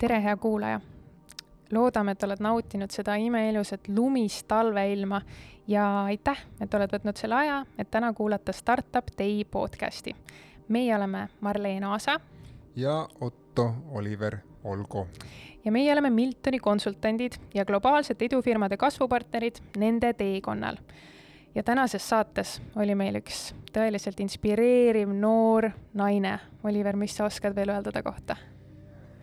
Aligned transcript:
tere, 0.00 0.22
hea 0.22 0.36
kuulaja! 0.36 0.80
loodame, 1.72 2.12
et 2.16 2.22
oled 2.24 2.40
nautinud 2.40 2.90
seda 2.90 3.14
imeilusat 3.20 3.88
lumist 3.92 4.46
talveilma 4.48 5.20
ja 5.68 5.84
aitäh, 6.08 6.38
et 6.60 6.74
oled 6.74 6.94
võtnud 6.94 7.20
selle 7.20 7.36
aja, 7.36 7.58
et 7.78 7.90
täna 7.92 8.08
kuulata 8.16 8.52
Startup 8.56 9.10
Day 9.18 9.44
podcasti. 9.44 10.16
meie 10.68 10.96
oleme 10.96 11.28
Marleen 11.40 11.84
Aasa. 11.84 12.20
ja 12.76 13.08
Otto 13.20 13.74
Oliver 13.90 14.38
Olgo. 14.64 15.06
ja 15.64 15.72
meie 15.72 15.92
oleme 15.92 16.10
Miltoni 16.10 16.58
konsultandid 16.58 17.32
ja 17.54 17.64
globaalsete 17.64 18.24
idufirmade 18.24 18.76
kasvupartnerid 18.76 19.60
nende 19.76 20.12
teekonnal. 20.12 20.76
ja 21.54 21.62
tänases 21.62 22.08
saates 22.08 22.62
oli 22.76 22.94
meil 22.94 23.20
üks 23.20 23.54
tõeliselt 23.72 24.20
inspireeriv 24.20 25.12
noor 25.12 25.70
naine. 25.94 26.38
Oliver, 26.64 26.96
mis 26.96 27.16
sa 27.16 27.24
oskad 27.24 27.54
veel 27.54 27.68
öelda 27.68 27.92
ta 27.92 28.02
kohta? 28.02 28.36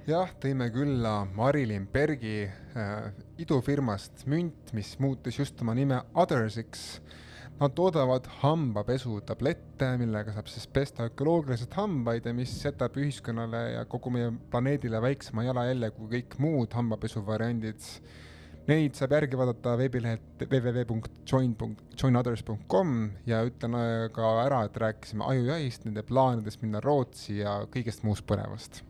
Jah, 0.07 0.29
tõime 0.39 0.69
külla 0.71 1.25
Marilyn 1.35 1.83
Bergi 1.91 2.45
äh, 2.47 3.09
idufirmast 3.43 4.21
Münt, 4.31 4.71
mis 4.75 4.93
muutis 5.03 5.35
just 5.39 5.61
oma 5.63 5.73
nime 5.75 5.97
Othersiks. 6.15 7.01
Nad 7.57 7.73
toodavad 7.73 8.27
hambapesutablette, 8.43 9.87
millega 9.97 10.29
saab 10.35 10.45
siis 10.51 10.67
pesta 10.69 11.07
ökoloogiliselt 11.09 11.73
hambaid 11.79 12.27
ja 12.29 12.33
mis 12.37 12.51
jätab 12.61 12.93
ühiskonnale 13.01 13.61
ja 13.73 13.81
kogu 13.89 14.13
meie 14.13 14.29
planeedile 14.51 14.99
väiksema 15.01 15.41
jalajälje 15.47 15.89
kui 15.97 16.07
kõik 16.11 16.37
muud 16.43 16.69
hambapesuvariandid. 16.77 17.81
Neid 18.67 18.93
saab 18.99 19.15
järgi 19.17 19.39
vaadata 19.39 19.73
veebilehelt 19.79 20.43
www.join.joinothers.com 20.43 22.89
ja 23.27 23.37
ütlen 23.49 23.73
äh, 23.81 24.07
ka 24.15 24.25
ära, 24.45 24.59
et 24.69 24.77
rääkisime 24.87 25.23
ajujahist, 25.33 25.81
nende 25.89 26.01
plaanidest 26.07 26.59
minna 26.63 26.79
Rootsi 26.83 27.33
ja 27.41 27.53
kõigest 27.73 28.01
muust 28.07 28.25
põnevast 28.29 28.86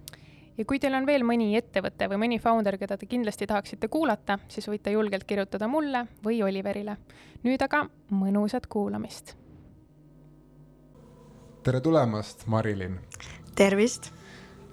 ja 0.57 0.65
kui 0.65 0.79
teil 0.81 0.95
on 0.97 1.05
veel 1.05 1.25
mõni 1.27 1.51
ettevõte 1.57 2.07
või 2.11 2.21
mõni 2.25 2.39
founder, 2.41 2.77
keda 2.81 2.97
te 2.97 3.09
kindlasti 3.09 3.47
tahaksite 3.49 3.89
kuulata, 3.93 4.39
siis 4.49 4.67
võite 4.69 4.93
julgelt 4.93 5.27
kirjutada 5.29 5.67
mulle 5.67 6.05
või 6.25 6.41
Oliverile. 6.43 6.97
nüüd 7.43 7.61
aga 7.61 7.85
mõnusat 8.11 8.67
kuulamist. 8.67 9.35
tere 11.63 11.81
tulemast, 11.81 12.47
Marilyn. 12.47 12.99
tervist. 13.55 14.11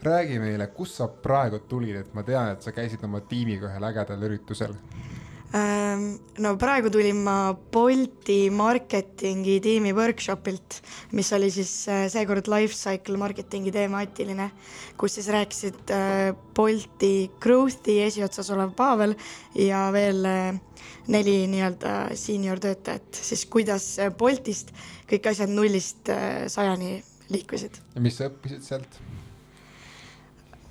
räägi 0.02 0.38
meile, 0.38 0.66
kust 0.66 0.94
sa 0.94 1.08
praegu 1.08 1.58
tulid, 1.58 1.96
et 1.96 2.14
ma 2.14 2.22
tean, 2.22 2.52
et 2.52 2.62
sa 2.62 2.72
käisid 2.72 3.04
oma 3.04 3.20
tiimiga 3.20 3.66
ühel 3.68 3.84
ägedal 3.84 4.22
üritusel 4.22 4.74
no 5.54 6.54
praegu 6.58 6.90
tulin 6.90 7.20
ma 7.22 7.36
Bolti 7.54 8.48
marketingi 8.50 9.60
tiimi 9.62 9.92
workshopilt, 9.94 10.80
mis 11.14 11.30
oli 11.36 11.50
siis 11.54 11.72
äh, 11.90 12.06
seekord 12.10 12.48
lifecycle 12.50 13.18
marketingi 13.20 13.70
temaatiline, 13.74 14.48
kus 14.98 15.18
siis 15.18 15.30
rääkisid 15.34 15.94
äh, 15.94 16.34
Bolti 16.56 17.30
growth'i 17.42 18.00
esiotsas 18.06 18.50
olev 18.54 18.74
Pavel 18.78 19.14
ja 19.58 19.86
veel 19.94 20.26
äh, 20.26 20.60
neli 21.14 21.44
nii-öelda 21.52 21.94
senior 22.18 22.58
töötajat, 22.62 23.22
siis 23.22 23.46
kuidas 23.46 23.88
Boltist 24.18 24.74
kõik 25.10 25.30
asjad 25.30 25.52
nullist 25.52 26.10
sajani 26.50 26.96
liikusid. 27.30 27.78
ja 27.94 28.02
mis 28.02 28.18
sa 28.18 28.32
õppisid 28.32 28.66
sealt? 28.66 28.98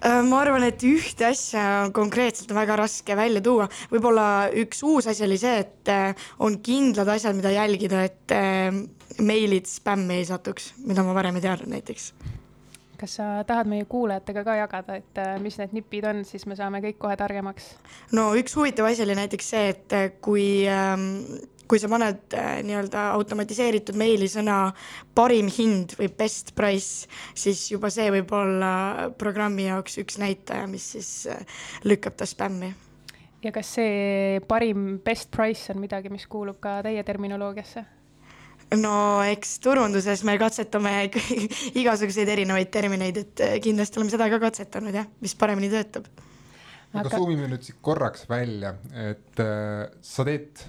Äh, 0.04 0.20
ma 0.28 0.42
arvan, 0.44 0.66
et 0.68 0.84
ühte 0.84 1.30
asja 1.30 1.88
konkreetselt 1.96 2.50
on 2.52 2.58
väga 2.60 2.76
raske 2.82 3.16
välja 3.16 3.40
tuua, 3.44 3.70
võib-olla 3.88 4.26
üks 4.60 4.82
uus 4.84 5.08
asi 5.08 5.24
oli 5.24 5.38
see, 5.40 5.62
et 5.64 5.92
äh, 5.92 6.26
on 6.44 6.58
kindlad 6.66 7.08
asjad, 7.14 7.38
mida 7.38 7.54
jälgida, 7.54 8.02
et 8.10 8.34
äh, 8.36 8.76
meilid 9.24 9.70
spämmi 9.72 10.18
ei 10.20 10.26
satuks, 10.28 10.74
mida 10.84 11.06
ma 11.08 11.16
varem 11.16 11.40
ei 11.40 11.46
teadnud 11.46 11.72
näiteks. 11.72 12.12
kas 13.00 13.16
sa 13.20 13.30
tahad 13.48 13.68
meie 13.68 13.84
kuulajatega 13.88 14.44
ka 14.44 14.58
jagada, 14.60 15.00
et 15.00 15.24
mis 15.44 15.56
need 15.60 15.72
nipid 15.76 16.06
on, 16.08 16.22
siis 16.28 16.46
me 16.48 16.56
saame 16.60 16.84
kõik 16.84 17.00
kohe 17.00 17.16
targemaks? 17.20 17.72
no 18.12 18.34
üks 18.36 18.60
huvitav 18.60 18.92
asi 18.92 19.08
oli 19.08 19.16
näiteks 19.22 19.50
see, 19.56 19.72
et 19.72 20.20
kui 20.24 20.68
ähm, 20.68 21.24
kui 21.68 21.80
sa 21.82 21.90
paned 21.92 22.36
äh, 22.38 22.60
nii-öelda 22.66 23.08
automatiseeritud 23.18 23.98
meili 24.00 24.28
sõna 24.32 24.58
parim 25.16 25.50
hind 25.54 25.96
või 26.00 26.10
best 26.18 26.54
price, 26.58 27.10
siis 27.36 27.66
juba 27.72 27.92
see 27.94 28.10
võib 28.14 28.32
olla 28.38 28.74
programmi 29.20 29.68
jaoks 29.70 30.00
üks 30.04 30.20
näitaja, 30.22 30.68
mis 30.70 30.94
siis 30.96 31.12
äh, 31.32 31.44
lükkab 31.88 32.18
ta 32.20 32.28
spämmi. 32.30 32.74
ja 33.44 33.52
kas 33.52 33.74
see 33.78 34.40
parim 34.48 35.00
best 35.04 35.32
price 35.32 35.72
on 35.74 35.82
midagi, 35.84 36.12
mis 36.14 36.28
kuulub 36.28 36.60
ka 36.64 36.82
teie 36.86 37.04
terminoloogiasse? 37.04 37.86
no 38.80 39.22
eks 39.28 39.58
turunduses 39.64 40.24
me 40.28 40.38
katsetame 40.42 40.94
igasuguseid 41.82 42.30
erinevaid 42.36 42.72
termineid, 42.74 43.20
et 43.24 43.44
äh, 43.44 43.58
kindlasti 43.64 44.00
oleme 44.00 44.14
seda 44.14 44.30
ka 44.32 44.40
katsetanud 44.48 44.96
jah, 44.96 45.10
mis 45.24 45.36
paremini 45.40 45.72
töötab. 45.74 46.08
aga, 46.94 47.06
aga 47.08 47.18
suumime 47.18 47.50
nüüd 47.52 47.66
siit 47.66 47.80
korraks 47.82 48.28
välja, 48.30 48.76
et 49.10 49.44
äh, 49.44 49.92
sa 50.02 50.26
teed 50.28 50.66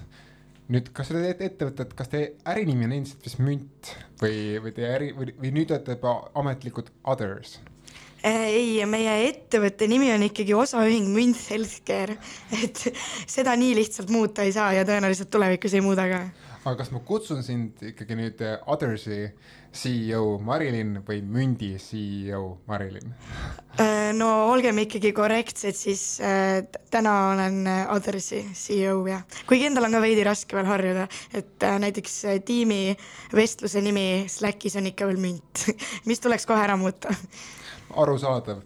nüüd, 0.71 0.89
kas 0.95 1.11
te 1.11 1.21
teete 1.21 1.49
ettevõtet, 1.51 1.93
kas 1.97 2.09
teie 2.11 2.33
ärinimi 2.49 2.87
on 2.87 2.95
endiselt 2.97 3.25
vist 3.25 3.41
Münt 3.43 3.93
või, 4.21 4.57
või 4.63 4.73
teie 4.75 4.91
äri 4.95 5.11
või, 5.17 5.33
või 5.37 5.53
nüüd 5.59 5.73
olete 5.73 5.97
juba 5.97 6.17
ametlikult 6.41 6.91
Others? 7.11 7.59
ei, 8.25 8.79
meie 8.89 9.13
ettevõtte 9.27 9.85
nimi 9.89 10.09
on 10.13 10.25
ikkagi 10.25 10.55
osaühing 10.57 11.11
Münt 11.13 11.43
Healthcare, 11.51 12.17
et 12.63 12.81
seda 13.29 13.53
nii 13.59 13.75
lihtsalt 13.77 14.09
muuta 14.13 14.45
ei 14.45 14.55
saa 14.55 14.71
ja 14.73 14.85
tõenäoliselt 14.87 15.29
tulevikus 15.33 15.77
ei 15.77 15.85
muuda 15.85 16.07
ka. 16.09 16.23
aga 16.63 16.75
kas 16.81 16.89
ma 16.95 17.03
kutsun 17.05 17.43
sind 17.45 17.83
ikkagi 17.93 18.17
nüüd 18.17 18.41
Othersi 18.65 19.27
CEO 19.75 20.37
Marilyn 20.43 20.99
või 21.05 21.19
Mündi 21.21 21.73
CEO 21.81 22.41
Marilyn? 22.69 23.11
Äh, 23.81 24.11
no 24.15 24.29
olgem 24.51 24.79
ikkagi 24.85 25.11
korrektsed, 25.15 25.75
siis 25.77 26.03
äh, 26.23 26.63
täna 26.91 27.15
olen 27.33 27.61
äh, 27.67 27.81
Othersi 27.93 28.41
CEO 28.55 29.01
jah, 29.09 29.25
kuigi 29.49 29.67
endal 29.69 29.89
on 29.89 29.97
ka 29.97 30.01
veidi 30.05 30.23
raske 30.27 30.57
veel 30.57 30.69
harjuda, 30.69 31.09
et 31.35 31.67
äh, 31.67 31.77
näiteks 31.83 32.17
äh, 32.31 32.39
tiimi 32.45 32.95
vestluse 33.35 33.83
nimi 33.83 34.25
Slackis 34.31 34.79
on 34.79 34.89
ikka 34.91 35.09
veel 35.11 35.21
Münt 35.21 35.67
mis 36.09 36.23
tuleks 36.23 36.47
kohe 36.47 36.63
ära 36.63 36.79
muuta. 36.79 37.13
arusaadav 37.95 38.63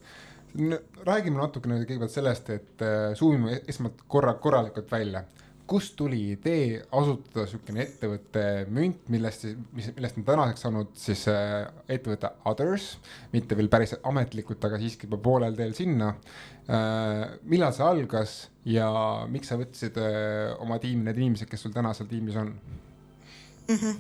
räägime 1.05 1.37
natukene 1.37 1.81
kõigepealt 1.83 2.13
sellest, 2.13 2.49
et 2.53 2.85
äh, 2.85 3.11
suumime 3.17 3.61
esmalt 3.69 4.01
korra, 4.07 4.33
korralikult 4.41 4.91
välja 4.91 5.23
kust 5.69 5.96
tuli 6.00 6.19
idee 6.34 6.80
asutada 6.97 7.46
niisugune 7.46 7.84
ettevõte 7.84 8.44
Münt, 8.74 9.03
millest, 9.13 9.46
mis, 9.78 9.90
millest 9.96 10.18
on 10.18 10.25
tänaseks 10.28 10.66
saanud 10.66 10.91
siis 10.97 11.25
äh, 11.31 11.68
ettevõte 11.91 12.31
Others, 12.50 12.90
mitte 13.34 13.57
veel 13.57 13.69
päris 13.72 13.94
ametlikult, 14.00 14.63
aga 14.66 14.80
siiski 14.81 15.07
juba 15.07 15.19
poolel 15.30 15.57
teel 15.59 15.75
sinna 15.78 16.13
äh,. 16.69 17.38
millal 17.50 17.75
see 17.75 17.85
algas 17.85 18.35
ja 18.69 18.90
miks 19.30 19.52
sa 19.52 19.59
võtsid 19.62 20.00
äh, 20.02 20.56
oma 20.63 20.80
tiimi 20.81 21.06
need 21.06 21.22
inimesed, 21.22 21.50
kes 21.52 21.68
sul 21.68 21.75
täna 21.75 21.94
seal 21.97 22.09
tiimis 22.09 22.40
on 22.41 22.53
mm? 22.53 23.75
-hmm. 23.75 24.00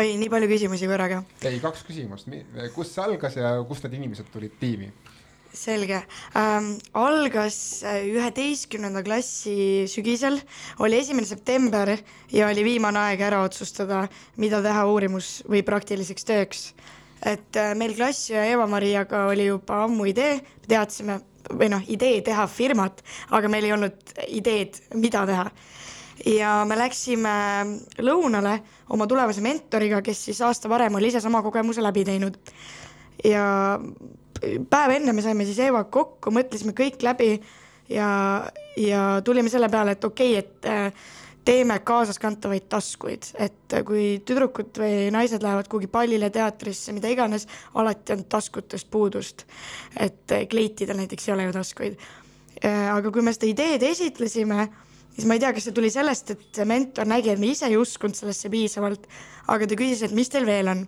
oi, 0.00 0.16
nii 0.18 0.32
palju 0.34 0.50
küsimusi 0.50 0.90
korraga. 0.90 1.22
ei, 1.42 1.60
kaks 1.62 1.86
küsimust, 1.86 2.30
kust 2.74 2.96
see 2.96 3.04
algas 3.04 3.38
ja 3.38 3.54
kust 3.68 3.86
need 3.86 4.00
inimesed 4.02 4.34
tulid 4.34 4.58
tiimi? 4.60 4.90
Selge 5.54 6.02
ähm,, 6.36 6.74
algas 6.96 7.82
äh, 7.86 8.04
üheteistkümnenda 8.10 9.02
klassi 9.06 9.86
sügisel, 9.90 10.40
oli 10.78 11.00
esimene 11.00 11.26
september 11.26 11.94
ja 12.32 12.50
oli 12.50 12.64
viimane 12.66 13.00
aeg 13.08 13.24
ära 13.28 13.42
otsustada, 13.46 14.06
mida 14.36 14.62
teha 14.64 14.84
uurimus- 14.88 15.40
või 15.48 15.64
praktiliseks 15.66 16.28
tööks. 16.28 16.68
et 17.24 17.56
äh, 17.56 17.74
meil 17.74 17.96
klassi 17.96 18.32
ja 18.32 18.44
Eva-Mariaga 18.44 19.26
oli 19.32 19.48
juba 19.48 19.84
ammu 19.84 20.06
idee, 20.06 20.38
teadsime 20.68 21.20
või 21.52 21.70
noh, 21.72 21.82
idee 21.88 22.20
teha 22.24 22.46
firmat, 22.50 23.02
aga 23.30 23.48
meil 23.48 23.66
ei 23.66 23.72
olnud 23.72 24.14
ideed, 24.28 24.78
mida 24.94 25.24
teha. 25.26 25.50
ja 26.26 26.64
me 26.66 26.76
läksime 26.76 27.32
lõunale 28.02 28.58
oma 28.90 29.06
tulevase 29.06 29.40
mentoriga, 29.40 30.02
kes 30.02 30.24
siis 30.28 30.40
aasta 30.42 30.68
varem 30.68 30.94
oli 30.98 31.08
ise 31.08 31.20
sama 31.20 31.42
kogemuse 31.42 31.82
läbi 31.82 32.04
teinud. 32.04 32.38
ja 33.24 33.78
päev 34.70 34.96
enne 34.96 35.12
me 35.12 35.24
saime 35.24 35.46
siis 35.48 35.58
Eevaga 35.66 35.90
kokku, 35.90 36.32
mõtlesime 36.34 36.74
kõik 36.76 37.02
läbi 37.02 37.30
ja, 37.90 38.10
ja 38.76 39.06
tulime 39.24 39.50
selle 39.52 39.70
peale, 39.72 39.96
et 39.96 40.04
okei 40.04 40.38
okay,, 40.38 40.44
et 40.44 40.68
äh, 40.68 41.08
teeme 41.48 41.78
kaasaskantavaid 41.80 42.66
taskuid, 42.68 43.30
et 43.40 43.76
kui 43.88 44.18
tüdrukud 44.26 44.76
või 44.82 45.08
naised 45.14 45.44
lähevad 45.44 45.70
kuhugi 45.70 45.88
pallile, 45.88 46.28
teatrisse, 46.34 46.92
mida 46.92 47.08
iganes, 47.08 47.46
alati 47.78 48.12
on 48.12 48.26
taskutest 48.28 48.90
puudust. 48.90 49.46
et 49.96 50.34
kleitidel 50.50 51.00
näiteks 51.00 51.28
ei 51.28 51.34
ole 51.34 51.48
ju 51.48 51.54
taskuid. 51.56 51.96
Äh, 52.64 52.90
aga 52.92 53.10
kui 53.14 53.22
me 53.22 53.32
seda 53.32 53.48
ideed 53.48 53.82
esitlesime, 53.86 54.68
siis 55.14 55.26
ma 55.26 55.38
ei 55.38 55.40
tea, 55.40 55.54
kas 55.56 55.68
see 55.68 55.76
tuli 55.76 55.90
sellest, 55.90 56.34
et 56.34 56.60
mentor 56.66 57.08
nägi, 57.08 57.32
et 57.32 57.40
me 57.40 57.52
ise 57.54 57.66
ei 57.66 57.80
uskunud 57.80 58.18
sellesse 58.18 58.50
piisavalt, 58.52 59.08
aga 59.48 59.66
ta 59.66 59.78
küsis, 59.78 60.04
et 60.04 60.16
mis 60.16 60.28
teil 60.28 60.46
veel 60.46 60.68
on. 60.74 60.86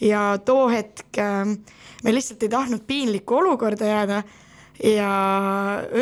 ja 0.00 0.38
too 0.44 0.66
hetk 0.74 1.22
äh, 1.22 1.54
me 2.04 2.14
lihtsalt 2.14 2.42
ei 2.42 2.52
tahtnud 2.52 2.84
piinlikku 2.86 3.36
olukorda 3.40 3.88
jääda 3.88 4.22
ja 4.82 5.10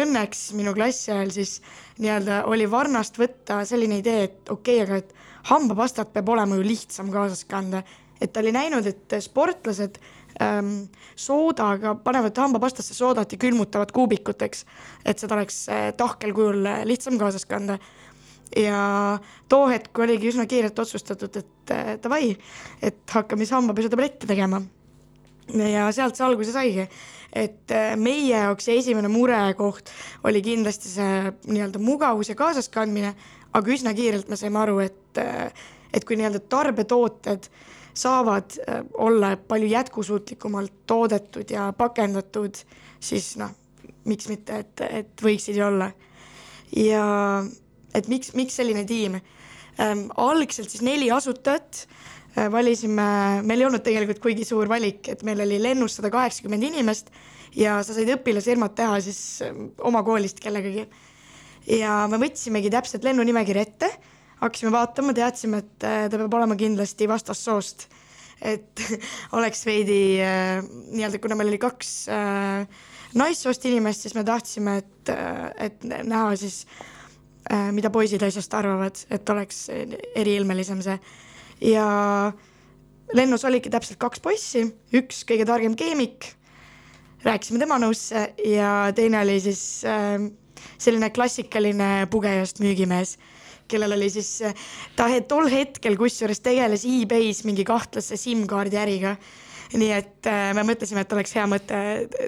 õnneks 0.02 0.52
minu 0.56 0.74
klassi 0.74 1.12
ajal 1.12 1.32
siis 1.34 1.58
nii-öelda 2.00 2.42
oli 2.50 2.68
varnast 2.70 3.18
võtta 3.20 3.62
selline 3.68 4.00
idee, 4.00 4.24
et 4.28 4.50
okei 4.50 4.80
okay,, 4.82 4.86
aga 4.86 5.02
et 5.02 5.14
hambapastat 5.50 6.12
peab 6.14 6.32
olema 6.32 6.56
ju 6.58 6.66
lihtsam 6.66 7.10
kaasas 7.12 7.44
kanda. 7.44 7.82
et 8.20 8.32
ta 8.32 8.40
oli 8.40 8.52
näinud, 8.54 8.86
et 8.86 9.14
sportlased 9.20 9.98
ähm, 10.42 10.84
soodaga, 11.16 11.94
panevad 11.94 12.36
hambapastasse 12.38 12.94
soodat 12.94 13.32
ja 13.32 13.38
külmutavad 13.38 13.90
kuubikuteks, 13.92 14.64
et 15.04 15.18
seda 15.18 15.34
oleks 15.34 15.66
äh, 15.68 15.90
tahkel 15.96 16.32
kujul 16.32 16.66
äh, 16.66 16.84
lihtsam 16.86 17.18
kaasas 17.18 17.44
kanda. 17.46 17.78
ja 18.56 19.18
too 19.48 19.66
hetk 19.68 19.98
oligi 19.98 20.28
üsna 20.28 20.46
kiirelt 20.46 20.78
otsustatud, 20.78 21.36
et 21.36 21.74
äh, 21.74 21.96
davai, 22.02 22.36
et 22.82 23.02
hakkame 23.10 23.44
siis 23.44 23.56
hambapesutabletti 23.56 24.30
tegema. 24.30 24.62
Ja 25.52 25.88
sealt 25.92 26.16
see 26.16 26.26
alguse 26.26 26.54
saigi, 26.54 26.86
et 27.32 27.72
äh, 27.74 27.92
meie 27.96 28.30
jaoks 28.30 28.68
see 28.68 28.78
esimene 28.80 29.10
murekoht 29.12 29.90
oli 30.28 30.42
kindlasti 30.44 30.90
see 30.92 31.32
nii-öelda 31.48 31.80
mugavus 31.82 32.32
ja 32.32 32.36
kaasaskandmine, 32.38 33.14
aga 33.52 33.74
üsna 33.74 33.94
kiirelt 33.96 34.30
me 34.32 34.38
saime 34.40 34.60
aru, 34.62 34.78
et, 34.84 35.20
äh, 35.20 35.48
et 35.92 36.06
kui 36.08 36.18
nii-öelda 36.20 36.42
tarbetooted 36.52 37.48
saavad 37.94 38.56
äh, 38.64 38.84
olla 38.94 39.34
palju 39.36 39.68
jätkusuutlikumalt 39.72 40.84
toodetud 40.86 41.50
ja 41.52 41.70
pakendatud, 41.76 42.60
siis 43.00 43.34
noh, 43.40 43.52
miks 44.08 44.28
mitte, 44.30 44.64
et, 44.64 44.86
et 44.88 45.24
võiksid 45.24 45.58
ju 45.58 45.66
olla. 45.66 45.92
ja 46.76 47.04
et 47.94 48.08
miks, 48.08 48.32
miks 48.34 48.56
selline 48.56 48.84
tiim 48.88 49.18
ähm,? 49.80 50.08
algselt 50.16 50.72
siis 50.72 50.82
neli 50.84 51.10
asutajat 51.12 51.86
valisime, 52.52 53.04
meil 53.44 53.60
ei 53.60 53.66
olnud 53.68 53.82
tegelikult 53.84 54.22
kuigi 54.22 54.46
suur 54.48 54.70
valik, 54.70 55.08
et 55.12 55.22
meil 55.26 55.42
oli 55.44 55.58
lennus 55.60 55.98
sada 55.98 56.10
kaheksakümmend 56.12 56.64
inimest 56.70 57.12
ja 57.56 57.78
sa 57.84 57.94
said 57.96 58.08
õpilasfirmat 58.14 58.76
teha 58.78 59.00
siis 59.04 59.20
ähm, 59.44 59.72
oma 59.84 60.02
koolist 60.06 60.40
kellegagi. 60.40 60.86
ja 61.68 62.02
me 62.10 62.18
võtsimegi 62.22 62.72
täpselt 62.72 63.04
lennunimekirja 63.04 63.68
ette 63.68 63.90
hakkasime 64.42 64.72
vaatama, 64.74 65.14
teadsime, 65.14 65.62
et 65.62 65.86
äh, 65.86 66.06
ta 66.10 66.20
peab 66.20 66.34
olema 66.38 66.56
kindlasti 66.58 67.08
vastassoost. 67.10 67.88
et 68.42 68.80
oleks 69.38 69.66
veidi 69.66 70.18
äh, 70.18 70.64
nii-öelda, 70.64 71.20
kuna 71.22 71.36
meil 71.38 71.52
oli 71.52 71.60
kaks 71.62 71.92
äh, 72.10 72.64
naissoost 73.14 73.68
inimest, 73.70 74.02
siis 74.02 74.16
me 74.18 74.24
tahtsime, 74.24 74.78
et, 74.80 75.12
et 75.60 75.82
näha 75.84 76.32
siis, 76.40 76.62
mida 77.76 77.90
poisid 77.92 78.22
asjast 78.24 78.54
arvavad, 78.56 78.96
et 79.12 79.28
oleks 79.28 79.66
eriilmelisem 80.16 80.80
see. 80.80 80.94
Ja 81.62 81.86
lennus 83.14 83.44
oligi 83.44 83.70
täpselt 83.70 84.00
kaks 84.02 84.22
poissi, 84.22 84.66
üks 84.94 85.22
kõige 85.28 85.46
targem 85.48 85.76
keemik, 85.78 86.32
rääkisime 87.22 87.62
tema 87.62 87.78
nõusse 87.82 88.32
ja 88.48 88.90
teine 88.96 89.22
oli 89.22 89.38
siis 89.44 89.62
selline 90.82 91.10
klassikaline 91.14 92.08
pugejast 92.10 92.60
müügimees 92.62 93.16
kellel 93.72 93.96
oli 93.96 94.10
siis, 94.12 94.34
ta 94.96 95.08
tol 95.28 95.48
hetkel 95.52 95.96
kusjuures 96.00 96.42
tegeles 96.44 96.86
e-base 96.88 97.48
mingi 97.48 97.66
kahtlase 97.68 98.18
SIM-kaardi 98.20 98.80
äriga. 98.80 99.16
nii 99.72 99.92
et 99.96 100.26
äh, 100.28 100.50
me 100.52 100.66
mõtlesime, 100.68 101.00
et 101.00 101.12
oleks 101.16 101.32
hea 101.32 101.46
mõte 101.48 101.78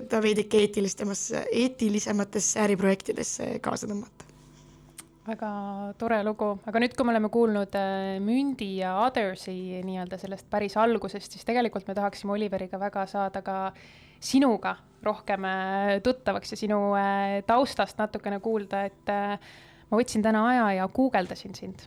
ta 0.09 0.21
veidike 0.25 0.63
eetilistemasse, 0.65 1.43
eetilisematesse 1.53 2.63
äriprojektidesse 2.65 3.59
kaasa 3.61 3.91
tõmmata 3.91 4.14
väga 5.25 5.51
tore 5.99 6.19
lugu, 6.25 6.51
aga 6.69 6.81
nüüd, 6.83 6.95
kui 6.97 7.07
me 7.07 7.15
oleme 7.15 7.31
kuulnud 7.33 7.77
äh, 7.81 8.17
Mündi 8.23 8.75
ja 8.83 8.95
Othersi 9.07 9.81
nii-öelda 9.87 10.19
sellest 10.21 10.49
päris 10.53 10.77
algusest, 10.81 11.33
siis 11.33 11.47
tegelikult 11.49 11.89
me 11.89 11.97
tahaksime 11.97 12.35
Oliveriga 12.35 12.81
väga 12.81 13.07
saada 13.09 13.41
ka 13.45 13.59
sinuga 14.21 14.77
rohkem 15.05 15.47
äh, 15.49 15.95
tuttavaks 16.05 16.53
ja 16.53 16.61
sinu 16.61 16.79
äh, 16.99 17.41
taustast 17.49 18.01
natukene 18.01 18.41
kuulda, 18.45 18.85
et 18.91 19.13
ma 19.89 20.01
võtsin 20.01 20.25
täna 20.25 20.45
aja 20.51 20.71
ja 20.81 20.89
guugeldasin 20.93 21.57
sind. 21.57 21.87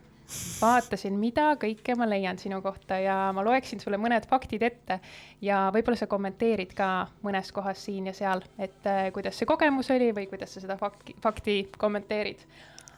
vaatasin, 0.57 1.13
mida 1.15 1.53
kõike 1.61 1.93
ma 1.95 2.07
leian 2.09 2.39
sinu 2.41 2.57
kohta 2.61 2.97
ja 2.99 3.29
ma 3.33 3.43
loeksin 3.45 3.79
sulle 3.79 3.99
mõned 4.01 4.25
faktid 4.27 4.65
ette 4.65 4.97
ja 5.41 5.67
võib-olla 5.73 5.95
sa 5.95 6.09
kommenteerid 6.09 6.73
ka 6.75 6.89
mõnes 7.23 7.53
kohas 7.55 7.85
siin 7.85 8.09
ja 8.09 8.13
seal, 8.17 8.41
et 8.59 8.89
kuidas 9.13 9.37
see 9.37 9.47
kogemus 9.47 9.93
oli 9.93 10.09
või 10.11 10.25
kuidas 10.27 10.57
sa 10.57 10.65
seda 10.65 10.75
fakti, 10.81 11.15
fakti 11.23 11.59
kommenteerid. 11.77 12.41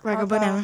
Väga 0.04 0.28
põnev. 0.30 0.60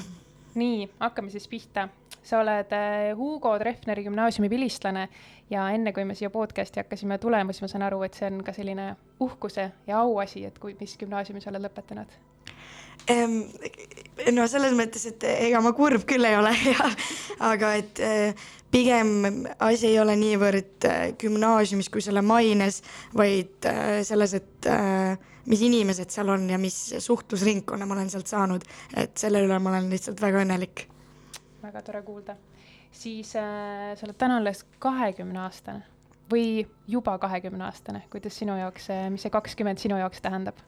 nii, 0.56 0.90
hakkame 1.00 1.30
siis 1.34 1.48
pihta. 1.48 1.88
sa 2.24 2.40
oled 2.42 2.72
äh, 2.74 3.12
Hugo 3.18 3.58
Treffneri 3.60 4.04
gümnaasiumi 4.04 4.50
vilistlane 4.50 5.10
ja 5.50 5.70
enne 5.70 5.94
kui 5.94 6.06
me 6.06 6.16
siia 6.16 6.30
podcast'i 6.30 6.82
hakkasime 6.82 7.18
tulema, 7.18 7.54
siis 7.54 7.62
ma 7.68 7.74
saan 7.74 7.86
aru, 7.86 8.02
et 8.04 8.14
see 8.18 8.30
on 8.32 8.44
ka 8.44 8.54
selline 8.54 8.96
uhkuse 9.20 9.72
ja 9.88 10.00
auasi, 10.00 10.46
et 10.46 10.58
kui, 10.60 10.78
mis 10.80 10.98
gümnaasiumi 10.98 11.42
sa 11.42 11.54
oled 11.54 11.68
lõpetanud 11.68 12.18
no 14.34 14.48
selles 14.50 14.74
mõttes, 14.78 15.06
et 15.12 15.26
ega 15.30 15.62
ma 15.62 15.74
kurb 15.78 16.06
küll 16.10 16.26
ei 16.26 16.38
ole 16.38 16.54
ja 16.74 16.90
aga 17.52 17.76
et 17.78 18.02
eh, 18.02 18.48
pigem 18.74 19.46
asi 19.60 19.92
ei 19.92 20.00
ole 20.02 20.16
niivõrd 20.20 20.88
eh, 20.90 21.06
gümnaasiumis 21.22 21.92
kui 21.94 22.04
selle 22.04 22.24
maines, 22.26 22.82
vaid 23.16 23.70
eh, 23.70 24.02
selles, 24.08 24.36
et 24.40 24.70
mis 25.46 25.62
inimesed 25.66 26.14
seal 26.14 26.30
on 26.34 26.50
ja 26.50 26.60
mis 26.62 26.78
suhtlusringkonna 27.00 27.86
ma 27.86 27.98
olen 27.98 28.12
sealt 28.14 28.32
saanud, 28.32 28.66
et 28.98 29.18
selle 29.18 29.44
üle 29.46 29.60
ma 29.60 29.74
olen 29.74 29.90
lihtsalt 29.92 30.22
väga 30.22 30.44
õnnelik. 30.46 30.86
väga 31.64 31.82
tore 31.82 32.02
kuulda. 32.06 32.38
siis 32.92 33.36
äh, 33.36 33.96
sa 33.98 34.08
oled 34.08 34.18
täna 34.18 34.40
alles 34.42 34.66
kahekümne 34.80 35.46
aastane 35.48 35.84
või 36.32 36.66
juba 36.88 37.18
kahekümne 37.22 37.68
aastane, 37.68 38.06
kuidas 38.10 38.38
sinu 38.38 38.56
jaoks, 38.58 38.88
mis 39.14 39.26
see 39.26 39.34
kakskümmend 39.34 39.82
sinu 39.82 40.00
jaoks 40.02 40.22
tähendab? 40.26 40.62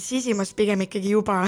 sisimas 0.00 0.54
pigem 0.56 0.80
ikkagi 0.86 1.10
juba 1.12 1.42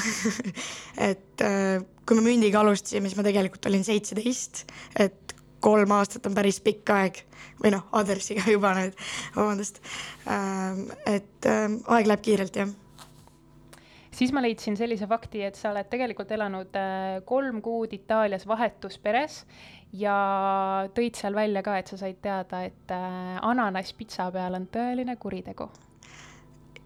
et 1.11 1.45
äh, 1.47 1.81
kui 2.07 2.19
me 2.19 2.25
mündiga 2.27 2.61
alustasime, 2.61 3.09
siis 3.09 3.17
ma 3.17 3.25
tegelikult 3.25 3.67
olin 3.71 3.85
seitseteist, 3.87 4.65
et 4.99 5.35
kolm 5.61 5.97
aastat 5.97 6.27
on 6.27 6.37
päris 6.37 6.61
pikk 6.65 6.95
aeg 6.97 7.25
või 7.62 7.75
noh, 7.77 7.89
Othersiga 7.93 8.47
juba 8.51 8.75
nüüd, 8.79 8.97
vabandust. 9.37 9.83
et 11.07 11.51
aeg 11.51 12.09
läheb 12.09 12.23
kiirelt, 12.25 12.57
jah 12.57 12.71
siis 14.21 14.33
ma 14.37 14.43
leidsin 14.45 14.77
sellise 14.79 15.09
fakti, 15.11 15.45
et 15.47 15.59
sa 15.59 15.73
oled 15.73 15.89
tegelikult 15.91 16.33
elanud 16.37 16.79
äh, 16.79 17.21
kolm 17.29 17.61
kuud 17.65 17.93
Itaalias 17.97 18.47
vahetusperes 18.49 19.45
ja 19.97 20.17
tõid 20.97 21.19
seal 21.19 21.37
välja 21.37 21.65
ka, 21.67 21.79
et 21.81 21.91
sa 21.91 22.01
said 22.01 22.21
teada, 22.23 22.65
et 22.69 22.95
äh, 22.95 23.39
ananass 23.47 23.97
pitsa 23.97 24.31
peal 24.35 24.59
on 24.59 24.69
tõeline 24.73 25.17
kuritegu 25.21 25.71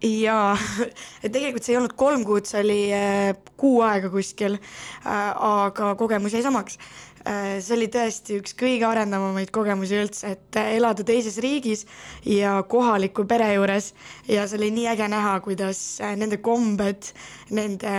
jaa, 0.05 0.53
et 1.25 1.33
tegelikult 1.33 1.65
see 1.65 1.75
ei 1.75 1.81
olnud 1.81 1.97
kolm 1.99 2.27
kuud, 2.29 2.47
see 2.49 2.61
oli 2.63 2.81
äh, 2.95 3.33
kuu 3.61 3.81
aega 3.87 4.11
kuskil, 4.13 4.59
aga 5.05 5.95
kogemus 5.99 6.35
jäi 6.37 6.43
samaks. 6.45 6.77
Äh, 7.25 7.57
see 7.65 7.77
oli 7.79 7.89
tõesti 7.89 8.39
üks 8.41 8.53
kõige 8.61 8.85
arendavamaid 8.85 9.49
kogemusi 9.55 9.97
üldse, 9.97 10.35
et 10.35 10.59
elada 10.61 11.07
teises 11.09 11.39
riigis 11.41 11.87
ja 12.29 12.59
kohaliku 12.69 13.25
pere 13.29 13.49
juures 13.55 13.95
ja 14.29 14.45
see 14.45 14.59
oli 14.61 14.69
nii 14.77 14.91
äge 14.93 15.09
näha, 15.09 15.39
kuidas 15.45 15.81
nende 16.21 16.37
kombed, 16.45 17.09
nende 17.57 17.95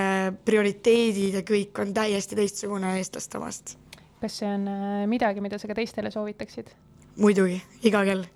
prioriteedid 0.46 1.40
ja 1.40 1.44
kõik 1.48 1.82
on 1.82 1.96
täiesti 1.98 2.38
teistsugune 2.38 2.94
eestlaste 3.00 3.42
omast. 3.42 3.78
kas 4.22 4.40
see 4.42 4.50
on 4.50 4.70
midagi, 5.10 5.42
mida 5.42 5.58
sa 5.58 5.70
ka 5.70 5.82
teistele 5.82 6.14
soovitaksid? 6.14 6.70
muidugi, 7.18 7.58
iga 7.82 8.06
kell 8.06 8.28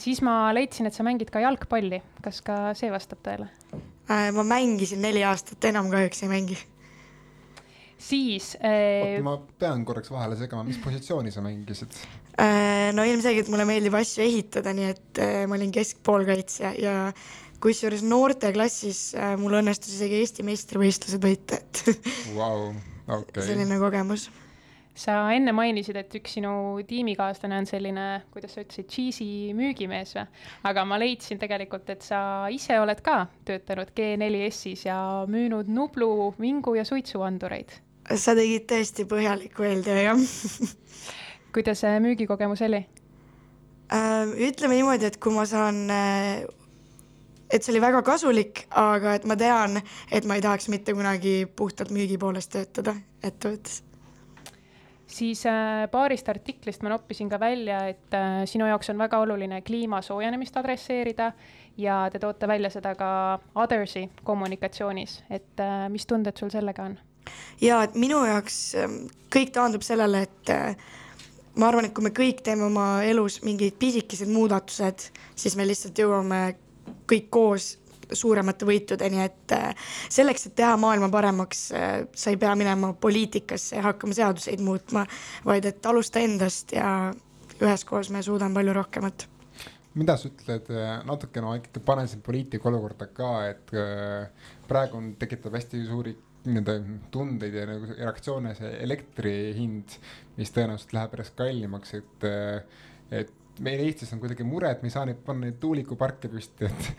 siis 0.00 0.20
ma 0.24 0.50
leidsin, 0.56 0.88
et 0.88 0.96
sa 0.96 1.04
mängid 1.06 1.30
ka 1.32 1.42
jalgpalli, 1.44 2.00
kas 2.24 2.40
ka 2.44 2.72
see 2.78 2.90
vastab 2.92 3.20
tõele? 3.24 3.48
Äh, 4.10 4.30
ma 4.34 4.44
mängisin 4.46 5.02
neli 5.04 5.22
aastat, 5.26 5.62
enam 5.70 5.90
kahjuks 5.92 6.24
ei 6.24 6.30
mängi. 6.32 6.58
Siis 8.00 8.54
äh.... 8.60 9.04
oota, 9.04 9.22
ma 9.26 9.36
pean 9.60 9.84
korraks 9.88 10.12
vahele 10.12 10.38
segama, 10.40 10.64
mis 10.68 10.80
positsiooni 10.82 11.32
sa 11.34 11.44
mängisid 11.44 11.94
äh,? 12.40 12.90
no 12.96 13.04
ilmselgelt 13.06 13.50
mulle 13.52 13.68
meeldib 13.68 13.96
asju 14.00 14.24
ehitada, 14.24 14.74
nii 14.76 14.90
et 14.94 15.22
äh, 15.22 15.38
ma 15.50 15.58
olin 15.58 15.72
keskpoolkaitsja 15.74 16.74
ja 16.80 16.96
kusjuures 17.60 18.04
noorteklassis 18.06 19.02
äh, 19.14 19.34
mul 19.40 19.60
õnnestus 19.60 19.96
isegi 19.98 20.22
Eesti 20.22 20.46
meistrivõistlused 20.48 21.24
võita, 21.24 21.60
et 21.60 22.00
wow, 22.38 22.70
okay. 23.20 23.44
selline 23.44 23.80
kogemus 23.82 24.30
sa 25.00 25.16
enne 25.34 25.52
mainisid, 25.56 25.96
et 26.00 26.14
üks 26.18 26.36
sinu 26.36 26.52
tiimikaaslane 26.88 27.60
on 27.62 27.68
selline, 27.68 28.06
kuidas 28.34 28.54
sa 28.56 28.64
ütlesid, 28.64 28.88
cheesy 28.90 29.28
müügimees 29.56 30.14
või? 30.16 30.26
aga 30.70 30.84
ma 30.88 30.98
leidsin 31.00 31.40
tegelikult, 31.40 31.88
et 31.92 32.04
sa 32.04 32.48
ise 32.52 32.78
oled 32.82 33.00
ka 33.04 33.22
töötanud 33.48 33.92
G4S-is 33.96 34.86
ja 34.88 34.98
müünud 35.30 35.70
Nublu, 35.70 36.34
vingu 36.40 36.76
ja 36.78 36.84
suitsuandureid. 36.88 37.78
Sa 38.16 38.34
tegid 38.38 38.66
tõesti 38.70 39.06
põhjaliku 39.10 39.66
eeltöö, 39.66 39.98
jah 40.02 40.22
kuidas 41.54 41.82
see 41.84 42.00
müügikogemus 42.02 42.62
oli? 42.66 42.84
Äh, 43.90 44.32
ütleme 44.48 44.78
niimoodi, 44.78 45.10
et 45.10 45.20
kui 45.22 45.34
ma 45.34 45.44
saan 45.50 45.82
äh, 45.90 46.46
et 47.50 47.62
see 47.62 47.74
oli 47.74 47.82
väga 47.82 48.02
kasulik, 48.06 48.66
aga 48.70 49.18
et 49.18 49.28
ma 49.28 49.36
tean, 49.38 49.80
et 50.10 50.26
ma 50.26 50.38
ei 50.38 50.44
tahaks 50.44 50.70
mitte 50.72 50.94
kunagi 50.94 51.44
puhtalt 51.56 51.94
müügi 51.94 52.18
poolest 52.22 52.54
töötada 52.54 52.96
ettevõttes 53.22 53.82
siis 55.10 55.46
äh, 55.46 55.88
paarist 55.90 56.28
artiklist 56.28 56.82
ma 56.82 56.92
noppisin 56.94 57.28
ka 57.28 57.40
välja, 57.40 57.82
et 57.88 58.14
äh, 58.14 58.44
sinu 58.46 58.66
jaoks 58.70 58.90
on 58.92 58.98
väga 58.98 59.18
oluline 59.18 59.60
kliima 59.66 60.02
soojenemist 60.02 60.56
adresseerida 60.56 61.32
ja 61.78 62.02
te 62.12 62.18
toote 62.18 62.48
välja 62.48 62.70
seda 62.70 62.94
ka 62.94 63.10
Othersi 63.54 64.08
kommunikatsioonis, 64.24 65.22
et 65.30 65.60
äh, 65.60 65.88
mis 65.88 66.06
tunded 66.06 66.38
sul 66.38 66.52
sellega 66.54 66.86
on? 66.90 66.98
Ja 67.60 67.82
et 67.86 67.98
minu 67.98 68.22
jaoks 68.26 68.60
ähm, 68.80 69.02
kõik 69.32 69.52
taandub 69.54 69.84
sellele, 69.86 70.24
et 70.26 70.54
ma 71.60 71.68
arvan, 71.68 71.86
et 71.86 71.94
kui 71.94 72.06
me 72.06 72.14
kõik 72.14 72.42
teeme 72.46 72.66
oma 72.66 73.02
elus 73.06 73.40
mingid 73.46 73.76
pisikesed 73.78 74.30
muudatused, 74.30 75.10
siis 75.38 75.56
me 75.58 75.66
lihtsalt 75.68 75.98
jõuame 75.98 76.40
kõik 77.10 77.30
koos 77.30 77.76
suuremate 78.12 78.66
võitudeni, 78.66 79.22
et 79.24 79.54
äh, 79.54 79.90
selleks, 80.10 80.48
et 80.48 80.56
teha 80.58 80.74
maailma 80.80 81.10
paremaks, 81.12 81.64
äh, 81.76 81.90
sa 82.16 82.32
ei 82.32 82.38
pea 82.40 82.54
minema 82.58 82.92
poliitikasse 82.92 83.78
ja 83.78 83.86
hakkama 83.90 84.16
seaduseid 84.16 84.62
muutma, 84.64 85.06
vaid 85.46 85.68
et 85.70 85.86
alusta 85.86 86.22
endast 86.22 86.74
ja 86.74 87.12
üheskoos 87.60 88.10
me 88.10 88.22
suudame 88.26 88.56
palju 88.56 88.74
rohkemat 88.80 89.29
mida 89.98 90.16
sa 90.20 90.30
ütled, 90.30 90.70
äh, 90.74 90.96
natukene 91.08 91.46
no, 91.46 91.52
ma 91.52 91.60
ikkagi 91.60 91.84
panen 91.86 92.10
siin 92.10 92.24
poliitika 92.26 92.70
olukorda 92.70 93.08
ka, 93.14 93.30
et 93.50 93.72
praegu 94.70 95.00
on, 95.00 95.14
tekitab 95.20 95.56
hästi 95.58 95.84
suuri 95.88 96.14
nii-öelda 96.46 96.76
tundeid 97.12 97.56
ja 97.58 97.66
nagu 97.68 97.90
reaktsioone 97.90 98.54
see 98.56 98.70
elektri 98.84 99.34
hind, 99.58 99.98
mis 100.38 100.52
tõenäoliselt 100.56 100.94
läheb 100.96 101.16
järjest 101.16 101.36
kallimaks, 101.36 101.92
et, 101.98 102.24
et 103.18 103.34
meil 103.64 103.82
Eestis 103.84 104.12
on 104.14 104.20
kuidagi 104.22 104.44
mure, 104.46 104.70
et 104.72 104.82
me 104.82 104.88
ei 104.88 104.94
saa 104.94 105.06
neid 105.08 105.20
panna 105.24 105.48
neid 105.48 105.58
tuulikuparke 105.62 106.30
püsti, 106.32 106.68
et, 106.68 106.90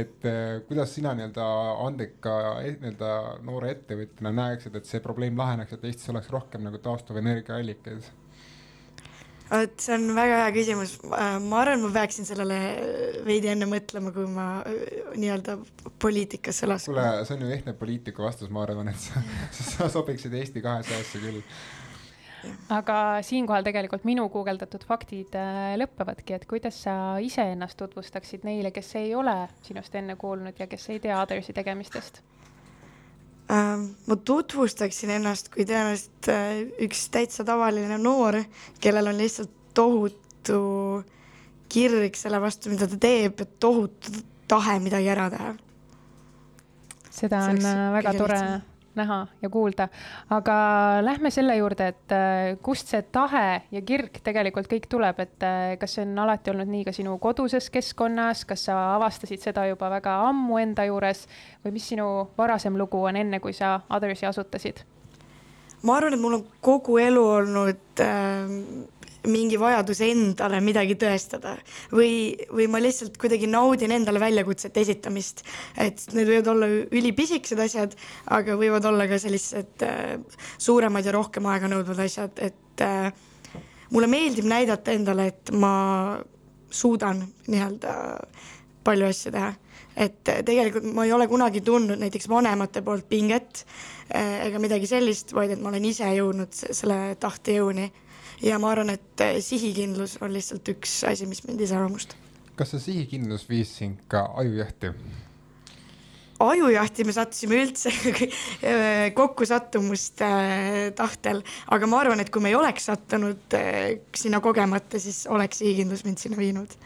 et 0.00 0.26
äh, 0.30 0.58
kuidas 0.68 0.94
sina 0.94 1.14
nii-öelda 1.16 1.46
andeka 1.86 2.34
e-, 2.62 2.76
nii-öelda 2.82 3.14
noore 3.46 3.72
ettevõtjana 3.74 4.34
näeksid, 4.38 4.78
et 4.78 4.90
see 4.90 5.02
probleem 5.04 5.38
laheneks, 5.40 5.74
et 5.74 5.88
Eestis 5.90 6.12
oleks 6.14 6.30
rohkem 6.34 6.64
nagu 6.66 6.80
taastuvenergiaallikaid? 6.84 8.12
Vot 9.50 9.86
see 9.86 9.94
on 9.96 10.08
väga 10.16 10.40
hea 10.42 10.50
küsimus, 10.56 10.96
ma 11.04 11.60
arvan, 11.60 11.84
ma 11.84 11.92
peaksin 11.94 12.28
sellele 12.28 12.58
veidi 13.26 13.50
enne 13.52 13.68
mõtlema, 13.70 14.12
kui 14.14 14.26
ma 14.30 14.48
äh, 14.64 15.14
nii-öelda 15.20 15.58
poliitikasse 16.02 16.68
laskun. 16.70 16.96
kuule, 16.96 17.24
see 17.28 17.38
on 17.38 17.46
ju 17.46 17.54
ehtne 17.56 17.76
poliitiku 17.78 18.26
vastus, 18.26 18.52
ma 18.54 18.64
arvan, 18.64 18.92
et 18.92 19.00
sa, 19.06 19.24
sa 19.60 19.90
sobiksid 19.98 20.34
Eesti 20.40 20.64
kahesajasse 20.64 21.22
küll 21.24 21.42
aga 22.74 22.96
siinkohal 23.24 23.64
tegelikult 23.66 24.04
minu 24.08 24.26
guugeldatud 24.32 24.84
faktid 24.88 25.36
äh, 25.38 25.74
lõppevadki, 25.80 26.36
et 26.36 26.46
kuidas 26.50 26.82
sa 26.86 27.16
iseennast 27.22 27.78
tutvustaksid 27.80 28.44
neile, 28.44 28.72
kes 28.74 28.94
ei 29.00 29.14
ole 29.16 29.36
sinust 29.64 29.94
enne 29.98 30.18
kuulnud 30.20 30.60
ja 30.60 30.68
kes 30.70 30.88
ei 30.92 31.00
tea 31.04 31.20
Othersi 31.22 31.56
tegemistest? 31.56 32.22
Ma 33.48 34.16
tutvustaksin 34.24 35.10
ennast 35.18 35.50
kui 35.52 35.66
tõenäoliselt 35.68 36.28
äh, 36.32 36.62
üks 36.86 37.08
täitsa 37.12 37.44
tavaline 37.44 37.98
noor, 38.00 38.40
kellel 38.80 39.10
on 39.12 39.20
lihtsalt 39.20 39.52
tohutu 39.76 40.60
kirg 41.68 42.16
selle 42.16 42.40
vastu, 42.40 42.72
mida 42.72 42.88
ta 42.88 42.96
teeb, 43.00 43.42
tohutu 43.60 44.14
tahe 44.48 44.78
midagi 44.80 45.10
ära 45.12 45.28
teha. 45.32 45.54
seda 47.10 47.48
on 47.50 47.60
äh, 47.60 47.90
väga 47.98 48.14
tore 48.16 48.38
lihtsam 48.38 48.73
näha 48.98 49.26
ja 49.42 49.50
kuulda. 49.50 49.88
aga 50.30 50.56
lähme 51.02 51.30
selle 51.30 51.56
juurde, 51.56 51.88
et 51.88 52.12
äh, 52.12 52.56
kust 52.62 52.90
see 52.92 53.02
tahe 53.12 53.62
ja 53.70 53.82
kirg 53.82 54.20
tegelikult 54.24 54.68
kõik 54.70 54.88
tuleb, 54.90 55.20
et 55.24 55.46
äh, 55.46 55.74
kas 55.80 55.96
see 55.96 56.06
on 56.06 56.18
alati 56.24 56.52
olnud 56.54 56.70
nii 56.70 56.84
ka 56.88 56.94
sinu 56.96 57.18
koduses 57.22 57.70
keskkonnas, 57.74 58.44
kas 58.48 58.66
sa 58.70 58.78
avastasid 58.94 59.42
seda 59.42 59.66
juba 59.68 59.90
väga 59.92 60.16
ammu 60.28 60.58
enda 60.62 60.86
juures 60.88 61.26
või 61.64 61.76
mis 61.78 61.88
sinu 61.92 62.08
varasem 62.38 62.78
lugu 62.78 63.02
on, 63.04 63.16
enne 63.16 63.40
kui 63.40 63.52
sa 63.52 63.80
Othersi 63.90 64.26
asutasid? 64.26 64.84
ma 65.84 65.98
arvan, 65.98 66.16
et 66.16 66.20
mul 66.20 66.38
on 66.38 66.44
kogu 66.64 66.98
elu 67.02 67.24
olnud 67.38 68.00
äh, 68.00 68.52
mingi 69.30 69.58
vajadus 69.60 70.00
endale 70.04 70.60
midagi 70.64 70.96
tõestada 71.00 71.54
või, 71.92 72.34
või 72.52 72.66
ma 72.70 72.80
lihtsalt 72.82 73.16
kuidagi 73.20 73.48
naudin 73.50 73.94
endale 73.94 74.20
väljakutsete 74.22 74.82
esitamist. 74.84 75.44
et 75.78 76.02
need 76.12 76.28
võivad 76.28 76.50
olla 76.52 76.68
ülipisikesed 76.68 77.60
asjad, 77.64 77.96
aga 78.36 78.58
võivad 78.60 78.84
olla 78.90 79.08
ka 79.10 79.18
sellised 79.20 79.84
äh, 79.86 80.18
suuremad 80.58 81.06
ja 81.06 81.14
rohkem 81.16 81.46
aega 81.46 81.70
nõudvad 81.70 82.04
asjad, 82.04 82.38
et 82.38 82.84
äh, 82.84 83.10
mulle 83.90 84.10
meeldib 84.10 84.48
näidata 84.50 84.92
endale, 84.92 85.28
et 85.32 85.52
ma 85.52 85.74
suudan 86.74 87.22
nii-öelda 87.46 87.94
palju 88.84 89.08
asju 89.08 89.32
teha. 89.34 89.52
et 89.96 90.26
tegelikult 90.26 90.88
ma 90.90 91.04
ei 91.06 91.12
ole 91.14 91.28
kunagi 91.30 91.60
tundnud 91.62 92.00
näiteks 92.02 92.26
vanemate 92.28 92.82
poolt 92.82 93.06
pinget 93.08 93.62
äh, 94.10 94.48
ega 94.48 94.58
midagi 94.58 94.88
sellist, 94.90 95.32
vaid 95.32 95.54
et 95.54 95.60
ma 95.62 95.70
olen 95.70 95.84
ise 95.86 96.08
jõudnud 96.16 96.50
selle 96.50 97.14
tahtejõuni 97.20 97.92
ja 98.44 98.58
ma 98.60 98.70
arvan, 98.74 98.92
et 98.94 99.24
eh, 99.24 99.38
sihikindlus 99.42 100.18
on 100.22 100.32
lihtsalt 100.34 100.68
üks 100.74 101.00
asi, 101.08 101.28
mis 101.30 101.42
mind 101.46 101.62
iseloomustab. 101.64 102.20
kas 102.58 102.74
see 102.74 102.82
sihikindlus 102.88 103.48
viis 103.50 103.72
sind 103.80 104.02
ka 104.10 104.26
ajujahti? 104.40 104.92
ajujahti 106.44 107.06
me 107.08 107.14
sattusime 107.16 107.62
üldse 107.62 107.92
eh, 108.70 109.08
kokkusattumuste 109.16 110.28
eh, 110.28 110.90
tahtel, 110.98 111.42
aga 111.72 111.88
ma 111.90 112.02
arvan, 112.04 112.20
et 112.20 112.30
kui 112.34 112.44
me 112.44 112.52
ei 112.52 112.58
oleks 112.58 112.90
sattunud 112.90 113.58
sinna 114.16 114.42
kogemata, 114.44 115.00
siis 115.00 115.24
oleks 115.30 115.62
sihikindlus 115.62 116.04
mind 116.06 116.22
sinna 116.22 116.40
viinud 116.40 116.78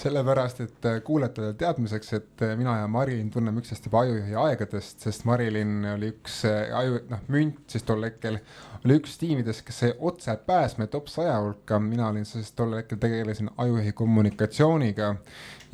sellepärast, 0.00 0.60
et 0.64 0.86
kuulajatele 1.06 1.54
teadmiseks, 1.58 2.12
et 2.16 2.44
mina 2.58 2.78
ja 2.80 2.88
Marilyn 2.90 3.30
tunneme 3.30 3.62
üksteist 3.62 3.86
juba 3.86 4.02
ajujuhi 4.04 4.34
aegadest, 4.42 5.04
sest 5.06 5.26
Marilyn 5.28 5.84
oli 5.94 6.10
üks 6.14 6.40
aju, 6.48 6.98
noh, 7.10 7.22
münt 7.32 7.62
siis 7.70 7.86
tol 7.86 8.02
hetkel 8.06 8.40
oli 8.84 8.98
üks 9.00 9.16
tiimidest, 9.20 9.64
kes 9.64 9.80
sai 9.84 9.92
otse 9.98 10.34
pääsme 10.46 10.86
top 10.92 11.08
saja 11.12 11.38
hulka, 11.40 11.78
mina 11.80 12.08
olin 12.10 12.26
siis 12.28 12.50
tol 12.56 12.74
hetkel 12.76 13.00
tegelesin 13.00 13.50
ajujuhi 13.56 13.92
kommunikatsiooniga. 13.92 15.14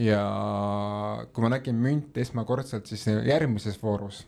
ja 0.01 0.21
kui 1.33 1.43
ma 1.45 1.51
nägin 1.53 1.77
münti 1.77 2.23
esmakordselt, 2.23 2.87
siis 2.89 3.05
järgmises 3.07 3.83
voorus, 3.83 4.23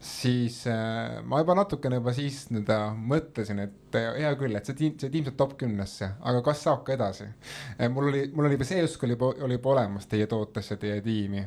siis 0.00 0.62
äh, 0.66 1.20
ma 1.28 1.42
juba 1.42 1.54
natukene 1.58 1.98
juba 2.00 2.14
siis 2.16 2.46
nii-öelda 2.48 2.78
mõtlesin, 2.96 3.60
et 3.66 3.98
äh, 3.98 4.08
hea 4.22 4.30
küll, 4.40 4.56
et 4.56 4.68
see 4.68 4.78
tiim, 4.78 4.96
see 5.00 5.12
tiim 5.12 5.26
saab 5.28 5.36
top 5.42 5.54
kümnesse, 5.60 6.08
aga 6.24 6.40
kas 6.46 6.64
saab 6.64 6.86
ka 6.86 6.96
edasi. 6.96 7.28
Äh, 7.76 7.90
mul 7.92 8.08
oli, 8.08 8.24
mul 8.32 8.48
oli 8.48 8.56
juba 8.56 8.68
see 8.68 8.80
usk 8.86 9.04
oli 9.04 9.18
juba, 9.18 9.34
oli 9.44 9.58
juba 9.58 9.74
olemas 9.74 10.08
teie 10.08 10.28
tootesse, 10.30 10.78
teie 10.80 11.02
tiimi 11.04 11.44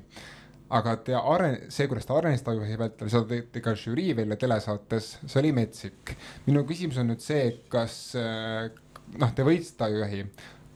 aga 0.74 0.96
te 1.06 1.16
aren-, 1.18 1.60
see, 1.74 1.88
kuidas 1.90 2.08
te 2.10 2.16
arenesite 2.16 2.54
ajujuhi 2.54 2.78
vältel, 2.80 3.10
seda 3.14 3.28
teete 3.30 3.62
ka 3.62 3.76
žürii 3.78 4.16
välja 4.18 4.38
telesaates, 4.42 5.10
see 5.22 5.40
oli 5.42 5.54
metsik. 5.54 6.16
minu 6.48 6.64
küsimus 6.70 6.98
on 7.02 7.12
nüüd 7.12 7.22
see, 7.26 7.48
kas 7.74 7.98
äh, 8.20 8.70
noh, 9.22 9.34
te 9.36 9.46
võitsite 9.46 9.88
ajujuhi, 9.90 10.28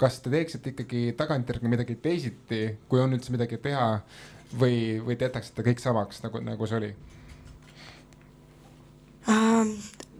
kas 0.01 0.19
te 0.21 0.33
teeksite 0.33 0.73
ikkagi 0.73 1.03
tagantjärgi 1.17 1.71
midagi 1.71 1.97
teisiti, 2.01 2.63
kui 2.89 3.01
on 3.01 3.13
üldse 3.17 3.33
midagi 3.33 3.61
teha 3.61 3.87
või, 4.57 4.97
või 5.05 5.17
te 5.17 5.29
jätaksite 5.29 5.65
kõik 5.65 5.81
samaks 5.81 6.21
nagu, 6.25 6.41
nagu 6.45 6.69
see 6.69 6.81
oli 6.81 6.91
uh,? 9.27 9.65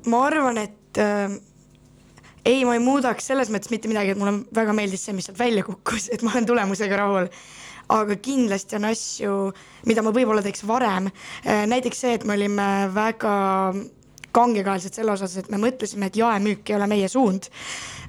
ma 0.07 0.25
arvan, 0.29 0.57
et 0.63 1.03
uh 1.03 1.37
ei, 2.47 2.63
ma 2.63 2.77
ei 2.77 2.79
muudaks 2.79 3.25
selles 3.27 3.49
mõttes 3.51 3.71
mitte 3.73 3.89
midagi, 3.91 4.13
et 4.13 4.19
mulle 4.19 4.45
väga 4.55 4.71
meeldis 4.71 5.01
see, 5.03 5.15
mis 5.17 5.25
sealt 5.27 5.39
välja 5.39 5.65
kukkus, 5.67 6.07
et 6.15 6.21
ma 6.23 6.31
olen 6.31 6.47
tulemusega 6.47 6.99
rahul 7.01 7.27
aga 7.91 8.17
kindlasti 8.19 8.75
on 8.77 8.87
asju, 8.89 9.35
mida 9.87 10.03
ma 10.03 10.11
võib-olla 10.15 10.43
teeks 10.43 10.65
varem. 10.67 11.07
Äh, 11.43 11.65
näiteks 11.71 12.03
see, 12.03 12.17
et 12.17 12.25
me 12.27 12.35
olime 12.35 12.67
väga 12.95 13.35
kangekaelsed 14.35 14.97
selle 14.97 15.13
osas, 15.15 15.37
et 15.39 15.47
me 15.49 15.59
mõtlesime, 15.61 16.09
et 16.09 16.19
jaemüük 16.19 16.67
ei 16.69 16.75
ole 16.77 16.89
meie 16.91 17.07
suund. 17.11 17.47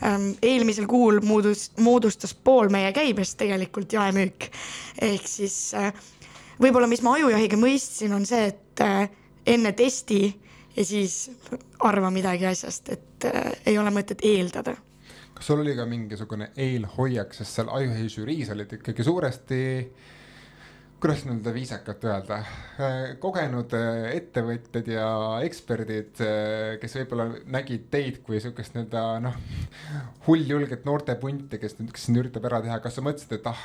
Ähm, 0.05 0.33
eelmisel 0.45 0.87
kuul 0.91 1.23
moodus, 1.25 1.69
moodustas 1.83 2.35
pool 2.35 2.71
meie 2.75 2.91
käibest 2.95 3.39
tegelikult 3.41 3.95
jaemüük. 3.95 4.51
ehk 5.03 5.31
siis 5.31 5.75
äh, 5.79 5.93
võib-olla, 6.61 6.91
mis 6.91 7.03
ma 7.07 7.15
ajujahiga 7.17 7.59
mõistsin, 7.59 8.15
on 8.15 8.27
see, 8.27 8.51
et 8.53 8.83
äh, 8.85 9.09
enne 9.47 9.73
testi 9.79 10.35
ja 10.79 10.85
siis 10.87 11.31
arva 11.85 12.13
midagi 12.15 12.47
asjast, 12.47 12.93
et 12.95 13.27
ei 13.67 13.79
ole 13.79 13.91
mõtet 13.95 14.23
eeldada 14.27 14.77
kas 15.35 15.47
sul 15.47 15.61
oli 15.63 15.75
ka 15.79 15.85
mingisugune 15.87 16.53
eelhoiak, 16.59 17.35
sest 17.35 17.59
seal 17.59 17.69
Ajuhi 17.71 18.09
žüriis 18.11 18.49
olid 18.55 18.73
ikkagi 18.79 19.05
suuresti 19.07 19.59
kuidas 20.99 21.21
nüüd 21.29 21.47
viisakalt 21.55 22.03
öelda, 22.09 22.41
kogenud 23.23 23.75
äh, 23.79 24.09
ettevõtjad 24.17 24.89
ja 24.91 25.11
eksperdid, 25.47 26.19
äh, 26.25 26.73
kes 26.83 26.97
võib-olla 26.99 27.29
nägid 27.55 27.87
teid 27.93 28.19
kui 28.27 28.41
sihukest 28.43 28.75
nii-öelda 28.75 29.05
noh, 29.23 29.39
hulljulget 30.27 30.89
noortepunti, 30.89 31.61
kes 31.63 31.79
nüüd, 31.79 31.93
kes 31.95 32.09
nüüd 32.11 32.25
üritab 32.25 32.49
ära 32.51 32.61
teha, 32.65 32.81
kas 32.83 32.99
sa 32.99 33.05
mõtlesid, 33.07 33.37
et 33.39 33.47
ah, 33.47 33.63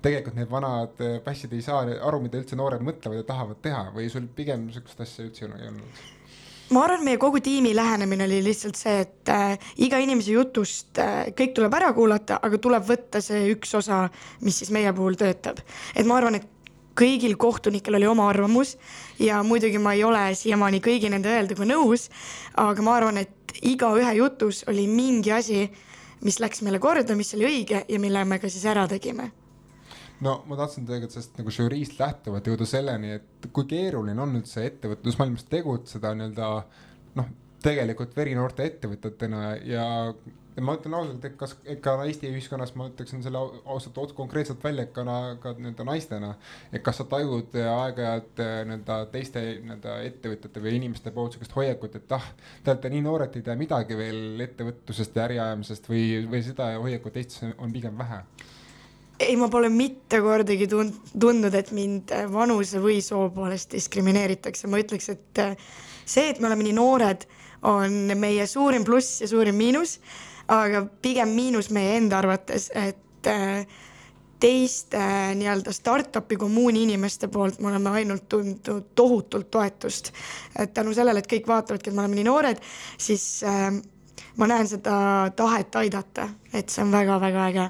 tegelikult 0.00 0.40
need 0.40 0.48
vanad 0.52 1.04
pässid 1.26 1.52
äh, 1.52 1.60
ei 1.60 1.66
saa 1.68 1.84
aru, 1.98 2.22
mida 2.24 2.40
üldse 2.40 2.56
noored 2.56 2.84
mõtlevad 2.86 3.20
ja 3.20 3.28
tahavad 3.28 3.60
teha 3.66 3.84
või 3.96 4.08
sul 4.12 4.30
pigem 4.36 4.70
sihukest 4.72 5.04
asja 5.04 5.28
üldse 5.28 5.50
ei 5.50 5.68
olnud? 5.68 6.02
Ma 6.70 6.84
arvan, 6.84 7.02
meie 7.04 7.18
kogu 7.18 7.40
tiimi 7.42 7.72
lähenemine 7.74 8.24
oli 8.28 8.40
lihtsalt 8.44 8.78
see, 8.78 9.00
et 9.04 9.32
äh, 9.32 9.56
iga 9.82 9.98
inimese 10.02 10.34
jutust 10.36 11.00
äh, 11.02 11.32
kõik 11.36 11.54
tuleb 11.56 11.74
ära 11.80 11.90
kuulata, 11.96 12.38
aga 12.42 12.60
tuleb 12.62 12.86
võtta 12.86 13.22
see 13.24 13.48
üks 13.54 13.74
osa, 13.78 14.04
mis 14.46 14.60
siis 14.62 14.70
meie 14.74 14.92
puhul 14.94 15.18
töötab. 15.18 15.58
et 15.94 16.06
ma 16.06 16.20
arvan, 16.20 16.38
et 16.38 16.46
kõigil 17.00 17.36
kohtunikel 17.40 17.96
oli 17.96 18.06
oma 18.06 18.28
arvamus 18.28 18.76
ja 19.18 19.42
muidugi 19.46 19.78
ma 19.82 19.94
ei 19.96 20.04
ole 20.04 20.22
siiamaani 20.36 20.82
kõigi 20.84 21.10
nende 21.10 21.32
öelduga 21.32 21.66
nõus, 21.66 22.08
aga 22.60 22.86
ma 22.86 22.96
arvan, 22.98 23.22
et 23.24 23.54
igaühe 23.62 24.14
jutus 24.18 24.64
oli 24.70 24.86
mingi 24.90 25.32
asi, 25.32 25.66
mis 26.22 26.40
läks 26.42 26.62
meile 26.62 26.78
korda, 26.78 27.16
mis 27.16 27.34
oli 27.34 27.48
õige 27.48 27.84
ja 27.88 28.00
mille 28.02 28.24
me 28.24 28.38
ka 28.38 28.50
siis 28.52 28.66
ära 28.68 28.86
tegime 28.90 29.30
no 30.24 30.40
ma 30.48 30.58
tahtsin 30.60 30.88
tegelikult 30.88 31.16
sellest 31.16 31.38
nagu 31.40 31.54
žüriist 31.54 32.00
lähtuvalt 32.00 32.50
jõuda 32.50 32.68
selleni, 32.68 33.14
et 33.20 33.52
kui 33.54 33.68
keeruline 33.70 34.20
on 34.22 34.36
üldse 34.40 34.66
ettevõtlusmaailmas 34.68 35.46
tegutseda 35.52 36.12
nii-öelda 36.16 36.50
noh, 37.20 37.32
tegelikult 37.64 38.14
verinoorte 38.16 38.66
ettevõtetena 38.68 39.54
ja 39.68 39.86
ma 40.60 40.74
ütlen 40.76 40.94
ausalt, 40.96 41.24
et 41.24 41.36
kas 41.40 41.54
ka 41.80 41.94
Eesti 42.04 42.28
ühiskonnas 42.34 42.72
ma 42.76 42.88
ütleksin 42.90 43.22
selle 43.24 43.40
ausalt 43.40 43.98
otse 44.02 44.16
konkreetselt 44.18 44.62
välja, 44.64 44.84
et 44.84 44.92
ka, 44.92 45.04
ka 45.40 45.54
nii-öelda 45.56 45.86
naistena. 45.88 46.34
et 46.72 46.82
kas 46.84 47.00
sa 47.00 47.06
tajud 47.08 47.56
aeg-ajalt 47.62 48.44
äh, 48.44 48.54
nii-öelda 48.68 48.98
teiste 49.14 49.42
nii-öelda 49.62 49.96
ettevõtjate 50.10 50.64
või 50.64 50.76
inimeste 50.80 51.14
poolt 51.16 51.36
sihukest 51.36 51.56
hoiakut, 51.56 51.96
et 51.96 52.16
ah, 52.16 52.30
te 52.64 52.74
olete 52.74 52.92
nii 52.92 53.04
noored, 53.06 53.36
ei 53.36 53.46
tea 53.46 53.56
midagi 53.56 53.96
veel 53.96 54.46
ettevõtlusest 54.48 55.16
ja 55.16 55.28
äriajamisest 55.28 55.92
või, 55.92 56.06
või 56.30 56.44
seda 56.44 56.72
hoiakut 56.76 57.20
Eestis 57.20 57.46
on 57.56 57.72
pigem 57.72 57.96
vähe 58.00 58.24
ei, 59.20 59.36
ma 59.36 59.50
pole 59.52 59.68
mitte 59.68 60.22
kordagi 60.24 60.66
tund-, 60.70 61.12
tundnud, 61.12 61.54
et 61.54 61.70
mind 61.76 62.14
vanuse 62.32 62.80
või 62.80 62.98
soo 63.04 63.28
poolest 63.34 63.76
diskrimineeritakse, 63.76 64.70
ma 64.70 64.80
ütleks, 64.80 65.12
et 65.12 65.44
äh, 65.44 65.70
see, 66.04 66.30
et 66.32 66.40
me 66.40 66.48
oleme 66.48 66.66
nii 66.66 66.76
noored, 66.78 67.28
on 67.68 68.16
meie 68.16 68.46
suurim 68.48 68.86
pluss 68.88 69.20
ja 69.20 69.28
suurim 69.28 69.58
miinus 69.60 69.98
aga 70.50 70.82
pigem 71.02 71.30
miinus 71.34 71.70
meie 71.70 71.96
enda 71.98 72.18
arvates, 72.18 72.70
et 72.74 73.30
äh, 73.30 73.62
teiste 74.40 74.98
äh, 74.98 75.30
nii-öelda 75.38 75.72
startup'i 75.72 76.38
kommuuni 76.40 76.84
inimeste 76.88 77.28
poolt 77.28 77.60
me 77.60 77.70
oleme 77.70 77.92
ainult 78.00 78.28
tundnud 78.28 78.90
tohutult 78.94 79.50
toetust. 79.50 80.12
et 80.58 80.74
tänu 80.74 80.94
sellele, 80.94 81.20
et 81.20 81.30
kõik 81.30 81.48
vaatavadki, 81.48 81.90
et 81.90 81.96
me 81.96 82.04
oleme 82.04 82.18
nii 82.18 82.28
noored, 82.28 82.62
siis 82.98 83.44
äh, 83.46 83.68
ma 84.36 84.50
näen 84.50 84.68
seda 84.68 84.96
tahet 85.36 85.76
aidata, 85.76 86.28
et 86.52 86.68
see 86.68 86.82
on 86.84 86.92
väga-väga 86.92 87.46
äge 87.50 87.68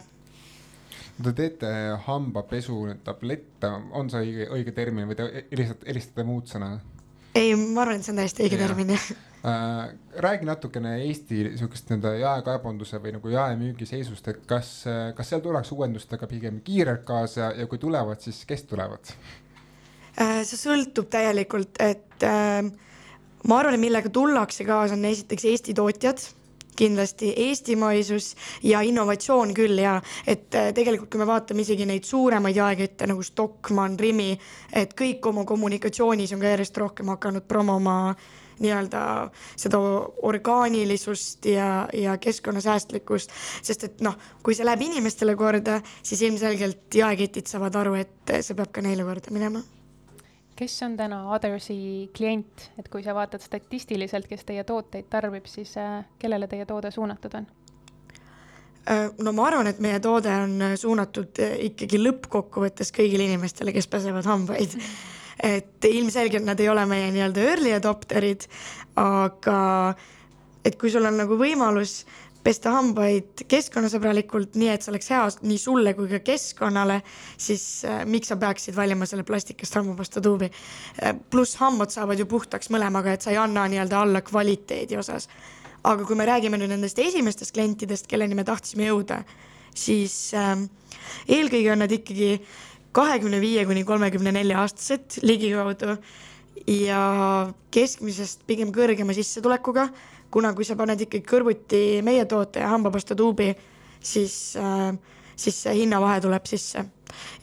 Te 1.21 1.33
teete 1.37 1.71
hambapesu 2.07 2.79
tablette, 3.05 3.69
on 3.93 4.09
see 4.13 4.23
õige, 4.25 4.47
õige 4.57 4.73
termin 4.77 5.09
või 5.11 5.19
te 5.19 5.27
helistate, 5.51 5.89
helistate 5.91 6.25
muud 6.25 6.49
sõna? 6.49 6.79
ei, 7.37 7.53
ma 7.55 7.85
arvan, 7.85 8.01
et 8.01 8.07
see 8.07 8.15
on 8.15 8.21
täiesti 8.23 8.47
õige 8.47 8.59
termin, 8.59 8.95
jah 8.95 9.05
äh,. 9.47 9.93
räägi 10.25 10.49
natukene 10.49 10.97
Eesti 11.05 11.43
sihukest 11.59 11.91
nii-öelda 11.91 12.15
jaekaebanduse 12.19 12.99
või 13.03 13.15
nagu 13.17 13.31
jaemüügi 13.33 13.87
seisust, 13.89 14.27
et 14.33 14.43
kas, 14.51 14.73
kas 15.17 15.31
seal 15.31 15.45
tullakse 15.45 15.77
uuendustega 15.77 16.29
pigem 16.31 16.59
kiirelt 16.67 17.05
kaasa 17.09 17.53
ja 17.57 17.69
kui 17.71 17.79
tulevad, 17.81 18.21
siis 18.25 18.43
kes 18.49 18.67
tulevad 18.71 19.13
äh,? 20.17 20.43
see 20.43 20.59
sõltub 20.59 21.11
täielikult, 21.13 21.79
et 21.85 22.27
äh, 22.27 22.65
ma 23.47 23.61
arvan, 23.63 23.79
et 23.79 23.85
millega 23.85 24.13
tullakse 24.13 24.67
kaasa, 24.69 24.99
on 24.99 25.09
esiteks 25.13 25.49
Eesti 25.53 25.77
tootjad 25.79 26.27
kindlasti 26.81 27.33
eestimaisus 27.49 28.33
ja 28.67 28.83
innovatsioon 28.87 29.55
küll 29.57 29.81
ja 29.83 29.99
et 30.27 30.55
äh, 30.57 30.71
tegelikult, 30.77 31.11
kui 31.13 31.23
me 31.23 31.29
vaatame 31.29 31.65
isegi 31.65 31.87
neid 31.89 32.09
suuremaid 32.09 32.57
jaekette 32.57 33.09
nagu 33.11 33.25
Stockmann, 33.27 33.99
Rimi, 34.01 34.33
et 34.73 34.95
kõik 34.99 35.27
oma 35.31 35.47
kommunikatsioonis 35.49 36.37
on 36.37 36.45
ka 36.45 36.55
järjest 36.55 36.81
rohkem 36.81 37.13
hakanud 37.13 37.49
promoma 37.49 37.99
nii-öelda 38.61 39.03
seda 39.57 39.81
orgaanilisust 40.29 41.49
ja, 41.49 41.89
ja 41.97 42.19
keskkonnasäästlikkust, 42.21 43.33
sest 43.65 43.89
et 43.89 44.05
noh, 44.05 44.19
kui 44.45 44.57
see 44.57 44.69
läheb 44.69 44.85
inimestele 44.91 45.37
korda, 45.41 45.81
siis 46.03 46.27
ilmselgelt 46.29 47.01
jaeketid 47.01 47.49
saavad 47.49 47.81
aru, 47.81 47.97
et 48.05 48.41
see 48.41 48.57
peab 48.57 48.73
ka 48.75 48.85
neile 48.85 49.09
korda 49.09 49.33
minema 49.33 49.65
kes 50.61 50.83
on 50.83 50.97
täna 50.97 51.23
Othersi 51.33 52.11
klient, 52.17 52.67
et 52.79 52.89
kui 52.93 53.01
sa 53.05 53.15
vaatad 53.17 53.41
statistiliselt, 53.41 54.29
kes 54.29 54.45
teie 54.45 54.65
tooteid 54.69 55.09
tarbib, 55.13 55.49
siis 55.49 55.73
äh, 55.81 56.03
kellele 56.21 56.51
teie 56.51 56.67
toode 56.69 56.91
suunatud 56.93 57.39
on? 57.39 57.47
Äh, 58.91 59.07
no 59.25 59.33
ma 59.37 59.47
arvan, 59.49 59.71
et 59.71 59.81
meie 59.81 60.03
toode 60.05 60.35
on 60.45 60.53
äh, 60.67 60.77
suunatud 60.81 61.41
ikkagi 61.71 62.03
lõppkokkuvõttes 62.03 62.93
kõigile 62.97 63.31
inimestele, 63.31 63.73
kes 63.73 63.89
pesevad 63.89 64.29
hambaid. 64.29 64.77
et 65.55 65.89
ilmselgelt 65.89 66.45
nad 66.45 66.61
ei 66.61 66.69
ole 66.69 66.85
meie 66.89 67.09
nii-öelda 67.15 67.45
early 67.55 67.73
adopterid, 67.73 68.45
aga 69.01 69.61
et 70.65 70.77
kui 70.77 70.93
sul 70.93 71.09
on 71.09 71.17
nagu 71.23 71.41
võimalus 71.41 72.03
pesta 72.45 72.73
hambaid 72.73 73.45
keskkonnasõbralikult, 73.51 74.57
nii 74.61 74.71
et 74.73 74.85
see 74.85 74.93
oleks 74.93 75.11
hea 75.13 75.23
nii 75.45 75.59
sulle 75.61 75.93
kui 75.97 76.09
ka 76.11 76.21
keskkonnale, 76.25 77.01
siis 77.41 77.65
äh, 77.89 78.03
miks 78.09 78.33
sa 78.33 78.39
peaksid 78.41 78.77
valima 78.77 79.09
selle 79.09 79.27
plastikast 79.29 79.77
hambapasta 79.81 80.23
tuubi 80.25 80.49
äh,. 80.51 81.15
pluss 81.31 81.59
hambad 81.61 81.93
saavad 81.93 82.21
ju 82.21 82.29
puhtaks 82.31 82.73
mõlemaga, 82.73 83.15
et 83.15 83.27
sa 83.27 83.35
ei 83.35 83.41
anna 83.41 83.67
nii-öelda 83.69 84.01
alla 84.01 84.25
kvaliteedi 84.25 84.99
osas. 85.01 85.29
aga 85.85 86.05
kui 86.05 86.17
me 86.17 86.27
räägime 86.29 86.59
nüüd 86.61 86.73
nendest 86.73 86.99
esimestest 87.01 87.55
klientidest, 87.57 88.07
kelleni 88.09 88.37
me 88.37 88.45
tahtsime 88.45 88.89
jõuda, 88.91 89.23
siis 89.77 90.33
äh, 90.37 90.57
eelkõige 91.29 91.73
on 91.73 91.85
nad 91.85 91.93
ikkagi 91.93 92.41
kahekümne 92.93 93.41
viie 93.41 93.65
kuni 93.69 93.85
kolmekümne 93.85 94.33
nelja 94.35 94.65
aastased 94.65 95.21
ligikaudu 95.23 95.97
ja 96.67 97.03
keskmisest 97.73 98.43
pigem 98.49 98.73
kõrgema 98.75 99.15
sissetulekuga 99.17 99.89
kuna 100.31 100.53
kui 100.55 100.65
sa 100.65 100.77
paned 100.79 101.01
ikkagi 101.07 101.27
kõrvuti 101.27 101.81
meie 102.07 102.25
toote 102.31 102.63
ja 102.63 102.69
hambapasta 102.73 103.17
tuubi, 103.19 103.51
siis 104.01 104.57
äh,, 104.57 104.95
siis 105.41 105.61
see 105.65 105.77
hinnavahe 105.83 106.21
tuleb 106.25 106.49
sisse. 106.49 106.85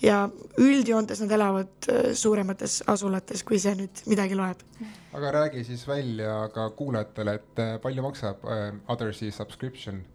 ja 0.01 0.21
üldjoontes 0.63 1.19
nad 1.23 1.31
elavad 1.35 1.89
äh, 1.91 2.11
suuremates 2.15 2.79
asulates, 2.87 3.43
kui 3.43 3.59
see 3.59 3.73
nüüd 3.75 4.03
midagi 4.07 4.37
loeb. 4.37 4.61
aga 5.17 5.31
räägi 5.41 5.63
siis 5.67 5.87
välja 5.87 6.35
ka 6.53 6.69
kuulajatele, 6.77 7.33
et 7.39 7.63
äh, 7.63 7.73
palju 7.81 8.05
maksab 8.05 8.45
äh, 8.45 8.69
Othersi 8.87 9.31
subscription? 9.31 10.05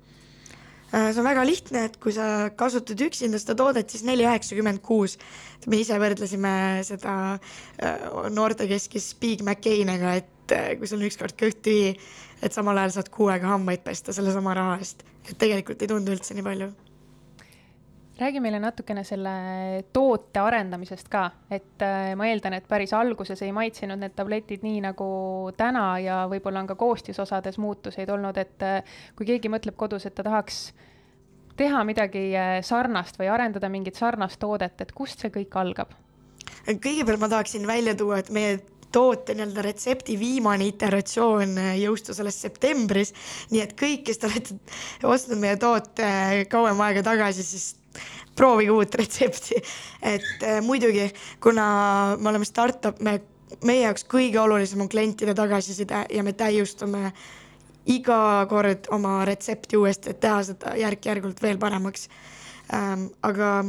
See 0.93 1.21
on 1.23 1.25
väga 1.25 1.41
lihtne, 1.49 1.87
et 1.89 1.95
kui 1.97 2.13
sa 2.13 2.51
kasutad 2.53 3.01
üksinda 3.01 3.39
seda 3.41 3.55
toodet, 3.57 3.89
siis 3.89 4.03
neli 4.05 4.27
üheksakümmend 4.29 4.83
kuus. 4.85 5.15
me 5.67 5.79
ise 5.81 5.97
võrdlesime 5.97 6.53
seda 6.85 7.15
noortekeskis 8.29 9.07
Big 9.17 9.41
McCain'iga, 9.41 10.19
et 10.21 10.53
kui 10.77 10.91
sul 10.91 11.01
on 11.01 11.07
ükskord 11.09 11.33
kõht 11.41 11.63
tühi, 11.65 11.95
et 12.43 12.55
samal 12.55 12.79
ajal 12.79 12.97
saad 12.99 13.11
kuu 13.15 13.29
aega 13.33 13.53
hambaid 13.55 13.85
pesta 13.85 14.15
sellesama 14.15 14.55
raha 14.59 14.79
eest, 14.83 15.05
et 15.29 15.37
tegelikult 15.39 15.83
ei 15.83 15.91
tundu 15.91 16.15
üldse 16.15 16.35
nii 16.35 16.47
palju. 16.47 16.73
Räägi 18.19 18.43
meile 18.45 18.59
natukene 18.61 19.03
selle 19.09 19.31
toote 19.93 20.41
arendamisest 20.43 21.09
ka, 21.11 21.25
et 21.51 21.83
äh, 21.83 22.13
ma 22.19 22.29
eeldan, 22.29 22.55
et 22.59 22.69
päris 22.69 22.93
alguses 22.95 23.41
ei 23.43 23.55
maitsenud 23.57 23.99
need 23.99 24.15
tabletid 24.15 24.63
nii 24.63 24.83
nagu 24.85 25.07
täna 25.57 25.87
ja 26.03 26.19
võib-olla 26.31 26.61
on 26.63 26.69
ka 26.69 26.77
koostisosades 26.79 27.59
muutuseid 27.63 28.13
olnud, 28.13 28.39
et 28.39 28.67
äh, 28.69 28.99
kui 29.17 29.27
keegi 29.27 29.51
mõtleb 29.51 29.79
kodus, 29.81 30.07
et 30.07 30.15
ta 30.15 30.27
tahaks 30.27 30.61
teha 31.57 31.83
midagi 31.89 32.29
äh, 32.37 32.59
sarnast 32.67 33.19
või 33.19 33.33
arendada 33.33 33.73
mingit 33.73 33.99
sarnast 33.99 34.41
toodet, 34.45 34.77
et 34.85 34.93
kust 34.93 35.25
see 35.25 35.33
kõik 35.33 35.57
algab? 35.59 35.97
kõigepealt 36.69 37.19
ma 37.19 37.33
tahaksin 37.33 37.67
välja 37.67 37.97
tuua, 37.99 38.21
et 38.23 38.31
meie 38.31 38.61
toote 38.93 39.35
nii-öelda 39.37 39.65
retsepti 39.65 40.19
viimane 40.21 40.67
iteratsioon 40.71 41.57
jõustus 41.81 42.21
alles 42.21 42.41
septembris. 42.45 43.15
nii 43.51 43.63
et 43.65 43.77
kõik, 43.79 44.05
kes 44.09 44.19
te 44.19 44.31
olete 44.31 44.59
ostnud 45.09 45.41
meie 45.43 45.57
toote 45.61 46.09
kauem 46.51 46.81
aega 46.87 47.03
tagasi, 47.07 47.45
siis 47.47 47.73
proovige 48.37 48.71
uut 48.71 48.95
retsepti. 48.95 49.61
et 50.03 50.43
äh, 50.43 50.61
muidugi, 50.63 51.11
kuna 51.41 52.17
me 52.19 52.29
oleme 52.29 52.45
startup, 52.49 53.01
me, 53.01 53.21
meie 53.65 53.87
jaoks 53.87 54.07
kõige 54.09 54.41
olulisem 54.41 54.81
on 54.81 54.89
klientide 54.89 55.35
tagasiside 55.35 56.07
ja 56.11 56.23
me 56.23 56.33
täiustame 56.33 57.13
iga 57.87 58.47
kord 58.51 58.87
oma 58.95 59.25
retsepti 59.27 59.77
uuesti, 59.77 60.13
et 60.13 60.21
teha 60.23 60.43
seda 60.47 60.77
järk-järgult 60.79 61.43
veel 61.43 61.59
paremaks 61.59 62.09
ähm,. 62.75 63.09
aga 63.23 63.63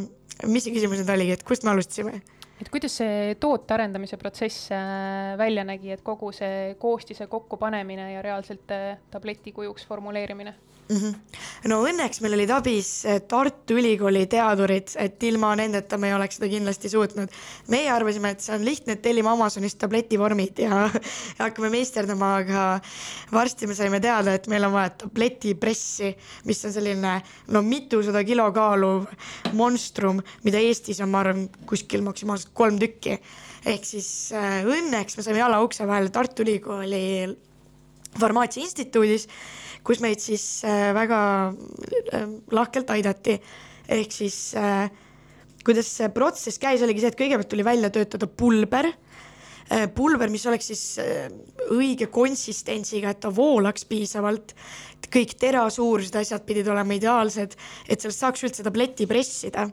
mis 0.48 0.66
see 0.66 0.74
küsimus 0.76 1.02
nüüd 1.02 1.12
oligi, 1.14 1.38
et 1.38 1.44
kust 1.48 1.66
me 1.66 1.74
alustasime? 1.74 2.22
Et 2.62 2.70
kuidas 2.70 2.98
see 3.02 3.34
toote 3.42 3.74
arendamise 3.74 4.18
protsess 4.22 4.70
äh, 4.72 5.34
välja 5.39 5.63
nägi, 5.68 5.94
et 5.96 6.04
kogu 6.06 6.32
see 6.36 6.76
koostise 6.80 7.28
kokkupanemine 7.28 8.12
ja 8.13 8.22
reaalselt 8.22 8.72
äh, 8.72 8.98
tableti 9.12 9.52
kujuks 9.52 9.88
formuleerimine? 9.88 10.56
Mm. 10.89 10.98
-hmm. 10.98 11.13
no 11.72 11.80
õnneks 11.88 12.22
meil 12.22 12.36
olid 12.38 12.52
abis 12.54 12.89
eh, 13.06 13.19
Tartu 13.28 13.78
Ülikooli 13.80 14.26
teadurid, 14.30 14.96
et 15.00 15.24
ilma 15.24 15.54
nendeta 15.56 15.98
me 15.98 16.10
ei 16.10 16.15
oleks 16.17 16.39
seda 16.39 16.50
kindlasti 16.52 16.89
suutnud. 16.89 17.30
meie 17.67 17.91
arvasime, 17.91 18.34
et 18.34 18.41
see 18.41 18.56
on 18.56 18.65
lihtne, 18.65 18.93
et 18.93 19.02
tellime 19.02 19.30
Amazonist 19.30 19.80
tabletivormid 19.80 20.60
ja, 20.60 20.89
ja 21.38 21.46
hakkame 21.46 21.69
meisterdama, 21.69 22.36
aga 22.43 22.65
varsti 23.32 23.67
me 23.67 23.76
saime 23.76 24.00
teada, 24.00 24.34
et 24.34 24.48
meil 24.48 24.63
on 24.63 24.74
vaja 24.74 24.89
tabletipressi, 25.06 26.15
mis 26.46 26.65
on 26.65 26.74
selline 26.74 27.22
no 27.48 27.62
mitusada 27.62 28.24
kilo 28.24 28.52
kaaluv 28.52 29.08
monstrum, 29.54 30.22
mida 30.43 30.60
Eestis 30.60 31.02
on, 31.02 31.10
ma 31.10 31.24
arvan, 31.24 31.48
kuskil 31.69 32.04
maksimaalselt 32.04 32.54
kolm 32.54 32.80
tükki 32.80 33.19
ehk 33.63 33.86
siis 33.88 34.08
äh, 34.36 34.65
õnneks 34.67 35.15
me 35.17 35.24
saime 35.24 35.39
jala 35.39 35.62
ukse 35.63 35.88
vahele 35.88 36.12
Tartu 36.12 36.43
Ülikooli 36.43 37.04
farmaatsia 38.19 38.63
instituudis 38.63 39.28
kus 39.86 40.02
meid 40.04 40.22
siis 40.24 40.63
äh, 40.67 40.91
väga 40.96 41.19
äh, 41.52 42.28
lahkelt 42.56 42.91
aidati. 42.93 43.39
ehk 43.93 44.13
siis 44.15 44.54
äh, 44.56 44.88
kuidas 45.63 45.89
see 45.98 46.10
protsess 46.15 46.60
käis, 46.60 46.84
oligi 46.84 47.04
see, 47.04 47.12
et 47.12 47.19
kõigepealt 47.19 47.52
tuli 47.52 47.65
välja 47.67 47.91
töötada 47.93 48.28
pulber 48.28 48.93
pulber, 49.96 50.28
mis 50.30 50.43
oleks 50.46 50.65
siis 50.69 50.82
õige 51.72 52.10
konsistentsiga, 52.12 53.13
et 53.13 53.22
ta 53.24 53.30
voolaks 53.34 53.88
piisavalt. 53.88 54.52
kõik 55.08 55.38
terasuurused 55.39 56.15
asjad 56.19 56.43
pidid 56.46 56.67
olema 56.67 56.93
ideaalsed, 56.98 57.56
et 57.88 58.02
sellest 58.02 58.19
saaks 58.19 58.43
üldse 58.43 58.63
tableti 58.63 59.08
pressida. 59.08 59.69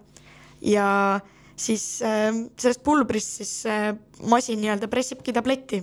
ja 0.63 1.21
siis 1.57 1.83
sellest 2.01 2.85
pulbrist 2.87 3.43
siis 3.43 3.53
masin 4.23 4.63
nii-öelda 4.63 4.89
pressibki 4.89 5.35
tableti 5.35 5.83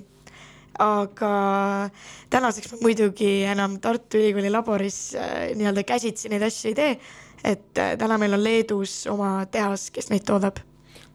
aga 0.79 1.89
tänaseks 2.29 2.73
ma 2.73 2.79
muidugi 2.81 3.31
enam 3.49 3.79
Tartu 3.81 4.19
Ülikooli 4.19 4.51
laboris 4.53 5.15
äh, 5.15 5.51
nii-öelda 5.57 5.83
käsitsi 5.87 6.29
neid 6.29 6.45
asju 6.47 6.71
ei 6.71 6.77
tee, 6.77 6.97
et 7.43 7.81
äh, 7.81 7.93
täna 7.97 8.17
meil 8.21 8.37
on 8.37 8.43
Leedus 8.43 9.05
oma 9.11 9.45
tehas, 9.51 9.89
kes 9.91 10.11
neid 10.13 10.25
toodab 10.27 10.61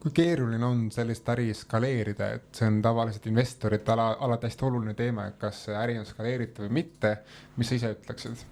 kui 0.02 0.10
keeruline 0.10 0.66
on 0.66 0.88
sellist 0.90 1.28
äri 1.30 1.52
skaleerida, 1.54 2.32
et 2.34 2.58
see 2.58 2.66
on 2.66 2.80
tavaliselt 2.82 3.28
investorite 3.30 3.92
ala, 3.94 4.08
alati 4.26 4.48
hästi 4.48 4.64
oluline 4.66 4.96
teema, 4.98 5.28
et 5.30 5.36
kas 5.38 5.60
see 5.68 5.76
äri 5.78 5.94
on 6.00 6.08
skaleeritav 6.08 6.66
või 6.66 6.80
mitte, 6.80 7.12
mis 7.56 7.70
sa 7.70 7.78
ise 7.78 7.92
ütleksid? 7.94 8.42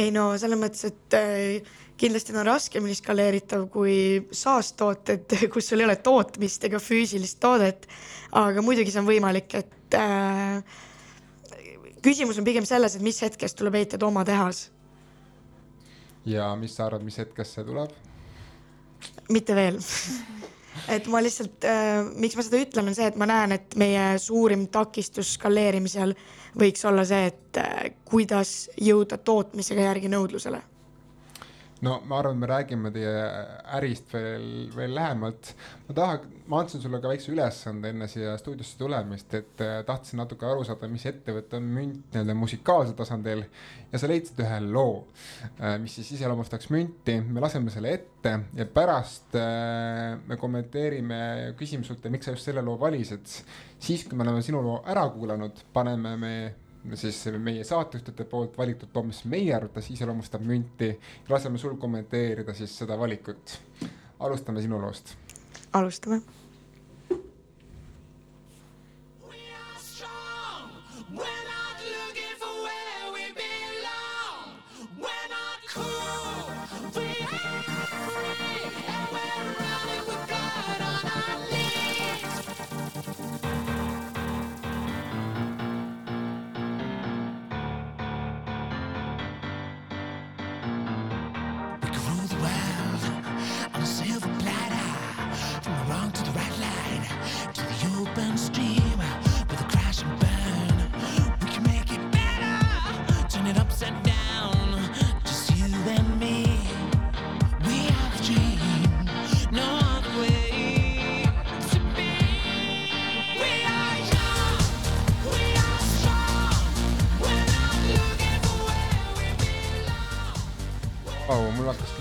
ei 0.00 0.12
no 0.14 0.30
selles 0.38 0.58
mõttes, 0.58 0.86
et 0.86 1.16
äh, 1.18 1.76
kindlasti 2.00 2.32
on 2.36 2.46
raskemini 2.46 2.96
skaleeritav 2.96 3.66
kui 3.72 3.96
saastooted, 4.32 5.36
kus 5.52 5.68
sul 5.70 5.82
ei 5.82 5.88
ole 5.88 5.98
tootmist 6.00 6.64
ega 6.70 6.80
füüsilist 6.80 7.40
toodet. 7.42 7.88
aga 8.32 8.62
muidugi 8.64 8.94
see 8.94 9.02
on 9.02 9.10
võimalik, 9.10 9.58
et 9.58 9.79
äh, 9.98 10.62
küsimus 12.02 12.38
on 12.38 12.46
pigem 12.46 12.66
selles, 12.68 12.96
et 12.96 13.04
mis 13.04 13.20
hetkest 13.22 13.58
tuleb 13.58 13.80
ehitada 13.80 14.06
oma 14.06 14.24
tehas. 14.24 14.70
ja 16.26 16.54
mis 16.56 16.76
sa 16.76 16.86
arvad, 16.86 17.04
mis 17.04 17.18
hetkest 17.18 17.58
see 17.58 17.64
tuleb? 17.64 17.94
mitte 19.28 19.54
veel 19.56 19.78
et 20.94 21.06
ma 21.10 21.22
lihtsalt 21.22 21.64
äh,, 21.64 22.02
miks 22.20 22.36
ma 22.36 22.44
seda 22.46 22.60
ütlen, 22.64 22.90
on 22.90 22.96
see, 22.96 23.08
et 23.10 23.16
ma 23.20 23.28
näen, 23.30 23.56
et 23.56 23.76
meie 23.80 24.12
suurim 24.18 24.66
takistus 24.72 25.34
skaleerimisel 25.38 26.14
võiks 26.60 26.84
olla 26.88 27.04
see, 27.08 27.30
et 27.32 27.62
äh, 27.62 27.92
kuidas 28.04 28.68
jõuda 28.80 29.18
tootmisega 29.18 29.88
järgi 29.90 30.12
nõudlusele 30.12 30.62
no 31.80 32.00
ma 32.04 32.18
arvan, 32.20 32.38
me 32.38 32.48
räägime 32.48 32.90
teie 32.92 33.12
ärist 33.76 34.12
veel, 34.12 34.68
veel 34.74 34.92
lähemalt. 34.94 35.52
ma 35.88 35.96
tahan, 35.96 36.26
ma 36.50 36.60
andsin 36.60 36.82
sulle 36.82 37.00
ka 37.00 37.08
väikse 37.08 37.32
ülesande 37.32 37.92
enne 37.94 38.08
siia 38.10 38.36
stuudiosse 38.40 38.78
tulemist, 38.78 39.34
et 39.38 39.64
äh, 39.64 39.80
tahtsin 39.88 40.20
natuke 40.20 40.46
aru 40.48 40.64
saada, 40.66 40.90
mis 40.92 41.06
ettevõte 41.08 41.56
on 41.56 41.68
münt 41.76 42.12
nii-öelda 42.12 42.36
musikaalsel 42.36 42.96
tasandil. 42.98 43.44
ja 43.92 44.02
sa 44.02 44.10
leidsid 44.10 44.44
ühe 44.44 44.60
loo, 44.66 45.04
äh, 45.56 45.78
mis 45.82 45.96
siis 45.98 46.12
iseloomustaks 46.18 46.70
münti, 46.74 47.16
me 47.24 47.44
laseme 47.44 47.72
selle 47.72 47.94
ette 47.96 48.36
ja 48.56 48.68
pärast 48.68 49.36
äh, 49.40 50.18
me 50.26 50.40
kommenteerime 50.40 51.20
küsimust, 51.58 52.10
miks 52.12 52.28
sa 52.28 52.36
just 52.36 52.50
selle 52.50 52.64
loo 52.66 52.76
valisid. 52.80 53.24
siis, 53.80 54.04
kui 54.04 54.18
me 54.18 54.28
oleme 54.28 54.44
sinu 54.44 54.60
loo 54.64 54.82
ära 54.84 55.08
kuulanud, 55.14 55.64
paneme 55.72 56.16
me 56.20 56.34
siis 56.94 57.24
meie 57.38 57.64
saatejuhtide 57.64 58.24
poolt 58.24 58.58
valitud 58.58 58.88
loo, 58.94 59.04
mis 59.04 59.24
meie 59.24 59.54
arvates 59.54 59.90
iseloomustab 59.90 60.44
münti. 60.46 60.92
laseme 61.28 61.58
sul 61.58 61.76
kommenteerida 61.76 62.54
siis 62.54 62.78
seda 62.78 62.98
valikut. 62.98 63.58
alustame 64.20 64.62
sinu 64.62 64.80
loost. 64.80 65.16
alustame 65.72 66.22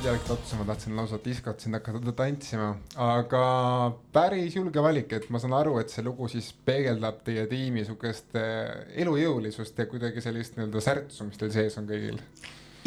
tegelikult 0.09 0.39
otsa, 0.39 0.57
ma 0.57 0.65
tahtsin 0.65 0.95
lausa 0.97 1.19
diskot 1.23 1.61
siin 1.61 1.75
hakata 1.75 2.13
tantsima, 2.17 2.69
aga 3.03 3.41
päris 4.15 4.55
julge 4.55 4.81
valik, 4.83 5.11
et 5.13 5.27
ma 5.33 5.41
saan 5.41 5.55
aru, 5.57 5.77
et 5.81 5.91
see 5.93 6.05
lugu 6.05 6.27
siis 6.31 6.49
peegeldab 6.65 7.21
teie 7.27 7.45
tiimi 7.51 7.83
sihukest 7.87 8.37
eh, 8.39 8.93
elujõulisust 9.03 9.79
ja 9.79 9.87
kuidagi 9.89 10.23
sellist 10.23 10.57
nii-öelda 10.57 10.83
särtsu, 10.83 11.27
mis 11.27 11.41
teil 11.41 11.51
sees 11.53 11.77
on 11.81 11.89
kõigil. 11.89 12.21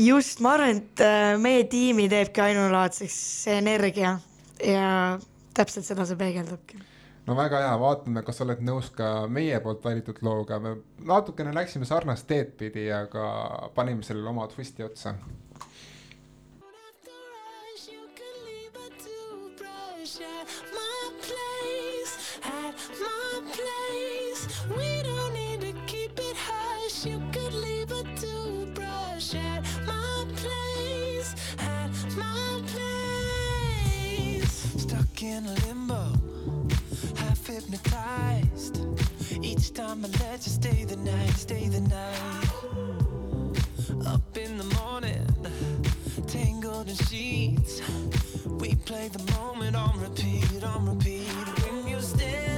just, 0.00 0.40
ma 0.44 0.57
arvan, 0.57 0.81
et 0.81 1.05
äh, 1.05 1.35
meie 1.42 1.66
tiimi 1.70 2.09
teebki 2.11 2.44
ainulaadseks 2.46 3.18
see 3.44 3.59
energia 3.61 4.16
ja 4.66 4.88
täpselt 5.55 5.87
seda 5.87 6.07
see 6.09 6.18
peegeldabki. 6.18 6.81
No 7.28 7.37
väga 7.38 7.61
hea, 7.62 7.74
vaatame, 7.78 8.24
kas 8.26 8.42
oled 8.42 8.64
nõus 8.66 8.88
ka 8.96 9.28
meie 9.31 9.61
poolt 9.62 9.85
valitud 9.85 10.18
looga, 10.26 10.59
me 10.59 10.74
natukene 11.07 11.52
läksime 11.55 11.87
sarnast 11.87 12.26
teed 12.26 12.57
pidi, 12.59 12.88
aga 12.90 13.28
panime 13.76 14.02
sellele 14.02 14.33
oma 14.33 14.48
twisti 14.50 14.83
otsa 14.83 15.14
in 35.23 35.55
limbo, 35.67 36.13
half 37.17 37.47
hypnotized. 37.47 38.81
Each 39.41 39.73
time 39.73 40.05
I 40.05 40.09
let 40.25 40.45
you 40.45 40.53
stay 40.53 40.85
the 40.85 40.97
night, 40.97 41.31
stay 41.31 41.69
the 41.69 41.81
night. 41.81 42.49
Up 44.07 44.37
in 44.37 44.59
the 44.59 44.65
morning, 44.81 45.27
tangled 46.27 46.89
in 46.89 46.97
sheets. 46.97 47.81
We 48.61 48.75
play 48.75 49.09
the 49.09 49.23
moment 49.33 49.77
on 49.77 50.01
repeat, 50.01 50.65
on 50.65 50.87
repeat. 50.87 51.29
When 51.67 51.87
you're 51.89 52.01
standing 52.01 52.52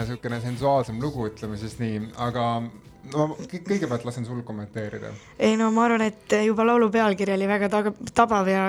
niisugune 0.00 0.40
sensuaalsem 0.42 1.00
lugu, 1.02 1.26
ütleme 1.30 1.58
siis 1.60 1.76
nii, 1.80 2.00
aga 2.26 2.46
no 3.12 3.26
kõ- 3.40 3.62
kõigepealt 3.66 4.04
lasen 4.04 4.26
sul 4.28 4.42
kommenteerida. 4.46 5.12
ei 5.38 5.56
no 5.56 5.70
ma 5.74 5.84
arvan, 5.88 6.02
et 6.08 6.34
juba 6.44 6.66
laulu 6.66 6.90
pealkiri 6.92 7.32
oli 7.36 7.48
väga 7.48 7.68
taga- 7.72 7.94
tabav 8.14 8.48
ja 8.50 8.64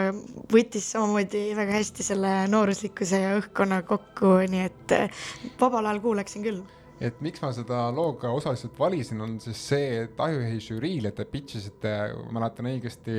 võttis 0.52 0.92
samamoodi 0.96 1.50
väga 1.58 1.80
hästi 1.80 2.04
selle 2.04 2.36
nooruslikkuse 2.52 3.20
ja 3.26 3.34
õhkkonna 3.40 3.82
kokku, 3.88 4.38
nii 4.52 4.64
et 4.70 4.96
eh, 4.98 5.26
vabal 5.60 5.86
ajal 5.90 6.00
kuulaksin 6.06 6.46
küll 6.48 6.62
et 7.02 7.18
miks 7.26 7.42
ma 7.42 7.50
seda 7.56 7.88
loo 7.96 8.14
ka 8.22 8.30
osaliselt 8.30 8.78
valisin, 8.80 9.22
on 9.26 9.40
siis 9.42 9.58
see, 9.72 10.04
et 10.04 10.20
Ajuhei 10.22 10.60
žüriile 10.62 11.10
te 11.18 11.26
pitch 11.26 11.58
isite, 11.58 11.94
mäletan 12.30 12.70
õigesti, 12.70 13.16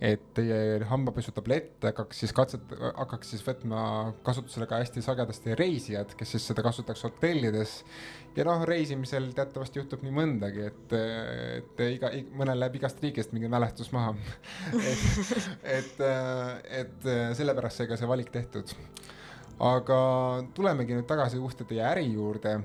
et 0.00 0.22
teie 0.32 0.80
hambapesutablett 0.88 1.84
hakkaks 1.84 2.22
siis 2.22 2.32
katset-, 2.36 2.72
hakkaks 2.96 3.34
siis 3.34 3.42
võtma 3.44 3.82
kasutusele 4.24 4.68
ka 4.70 4.78
hästi 4.80 5.02
sagedasti 5.04 5.56
reisijad, 5.58 6.14
kes 6.16 6.36
siis 6.36 6.46
seda 6.48 6.64
kasutaks 6.64 7.04
hotellides. 7.04 7.74
ja 8.36 8.46
noh, 8.48 8.64
reisimisel 8.68 9.28
teatavasti 9.36 9.82
juhtub 9.82 10.04
nii 10.06 10.14
mõndagi, 10.16 10.70
et, 10.70 10.96
et 11.60 11.84
iga, 11.90 12.12
mõnel 12.32 12.62
läheb 12.64 12.80
igast 12.80 13.02
riigist 13.04 13.36
mingi 13.36 13.50
mälestus 13.52 13.92
maha 13.92 14.14
et, 14.94 15.04
et, 15.78 16.04
et 16.80 17.08
sellepärast 17.36 17.82
sai 17.82 17.90
ka 17.90 18.00
see 18.00 18.08
valik 18.08 18.32
tehtud 18.32 18.72
aga 19.60 20.00
tulemegi 20.56 20.96
nüüd 20.96 21.08
tagasi 21.08 21.38
uuesti 21.40 21.66
teie 21.68 21.84
äri 21.84 22.06
juurde. 22.14 22.56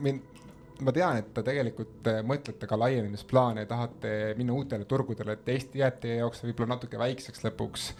mind, 0.00 0.37
ma 0.84 0.94
tean, 0.94 1.18
et 1.20 1.32
te 1.34 1.42
tegelikult 1.46 2.10
mõtlete 2.26 2.68
ka 2.70 2.78
laienemisplaane 2.78 3.66
tahate 3.66 4.12
minna 4.38 4.54
uutele 4.54 4.86
turgudele, 4.88 5.38
et 5.38 5.48
Eesti 5.54 5.82
jääb 5.82 5.98
teie 6.02 6.20
jaoks 6.20 6.44
võib-olla 6.44 6.76
natuke 6.76 7.00
väikseks 7.00 7.44
lõpuks. 7.46 7.90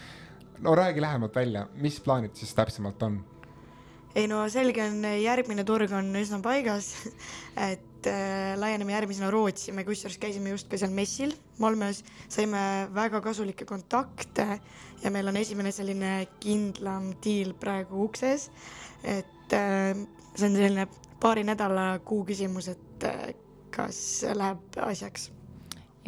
no 0.62 0.74
räägi 0.74 1.00
lähemalt 1.00 1.34
välja, 1.34 1.66
mis 1.74 2.00
plaanid 2.00 2.34
siis 2.34 2.54
täpsemalt 2.54 3.02
on? 3.02 3.20
ei 4.18 4.26
no 4.30 4.44
selge 4.50 4.82
on, 4.82 5.02
järgmine 5.20 5.64
turg 5.66 5.92
on 5.94 6.10
üsna 6.18 6.40
paigas 6.44 6.92
et 7.70 8.08
äh, 8.08 8.54
laieneme 8.58 8.94
järgmisena 8.94 9.30
Rootsi, 9.30 9.72
me 9.72 9.84
kusjuures 9.86 10.18
käisime 10.20 10.54
just 10.54 10.70
ka 10.70 10.78
seal 10.80 10.94
messil 10.94 11.34
Malmös, 11.58 12.04
saime 12.30 12.60
väga 12.94 13.20
kasulikke 13.24 13.66
kontakte 13.68 14.46
ja 15.02 15.10
meil 15.14 15.28
on 15.30 15.38
esimene 15.40 15.72
selline 15.74 16.12
kindlam 16.40 17.12
diil 17.24 17.54
praegu 17.58 18.04
ukses. 18.06 18.50
et 19.02 19.54
äh, 19.54 19.92
see 20.34 20.46
on 20.46 20.56
selline 20.56 20.88
paari 21.20 21.44
nädala 21.44 21.98
kuu 22.04 22.24
küsimus, 22.28 22.68
et 22.74 23.08
äh, 23.08 23.34
kas 23.74 24.24
läheb 24.34 24.80
asjaks. 24.82 25.30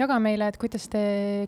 Jaga 0.01 0.17
meile, 0.23 0.49
et 0.49 0.57
kuidas 0.61 0.87
te 0.89 1.01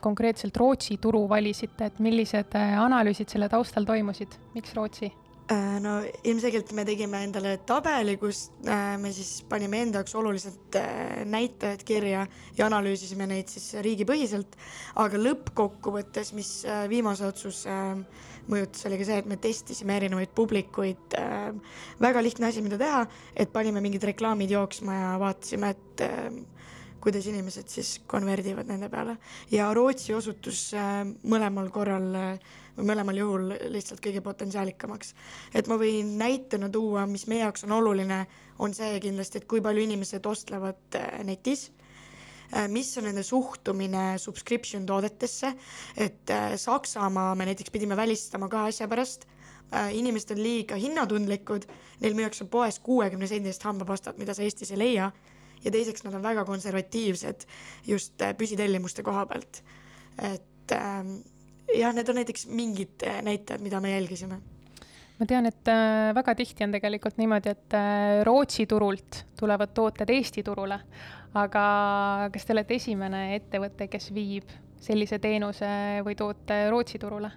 konkreetselt 0.04 0.56
Rootsi 0.60 0.98
turu 1.00 1.24
valisite, 1.30 1.88
et 1.88 1.98
millised 2.04 2.56
äh, 2.58 2.76
analüüsid 2.82 3.30
selle 3.32 3.48
taustal 3.48 3.86
toimusid, 3.88 4.34
miks 4.56 4.74
Rootsi? 4.76 5.08
Äh, 5.52 5.78
no 5.82 5.94
ilmselgelt 6.28 6.72
me 6.76 6.84
tegime 6.86 7.22
endale 7.24 7.54
tabeli, 7.68 8.18
kus 8.20 8.44
äh, 8.66 8.98
me 9.00 9.12
siis 9.14 9.40
panime 9.48 9.80
enda 9.86 10.02
jaoks 10.02 10.16
olulised 10.20 10.78
näitajad 11.32 11.86
kirja 11.88 12.26
ja 12.58 12.68
analüüsisime 12.68 13.30
neid 13.30 13.48
siis 13.52 13.70
riigipõhiselt, 13.86 14.58
aga 15.00 15.22
lõppkokkuvõttes, 15.22 16.34
mis 16.36 16.52
viimase 16.92 17.26
otsuse 17.30 17.78
mõjutas, 18.50 18.86
oli 18.88 18.98
ka 19.00 19.06
see, 19.08 19.20
et 19.22 19.28
me 19.30 19.38
testisime 19.40 19.96
erinevaid 20.00 20.32
publikuid. 20.34 21.18
väga 22.00 22.22
lihtne 22.22 22.48
asi, 22.48 22.62
mida 22.62 22.78
teha, 22.78 23.04
et 23.36 23.52
panime 23.52 23.80
mingid 23.84 24.04
reklaamid 24.04 24.50
jooksma 24.50 24.98
ja 24.98 25.12
vaatasime, 25.22 25.70
et 25.70 26.06
kuidas 27.02 27.26
inimesed 27.26 27.70
siis 27.70 27.96
konverdivad 28.06 28.68
nende 28.70 28.88
peale 28.92 29.16
ja 29.50 29.66
Rootsi 29.74 30.14
osutus 30.14 30.68
äh, 30.78 31.02
mõlemal 31.26 31.70
korral 31.74 32.08
äh, 32.18 32.52
või 32.76 32.88
mõlemal 32.92 33.18
juhul 33.18 33.48
lihtsalt 33.74 34.00
kõige 34.04 34.22
potentsiaalikamaks. 34.24 35.14
et 35.54 35.68
ma 35.68 35.76
võin 35.80 36.14
näitena 36.20 36.70
tuua, 36.72 37.06
mis 37.10 37.26
meie 37.26 37.42
jaoks 37.42 37.66
on 37.66 37.74
oluline, 37.80 38.22
on 38.58 38.74
see 38.74 39.00
kindlasti, 39.02 39.42
et 39.42 39.48
kui 39.50 39.60
palju 39.64 39.82
inimesed 39.88 40.26
ostlevad 40.26 40.98
äh, 41.00 41.18
netis 41.26 41.70
mis 42.68 42.90
on 43.00 43.06
nende 43.08 43.22
suhtumine 43.24 44.18
subscription 44.20 44.84
toodetesse, 44.86 45.54
et 45.96 46.32
Saksamaa 46.56 47.34
me 47.34 47.46
näiteks 47.48 47.72
pidime 47.72 47.96
välistama 47.96 48.48
kahe 48.52 48.72
asja 48.72 48.88
pärast. 48.88 49.24
Inimesed 49.96 50.34
on 50.34 50.42
liiga 50.44 50.76
hinnatundlikud, 50.76 51.64
neil 52.02 52.16
müüakse 52.18 52.44
poes 52.52 52.76
kuuekümne 52.84 53.24
sendist 53.30 53.64
hambapastat, 53.64 54.18
mida 54.20 54.34
sa 54.36 54.44
Eestis 54.44 54.74
ei 54.74 54.80
leia. 54.82 55.08
Ja 55.64 55.70
teiseks 55.70 56.02
nad 56.04 56.14
on 56.18 56.22
väga 56.24 56.44
konservatiivsed 56.44 57.46
just 57.86 58.22
äh, 58.22 58.34
püsitellimuste 58.38 59.04
koha 59.06 59.26
pealt. 59.30 59.62
et 60.18 60.72
ähm, 60.72 61.22
jah, 61.72 61.94
need 61.94 62.08
on 62.08 62.18
näiteks 62.18 62.46
mingid 62.46 63.04
äh, 63.06 63.22
näitajad, 63.22 63.62
mida 63.62 63.80
me 63.80 63.94
jälgisime. 63.94 64.40
Ma 65.18 65.26
tean, 65.26 65.46
et 65.46 65.68
äh, 65.70 66.10
väga 66.14 66.34
tihti 66.34 66.66
on 66.66 66.74
tegelikult 66.74 67.16
niimoodi, 67.16 67.54
et 67.54 67.76
Rootsi 68.26 68.66
turult 68.66 69.22
tulevad 69.38 69.72
tooted 69.74 70.10
Eesti 70.10 70.42
turule, 70.42 70.80
aga 71.34 72.28
kas 72.32 72.44
te 72.44 72.54
olete 72.54 72.76
esimene 72.76 73.22
ettevõte, 73.36 73.88
kes 73.88 74.10
viib 74.14 74.50
sellise 74.82 75.18
teenuse 75.22 76.02
või 76.04 76.16
toote 76.18 76.66
Rootsi 76.70 77.00
turule? 77.00 77.30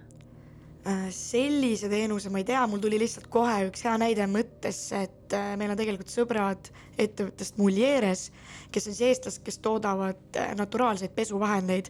Äh, 0.85 1.07
sellise 1.09 1.89
teenuse 1.89 2.29
ma 2.29 2.37
ei 2.37 2.45
tea, 2.45 2.61
mul 2.69 2.81
tuli 2.83 2.99
lihtsalt 3.01 3.25
kohe 3.33 3.55
üks 3.71 3.81
hea 3.87 3.95
näide 3.97 4.27
mõttesse, 4.29 4.99
et 5.07 5.33
äh, 5.33 5.55
meil 5.57 5.73
on 5.73 5.79
tegelikult 5.79 6.11
sõbrad 6.13 6.69
ettevõttest 7.01 7.57
Mulieres, 7.57 8.27
kes 8.69 8.85
on 8.85 8.93
siis 8.93 9.07
eestlased, 9.07 9.41
kes 9.47 9.57
toodavad 9.65 10.37
äh, 10.37 10.53
naturaalseid 10.59 11.15
pesuvahendeid 11.17 11.89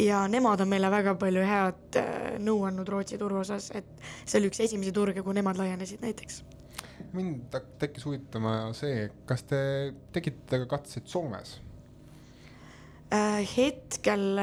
ja 0.00 0.22
nemad 0.32 0.64
on 0.64 0.72
meile 0.72 0.88
väga 0.92 1.12
palju 1.20 1.44
head 1.44 2.00
nõu 2.40 2.64
andnud 2.70 2.88
Rootsi 2.88 3.20
turu 3.20 3.42
osas, 3.42 3.68
et 3.76 4.08
see 4.24 4.40
oli 4.40 4.48
üks 4.48 4.64
esimesi 4.64 4.96
turge, 4.96 5.20
kuhu 5.20 5.36
nemad 5.36 5.60
laienesid 5.60 6.00
näiteks. 6.00 6.40
Mind 7.12 7.58
tekkis 7.78 8.06
huvitama 8.08 8.72
see, 8.76 9.08
kas 9.28 9.44
te 9.48 9.60
tegite 10.12 10.64
ka 10.64 10.70
katseid 10.76 11.10
Soomes? 11.10 11.58
hetkel 13.56 14.40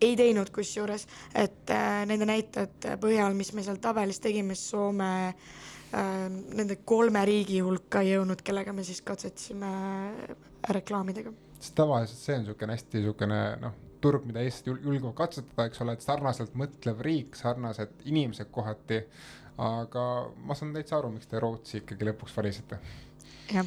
ei 0.00 0.16
teinud 0.16 0.50
kusjuures, 0.54 1.04
et 1.36 1.70
äh, 1.74 2.02
nende 2.08 2.28
näitajate 2.28 2.96
põhjal, 3.00 3.36
mis 3.36 3.52
me 3.56 3.64
seal 3.64 3.80
tabelis 3.82 4.20
tegime, 4.22 4.56
Soome 4.58 5.10
äh, 5.28 6.08
nende 6.30 6.80
kolme 6.88 7.22
riigi 7.28 7.60
hulka 7.64 8.02
ei 8.04 8.14
jõudnud, 8.14 8.42
kellega 8.46 8.74
me 8.76 8.84
siis 8.86 9.02
katsetasime 9.06 9.70
reklaamidega. 10.76 11.32
sest 11.60 11.76
tavaliselt 11.76 12.18
see 12.18 12.38
on 12.38 12.44
niisugune 12.46 12.76
hästi 12.76 13.00
niisugune 13.00 13.40
noh, 13.60 13.76
turg, 14.00 14.24
mida 14.24 14.40
Eestis 14.40 14.64
julgevad 14.70 15.14
katsetada, 15.18 15.68
eks 15.68 15.82
ole, 15.84 15.96
et 15.96 16.04
sarnaselt 16.04 16.56
mõtlev 16.56 17.02
riik, 17.04 17.36
sarnased 17.36 18.00
inimesed 18.08 18.48
kohati. 18.52 19.02
Aga 19.60 20.04
ma 20.46 20.56
saan 20.56 20.74
täitsa 20.74 20.98
aru, 20.98 21.12
miks 21.14 21.28
te 21.30 21.40
Rootsi 21.40 21.82
ikkagi 21.82 22.06
lõpuks 22.08 22.36
valisite. 22.36 22.78
jah 23.52 23.66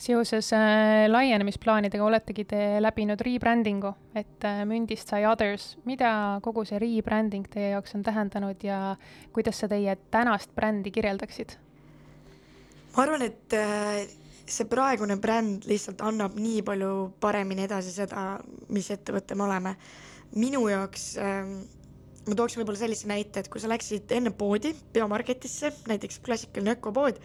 seoses 0.00 0.52
äh, 0.56 1.06
laienemisplaanidega 1.08 2.04
oletegi 2.04 2.44
te 2.48 2.60
läbinud 2.80 3.20
rebrandingu, 3.24 3.92
et 4.16 4.46
äh, 4.48 4.62
mündist 4.68 5.12
sai 5.12 5.26
others, 5.28 5.74
mida 5.84 6.12
kogu 6.44 6.64
see 6.68 6.80
rebranding 6.80 7.48
teie 7.52 7.74
jaoks 7.74 7.94
on 7.98 8.04
tähendanud 8.06 8.64
ja 8.64 8.96
kuidas 9.34 9.60
sa 9.60 9.68
teie 9.68 9.96
tänast 10.10 10.54
brändi 10.56 10.92
kirjeldaksid? 10.94 11.56
ma 12.96 13.04
arvan, 13.04 13.26
et 13.28 13.56
äh, 13.56 14.06
see 14.50 14.66
praegune 14.70 15.18
bränd 15.20 15.68
lihtsalt 15.68 16.00
annab 16.06 16.38
nii 16.40 16.62
palju 16.66 16.94
paremini 17.20 17.68
edasi 17.68 17.92
seda, 17.94 18.40
mis 18.72 18.88
ettevõte 18.90 19.36
me 19.36 19.46
oleme. 19.46 19.76
minu 20.40 20.64
jaoks 20.70 21.06
äh, 21.18 21.44
ma 22.28 22.36
tooksin 22.36 22.60
võib-olla 22.60 22.80
sellise 22.82 23.08
näite, 23.08 23.40
et 23.40 23.48
kui 23.52 23.62
sa 23.62 23.70
läksid 23.70 24.12
enne 24.12 24.32
poodi, 24.36 24.74
biomarketisse, 24.94 25.72
näiteks 25.88 26.20
klassikaline 26.24 26.76
ökopood 26.76 27.20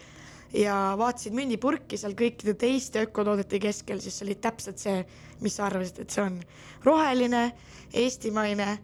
ja 0.56 0.76
vaatasid 0.98 1.34
mündipurki 1.36 1.98
seal 2.00 2.14
kõikide 2.16 2.54
teiste 2.58 3.02
ökotoodete 3.06 3.60
keskel, 3.62 4.00
siis 4.00 4.16
see 4.18 4.28
oli 4.28 4.38
täpselt 4.40 4.80
see, 4.82 5.02
mis 5.44 5.58
sa 5.58 5.66
arvasid, 5.68 6.00
et 6.04 6.14
see 6.14 6.24
on 6.24 6.38
roheline, 6.86 7.42
eestimaine, 7.92 8.76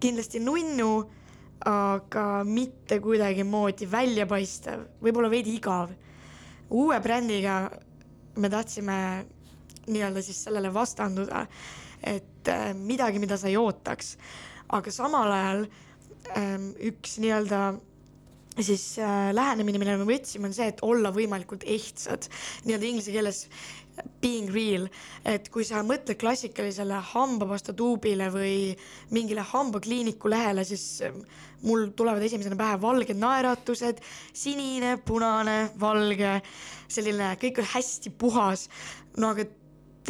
kindlasti 0.00 0.40
nunnu, 0.42 0.92
aga 1.68 2.26
mitte 2.48 2.98
kuidagimoodi 3.04 3.88
väljapaistev, 3.90 4.86
võib-olla 5.04 5.28
veidi 5.32 5.58
igav. 5.58 5.92
uue 6.70 7.00
brändiga 7.02 7.70
me 8.36 8.48
tahtsime 8.48 9.26
nii-öelda 9.90 10.22
siis 10.22 10.44
sellele 10.44 10.70
vastanduda, 10.74 11.46
et 12.02 12.48
äh, 12.48 12.70
midagi, 12.74 13.18
mida 13.18 13.36
sa 13.36 13.48
ei 13.48 13.56
ootaks, 13.56 14.16
aga 14.76 14.92
samal 14.94 15.32
ajal 15.34 15.64
ähm, 16.36 16.72
üks 16.90 17.18
nii-öelda 17.22 17.62
siis 18.60 18.98
äh, 18.98 19.30
lähenemine, 19.34 19.78
mille 19.80 19.96
me 20.00 20.08
võtsime, 20.08 20.50
on 20.50 20.56
see, 20.56 20.68
et 20.72 20.82
olla 20.86 21.12
võimalikult 21.14 21.64
ehtsad, 21.68 22.26
nii-öelda 22.66 22.88
inglise 22.88 23.14
keeles 23.14 23.44
being 24.22 24.48
real, 24.52 24.86
et 25.28 25.48
kui 25.52 25.64
sa 25.66 25.82
mõtled 25.84 26.18
klassikalisele 26.20 26.98
hambapasta 27.12 27.74
tuubile 27.76 28.30
või 28.32 28.72
mingile 29.14 29.44
hambakliiniku 29.52 30.32
lehele, 30.32 30.64
siis 30.68 30.84
äh, 31.06 31.16
mul 31.66 31.90
tulevad 31.96 32.24
esimesena 32.26 32.58
pähe 32.58 32.80
valged 32.82 33.20
naeratused, 33.20 34.02
sinine, 34.36 34.96
punane, 35.06 35.58
valge, 35.80 36.38
selline, 36.90 37.34
kõik 37.40 37.62
on 37.62 37.72
hästi 37.74 38.12
puhas. 38.18 38.68
no 39.16 39.34
aga 39.34 39.46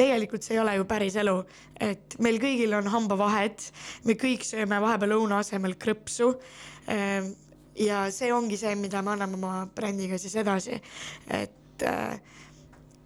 tegelikult 0.01 0.47
see 0.47 0.57
ei 0.57 0.63
ole 0.63 0.75
ju 0.79 0.89
päris 0.89 1.17
elu, 1.21 1.37
et 1.81 2.17
meil 2.25 2.41
kõigil 2.43 2.75
on 2.79 2.89
hambavahed, 2.95 3.69
me 4.09 4.17
kõik 4.21 4.47
sööme 4.49 4.81
vahepeal 4.83 5.17
õuna 5.19 5.41
asemel 5.45 5.77
krõpsu 5.81 6.33
ehm, 6.89 7.33
ja 7.81 8.07
see 8.15 8.33
ongi 8.33 8.59
see, 8.61 8.75
mida 8.81 9.03
me 9.05 9.15
anname 9.15 9.39
oma 9.39 9.55
brändiga 9.75 10.19
siis 10.21 10.37
edasi, 10.41 10.81
et 11.41 11.89
äh, 11.89 12.21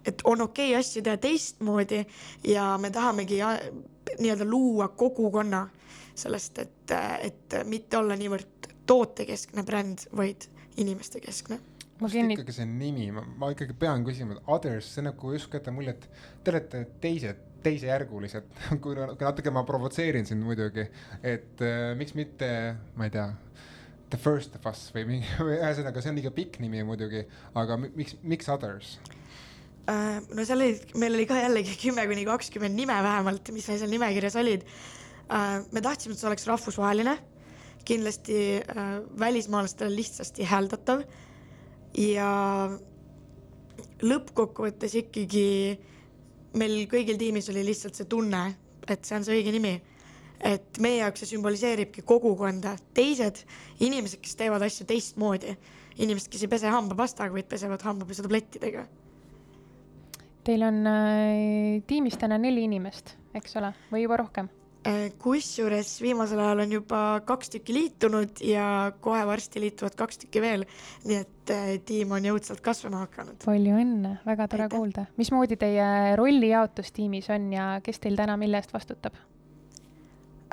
et 0.05 0.21
on 0.29 0.41
okei 0.45 0.69
okay 0.69 0.79
asju 0.79 1.01
teha 1.01 1.17
teistmoodi 1.17 2.03
ja 2.45 2.75
me 2.77 2.91
tahamegi 2.93 3.39
nii-öelda 4.19 4.45
luua 4.45 4.91
kogukonna 4.93 5.63
sellest, 6.15 6.59
et, 6.61 6.93
et 7.25 7.55
mitte 7.65 7.97
olla 7.97 8.15
niivõrd 8.15 8.69
tootekeskne 8.85 9.65
bränd, 9.65 10.05
vaid 10.15 10.45
inimestekeskne 10.77 11.57
kust 11.99 12.17
kinni... 12.17 12.35
ikkagi 12.37 12.55
see 12.55 12.67
nimi, 12.69 13.07
ma 13.13 13.49
ikkagi 13.53 13.75
pean 13.79 14.03
küsima, 14.07 14.35
et 14.35 14.51
others, 14.51 14.89
see 14.97 15.05
nagu 15.05 15.33
justkui 15.35 15.59
jätab 15.59 15.75
mulje, 15.77 15.95
et 15.95 16.07
te 16.43 16.53
olete 16.53 16.83
teised, 17.03 17.41
teisejärgulised 17.65 18.49
kui 18.83 18.97
natuke 18.99 19.53
ma 19.53 19.65
provotseerin 19.67 20.27
sind 20.27 20.45
muidugi, 20.45 20.85
et 21.25 21.65
äh, 21.65 21.91
miks 21.97 22.15
mitte, 22.17 22.49
ma 22.99 23.07
ei 23.07 23.13
tea 23.15 23.29
The 24.11 24.19
First 24.21 24.57
of 24.57 24.65
Us 24.69 24.87
või 24.95 25.05
mingi, 25.09 25.29
ühesõnaga, 25.57 26.03
see 26.03 26.13
on 26.13 26.19
liiga 26.19 26.33
pikk 26.35 26.59
nimi 26.63 26.83
muidugi, 26.87 27.25
aga 27.57 27.79
miks, 27.85 28.17
miks 28.23 28.51
Others? 28.53 28.97
Uh, 29.85 30.17
no 30.33 30.41
seal 30.45 30.61
oli, 30.61 30.79
meil 30.97 31.13
oli 31.13 31.27
ka 31.29 31.37
jällegi 31.37 31.75
kümme 31.77 32.07
kuni 32.09 32.23
kakskümmend 32.25 32.73
nime 32.77 32.95
vähemalt, 33.05 33.51
mis 33.53 33.67
meil 33.69 33.81
seal 33.81 33.93
nimekirjas 33.93 34.37
olid 34.41 34.65
uh,. 34.65 35.61
me 35.71 35.83
tahtsime, 35.85 36.15
et 36.15 36.21
see 36.21 36.29
oleks 36.29 36.47
rahvusvaheline, 36.49 37.13
kindlasti 37.85 38.39
uh, 38.63 38.97
välismaalastele 39.21 39.93
lihtsasti 39.93 40.47
hääldatav 40.49 41.05
ja 41.97 42.29
lõppkokkuvõttes 44.03 44.95
ikkagi 45.01 45.47
meil 46.59 46.85
kõigil 46.91 47.19
tiimis 47.19 47.49
oli 47.51 47.65
lihtsalt 47.67 47.97
see 47.97 48.07
tunne, 48.09 48.47
et 48.87 49.05
see 49.05 49.17
on 49.17 49.27
see 49.27 49.39
õige 49.39 49.53
nimi 49.55 49.75
et 50.45 50.79
meie 50.83 50.99
jaoks 50.99 51.23
see 51.23 51.31
sümboliseeribki 51.33 52.03
kogukonda, 52.07 52.75
teised 52.97 53.41
inimesed, 53.83 54.19
kes 54.23 54.37
teevad 54.39 54.65
asju 54.65 54.87
teistmoodi 54.89 55.55
inimesed, 56.03 56.29
kes 56.31 56.43
ei 56.43 56.51
pese 56.51 56.71
hambapastaga, 56.73 57.33
vaid 57.35 57.47
pesevad 57.49 57.83
hambapesutablettidega. 57.87 58.85
Teil 60.45 60.65
on 60.67 60.81
äh, 60.89 61.81
tiimis 61.87 62.19
täna 62.21 62.37
neli 62.41 62.67
inimest, 62.67 63.15
eks 63.37 63.55
ole, 63.61 63.71
või 63.93 64.03
juba 64.03 64.19
rohkem? 64.21 64.51
Äh, 64.85 65.07
kusjuures 65.17 65.95
viimasel 65.97 66.37
ajal 66.43 66.59
on 66.61 66.73
juba 66.75 66.99
kaks 67.25 67.49
tükki 67.55 67.73
liitunud 67.73 68.41
ja 68.45 68.91
kohe 69.01 69.23
varsti 69.25 69.63
liituvad 69.63 69.95
kaks 69.97 70.19
tükki 70.21 70.43
veel, 70.43 70.65
nii 71.09 71.17
et 71.23 71.53
äh, 71.55 71.69
tiim 71.89 72.11
on 72.13 72.27
jõudsalt 72.27 72.61
kasvama 72.61 72.99
hakanud. 73.07 73.39
palju 73.47 73.79
õnne, 73.81 74.11
väga 74.27 74.45
tore 74.51 74.67
Aitäh. 74.67 74.77
kuulda. 74.77 75.05
mismoodi 75.17 75.57
teie 75.57 75.87
rollijaotus 76.21 76.93
tiimis 76.93 77.31
on 77.33 77.47
ja 77.55 77.71
kes 77.81 77.97
teil 78.03 78.19
täna 78.19 78.37
mille 78.37 78.61
eest 78.61 78.75
vastutab? 78.77 79.17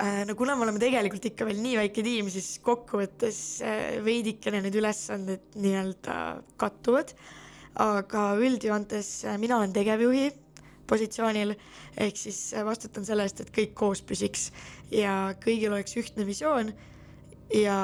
Äh, 0.01 0.23
no 0.25 0.39
kuna 0.39 0.57
me 0.57 0.65
oleme 0.65 0.81
tegelikult 0.81 1.29
ikka 1.29 1.51
veel 1.51 1.61
nii 1.61 1.77
väike 1.83 2.05
tiim, 2.07 2.33
siis 2.33 2.55
kokkuvõttes 2.65 3.43
veidikene 4.07 4.63
need 4.65 4.81
ülesanded 4.81 5.61
nii-öelda 5.61 6.17
kattuvad. 6.57 7.13
aga 7.83 8.31
üldjoontes 8.41 9.13
mina 9.41 9.61
olen 9.61 9.77
tegevjuhi 9.77 10.31
positsioonil 10.89 11.55
ehk 12.01 12.19
siis 12.19 12.41
äh, 12.55 12.65
vastutan 12.67 13.07
selle 13.07 13.27
eest, 13.27 13.43
et 13.43 13.53
kõik 13.55 13.75
koos 13.79 14.03
püsiks 14.07 14.51
ja 14.93 15.35
kõigil 15.43 15.73
oleks 15.73 15.97
ühtne 16.01 16.27
visioon 16.29 16.73
ja 17.55 17.77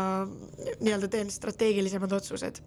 nii-öelda 0.81 1.11
teen 1.13 1.31
strateegilisemad 1.33 2.13
otsused. 2.19 2.61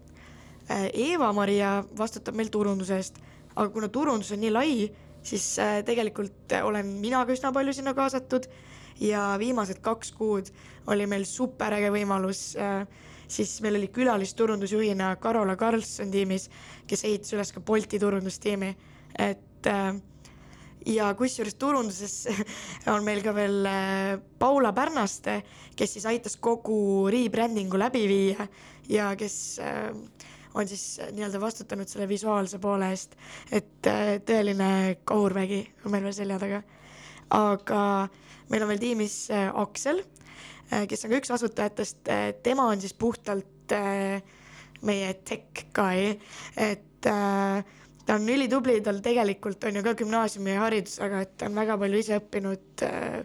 Äh, 0.70 0.90
Eva-Maria 1.12 1.80
vastutab 1.98 2.38
meil 2.38 2.52
turunduse 2.54 3.00
eest, 3.00 3.22
aga 3.56 3.70
kuna 3.74 3.92
turundus 3.92 4.34
on 4.36 4.44
nii 4.44 4.54
lai, 4.54 4.74
siis 5.24 5.54
äh, 5.60 5.80
tegelikult 5.86 6.58
äh, 6.58 6.66
olen 6.66 6.98
mina 7.02 7.26
ka 7.26 7.36
üsna 7.36 7.54
palju 7.56 7.76
sinna 7.78 7.96
kaasatud 7.98 8.50
ja 9.02 9.32
viimased 9.42 9.82
kaks 9.82 10.12
kuud 10.18 10.52
oli 10.92 11.08
meil 11.10 11.26
superäge 11.30 11.90
võimalus 11.94 12.52
äh, 12.58 12.86
siis 13.32 13.62
meil 13.62 13.76
oli 13.80 13.88
külalisturundusjuhina 13.88 15.16
Karola 15.16 15.56
Karlsson 15.56 16.12
tiimis, 16.12 16.50
kes 16.88 17.06
ehitas 17.08 17.34
üles 17.36 17.54
ka 17.56 17.64
Bolti 17.64 18.00
turundustiimi, 18.00 18.72
et 19.20 19.70
äh, 19.72 19.94
ja 20.86 21.12
kusjuures 21.18 21.56
turunduses 21.60 22.16
on 22.94 23.06
meil 23.06 23.22
ka 23.26 23.34
veel 23.36 23.66
äh, 23.70 24.18
Paula 24.40 24.74
Pärnaste, 24.74 25.42
kes 25.78 25.98
siis 25.98 26.08
aitas 26.10 26.38
kogu 26.42 27.10
rebrandingu 27.12 27.80
läbi 27.80 28.06
viia 28.10 28.48
ja 28.90 29.12
kes 29.18 29.36
äh, 29.64 29.92
on 30.54 30.68
siis 30.68 31.00
äh, 31.00 31.12
nii-öelda 31.16 31.42
vastutanud 31.42 31.90
selle 31.90 32.08
visuaalse 32.10 32.60
poole 32.60 32.92
eest, 32.92 33.16
et 33.52 33.92
tõeline 34.28 34.72
kahurvägi 35.06 35.62
on 35.86 35.94
meil 35.96 36.08
veel 36.08 36.18
selja 36.18 36.40
taga. 36.42 36.64
aga 37.32 37.84
meil 38.52 38.64
on 38.66 38.74
veel 38.74 38.82
tiimis 38.82 39.16
Aksel, 39.32 40.02
kes 40.88 41.06
on 41.06 41.14
ka 41.14 41.20
üks 41.22 41.32
asutajatest, 41.32 42.10
tema 42.44 42.66
on 42.68 42.82
siis 42.84 42.94
puhtalt 42.94 43.72
meie 44.82 45.14
tech 45.26 45.66
guy, 45.76 46.16
et 46.58 47.08
äh, 47.08 47.64
ta 48.06 48.18
on 48.18 48.30
ülitubli, 48.30 48.80
tal 48.82 49.00
tegelikult 49.04 49.64
on 49.70 49.80
ju 49.80 49.84
ka 49.86 49.96
gümnaasiumiharidus, 50.02 51.00
aga 51.06 51.22
et 51.26 51.38
ta 51.38 51.50
on 51.50 51.56
väga 51.56 51.78
palju 51.82 52.02
ise 52.02 52.18
õppinud 52.22 52.86
äh, 52.88 53.22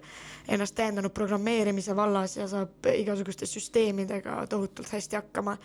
ennast 0.48 0.76
täiendanud 0.78 1.14
programmeerimise 1.14 1.96
vallas 1.96 2.36
ja 2.36 2.46
saab 2.50 2.86
igasuguste 2.92 3.48
süsteemidega 3.50 4.44
tohutult 4.50 4.92
hästi 4.92 5.18
hakkama. 5.18 5.56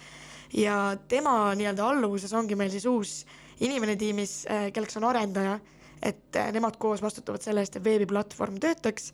ja 0.53 0.97
tema 1.07 1.53
nii-öelda 1.55 1.85
alluvuses 1.87 2.33
ongi 2.33 2.55
meil 2.55 2.71
siis 2.71 2.85
uus 2.85 3.25
inimene 3.61 3.95
tiimis, 3.95 4.45
kelleks 4.73 4.97
on 4.97 5.05
arendaja, 5.07 5.59
et 6.01 6.35
äh, 6.35 6.49
nemad 6.53 6.77
koos 6.81 7.01
vastutavad 7.01 7.43
selle 7.43 7.61
eest, 7.61 7.77
et 7.77 7.85
veebiplatvorm 7.85 8.57
töötaks 8.61 9.11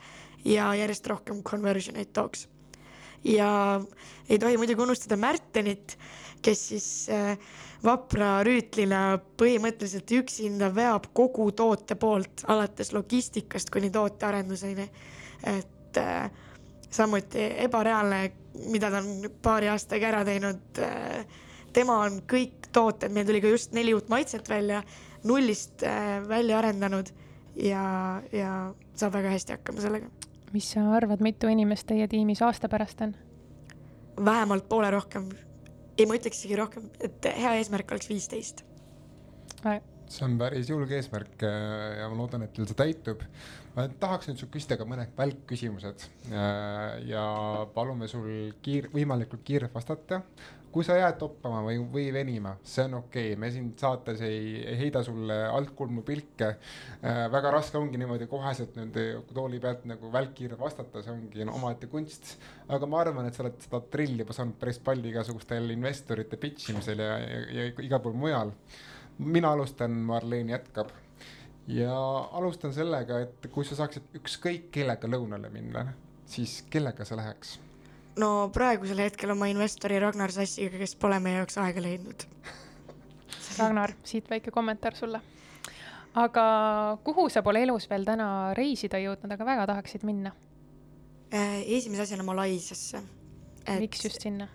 ja 0.47 0.69
järjest 0.77 1.07
rohkem 1.12 1.43
conversion 1.43 1.99
eid 1.99 2.13
tooks. 2.15 2.47
ja 3.23 3.81
ei 4.29 4.39
tohi 4.39 4.57
muidugi 4.57 4.81
unustada 4.81 5.17
Märtenit, 5.17 5.97
kes 6.41 6.67
siis 6.69 6.88
äh, 7.12 7.38
vapra 7.83 8.41
rüütlina 8.45 9.19
põhimõtteliselt 9.39 10.11
üksinda 10.19 10.69
veab 10.75 11.09
kogu 11.17 11.51
toote 11.51 11.95
poolt, 11.95 12.45
alates 12.47 12.93
logistikast 12.93 13.69
kuni 13.73 13.89
tootearenduseni. 13.93 14.89
et 15.43 15.97
äh, 15.97 16.31
samuti 16.89 17.43
ebareaalne, 17.65 18.31
mida 18.71 18.89
ta 18.91 19.01
on 19.03 19.29
paari 19.41 19.69
aastaga 19.69 20.07
ära 20.07 20.23
teinud 20.25 20.79
äh,. 20.81 21.25
tema 21.73 21.99
on 22.05 22.21
kõik 22.25 22.71
tooted, 22.73 23.11
meil 23.13 23.27
tuli 23.27 23.41
ka 23.41 23.51
just 23.53 23.73
neli 23.77 23.93
uut 23.93 24.09
maitset 24.09 24.49
välja, 24.49 24.83
nullist 25.23 25.83
äh, 25.83 26.17
välja 26.27 26.57
arendanud 26.57 27.11
ja, 27.55 28.21
ja 28.31 28.73
saab 28.95 29.13
väga 29.19 29.29
hästi 29.29 29.57
hakkama 29.57 29.81
sellega. 29.81 30.09
mis 30.53 30.71
sa 30.71 30.85
arvad, 30.95 31.21
mitu 31.21 31.47
inimest 31.47 31.87
teie 31.87 32.07
tiimis 32.07 32.41
aasta 32.41 32.69
pärast 32.69 33.01
on? 33.01 33.15
vähemalt 34.25 34.69
poole 34.69 34.91
rohkem, 34.91 35.29
ei, 35.97 36.05
ma 36.05 36.17
ütleks 36.17 36.41
isegi 36.41 36.57
rohkem, 36.60 36.89
et 37.03 37.29
hea 37.38 37.53
eesmärk 37.60 37.93
oleks 37.95 38.10
viisteist. 38.12 38.63
see 40.07 40.23
on 40.23 40.38
päris 40.39 40.69
julge 40.71 40.95
eesmärk 40.95 41.43
äh, 41.43 41.97
ja 41.99 42.05
ma 42.07 42.15
loodan, 42.15 42.45
et 42.45 42.53
teil 42.55 42.67
see 42.69 42.77
täitub. 42.79 43.23
ma 43.75 43.88
tahaks 44.01 44.29
nüüd 44.29 44.39
sul 44.39 44.51
küsida 44.53 44.77
ka 44.79 44.88
mõned 44.88 45.12
välkküsimused 45.17 46.05
äh, 46.31 47.01
ja 47.10 47.25
palume 47.73 48.07
sul 48.12 48.53
kiir-, 48.63 48.91
võimalikult 48.93 49.43
kiirelt 49.47 49.73
vastata. 49.75 50.21
Kui 50.77 50.85
sa 50.85 50.93
jääd 50.99 51.15
toppama 51.17 51.63
või, 51.65 51.79
või 51.89 52.11
venima, 52.13 52.51
see 52.61 52.83
on 52.85 52.99
okei 52.99 53.31
okay., 53.31 53.39
me 53.41 53.47
siin 53.53 53.71
saates 53.81 54.19
ei, 54.25 54.59
ei 54.61 54.75
heida 54.83 55.01
sulle 55.01 55.39
altkulmu 55.49 56.03
pilke. 56.05 56.51
väga 57.33 57.53
raske 57.55 57.79
ongi 57.79 57.97
niimoodi 57.97 58.27
koheselt 58.29 58.77
nende 58.77 59.07
tooli 59.33 59.57
pealt 59.63 59.87
nagu 59.89 60.11
välkkiirelt 60.13 60.61
vastata, 60.61 61.01
see 61.01 61.15
ongi 61.15 61.47
no, 61.49 61.55
omaette 61.57 61.89
kunst. 61.89 62.35
aga 62.69 62.85
ma 62.85 63.01
arvan, 63.01 63.25
et 63.25 63.33
sa 63.33 63.41
oled 63.47 63.57
seda 63.65 63.81
trilli 63.89 64.21
juba 64.21 64.37
saanud 64.37 64.59
päris 64.61 64.77
palju 64.85 65.09
igasugustel 65.09 65.73
investorite 65.73 66.37
pitch 66.37 66.69
imisel 66.75 67.01
ja, 67.01 67.17
ja, 67.25 67.41
ja 67.57 67.67
igal 67.89 68.03
pool 68.05 68.13
mujal 68.13 68.53
mina 69.17 69.51
alustan, 69.57 69.97
Marleen 70.05 70.53
jätkab 70.53 70.93
ja 71.67 71.93
alustan 72.37 72.73
sellega, 72.73 73.23
et 73.25 73.49
kui 73.51 73.65
sa 73.65 73.81
saaksid 73.81 74.19
ükskõik 74.21 74.69
kellega 74.77 75.09
lõunale 75.09 75.49
minna, 75.49 75.87
siis 76.29 76.61
kellega 76.69 77.05
sa 77.07 77.17
läheks? 77.17 77.57
No 78.21 78.49
praegusel 78.53 79.01
hetkel 79.06 79.32
oma 79.34 79.49
investori 79.51 79.99
Ragnar 80.01 80.34
Sassiga, 80.34 80.80
kes 80.82 80.95
pole 80.99 81.19
meie 81.23 81.41
jaoks 81.41 81.58
aega 81.62 81.84
leidnud. 81.84 82.27
Ragnar, 83.58 83.93
siit 84.06 84.30
väike 84.30 84.53
kommentaar 84.53 84.97
sulle. 84.97 85.21
aga 86.17 86.43
kuhu 87.06 87.27
sa 87.30 87.43
pole 87.45 87.62
elus 87.62 87.86
veel 87.89 88.06
täna 88.06 88.53
reisida 88.58 88.97
jõudnud, 89.01 89.34
aga 89.34 89.45
väga 89.45 89.65
tahaksid 89.69 90.06
minna? 90.08 90.32
Äh, 91.34 91.62
esimese 91.77 92.08
asjana 92.08 92.23
Malaisiasse. 92.23 93.01
miks 93.80 94.03
just 94.03 94.21
sinna? 94.21 94.47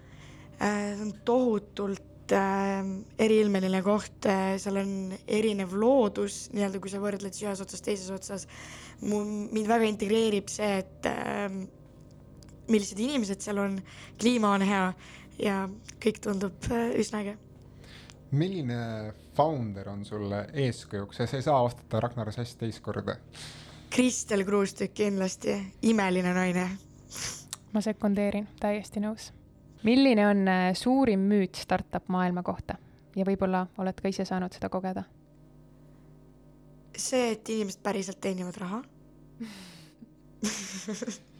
see 0.62 1.02
on 1.02 1.12
tohutult 1.24 2.32
äh, 2.32 2.82
eriilmeline 3.18 3.82
koht 3.82 4.26
äh,, 4.26 4.56
seal 4.62 4.78
on 4.78 5.12
erinev 5.26 5.74
loodus, 5.74 6.48
nii-öelda 6.54 6.80
kui 6.80 6.90
sa 6.90 7.00
võrdled 7.02 7.34
ühes 7.34 7.62
otsas 7.62 7.82
teises 7.82 8.10
otsas. 8.14 8.46
mind 9.02 9.66
väga 9.66 9.88
integreerib 9.90 10.50
see, 10.50 10.78
et 10.82 11.10
äh, 11.10 11.62
millised 12.70 12.98
inimesed 12.98 13.40
seal 13.42 13.58
on, 13.58 13.78
kliima 14.20 14.52
on 14.56 14.64
hea 14.66 14.84
ja 15.42 15.56
kõik 16.02 16.20
tundub 16.22 16.70
äh, 16.70 16.92
üsna 17.00 17.22
äge. 17.22 17.36
milline 18.30 19.12
founder 19.36 19.88
on 19.88 20.04
sulle 20.04 20.46
eeskujuks 20.52 21.18
ja 21.20 21.26
sa 21.26 21.36
ei 21.36 21.42
saa 21.42 21.62
vastata 21.64 22.00
Ragnar 22.00 22.32
Sass 22.32 22.56
teist 22.56 22.80
korda? 22.80 23.16
Kristel 23.92 24.44
Kruustükk 24.44 24.94
kindlasti, 24.94 25.56
imeline 25.82 26.32
naine. 26.34 26.68
ma 27.72 27.80
sekundeerin, 27.80 28.48
täiesti 28.60 29.00
nõus. 29.00 29.32
milline 29.82 30.26
on 30.26 30.48
äh, 30.48 30.70
suurim 30.74 31.20
müüt 31.20 31.54
startup 31.56 32.08
maailma 32.08 32.42
kohta 32.42 32.78
ja 33.16 33.24
võib-olla 33.24 33.66
oled 33.78 34.00
ka 34.00 34.08
ise 34.08 34.24
saanud 34.24 34.52
seda 34.52 34.68
kogeda? 34.68 35.04
see, 36.96 37.32
et 37.32 37.48
inimesed 37.48 37.80
päriselt 37.82 38.20
teenivad 38.20 38.56
raha 38.60 38.82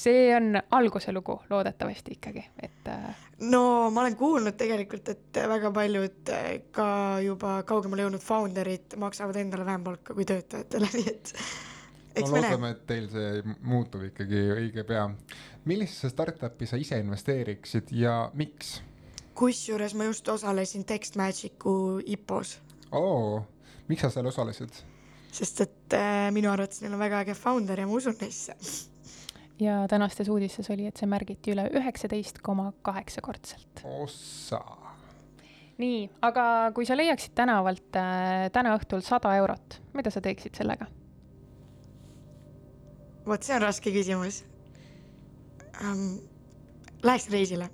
see 0.00 0.36
on 0.36 0.56
alguse 0.70 1.12
lugu 1.12 1.40
loodetavasti 1.50 2.14
ikkagi, 2.16 2.44
et 2.62 2.88
äh, 2.88 3.16
no 3.50 3.90
ma 3.90 4.04
olen 4.04 4.16
kuulnud 4.16 4.56
tegelikult, 4.60 5.08
et 5.12 5.40
väga 5.48 5.72
paljud 5.74 6.32
äh, 6.32 6.46
ka 6.72 6.86
juba 7.24 7.60
kaugemale 7.68 8.06
jõudnud 8.06 8.24
founder'id 8.24 8.96
maksavad 9.00 9.40
endale 9.40 9.66
vähem 9.68 9.84
palka 9.84 10.16
kui 10.16 10.28
töötajatele, 10.28 10.88
nii 10.96 11.10
et 11.12 11.34
no 12.20 12.30
loodame, 12.36 12.74
et 12.74 12.84
teil 12.88 13.08
see 13.12 13.56
muutub 13.60 14.06
ikkagi 14.08 14.44
õige 14.56 14.84
pea. 14.88 15.08
millisesse 15.68 16.12
startup'i 16.14 16.66
sa 16.66 16.80
ise 16.80 17.00
investeeriksid 17.02 17.92
ja 17.96 18.22
miks? 18.34 18.78
kusjuures 19.40 19.94
ma 19.96 20.08
just 20.08 20.28
osalesin 20.28 20.84
TextMagicu 20.84 21.74
IPO-s, 22.16 22.58
oo, 22.92 23.42
miks 23.88 24.06
sa 24.06 24.14
seal 24.16 24.32
osalesid? 24.32 24.80
sest 25.32 25.60
et 25.66 25.94
äh, 25.96 26.30
minu 26.34 26.50
arvates 26.50 26.80
neil 26.82 26.96
on 26.96 27.04
väga 27.04 27.20
äge 27.24 27.36
founder 27.38 27.78
ja 27.78 27.86
ma 27.86 28.00
usun 28.00 28.16
neisse. 28.20 28.56
ja 29.60 29.82
tänastes 29.88 30.28
uudistes 30.28 30.70
oli, 30.70 30.86
et 30.88 31.00
see 31.00 31.08
märgiti 31.10 31.54
üle 31.54 31.66
üheksateist 31.80 32.40
koma 32.42 32.70
kaheksakordselt. 32.86 33.84
ossa. 33.84 34.60
nii, 35.80 36.08
aga 36.22 36.44
kui 36.76 36.86
sa 36.88 36.96
leiaksid 36.96 37.34
tänavalt 37.38 37.96
äh, 37.96 38.48
täna 38.52 38.76
õhtul 38.78 39.04
sada 39.06 39.34
eurot, 39.40 39.80
mida 39.94 40.12
sa 40.12 40.22
teeksid 40.24 40.56
sellega? 40.58 40.88
vot 43.26 43.42
see 43.44 43.56
on 43.56 43.68
raske 43.68 43.92
küsimus 43.94 44.44
um,. 45.80 46.18
Läheks 47.00 47.30
reisile. 47.32 47.64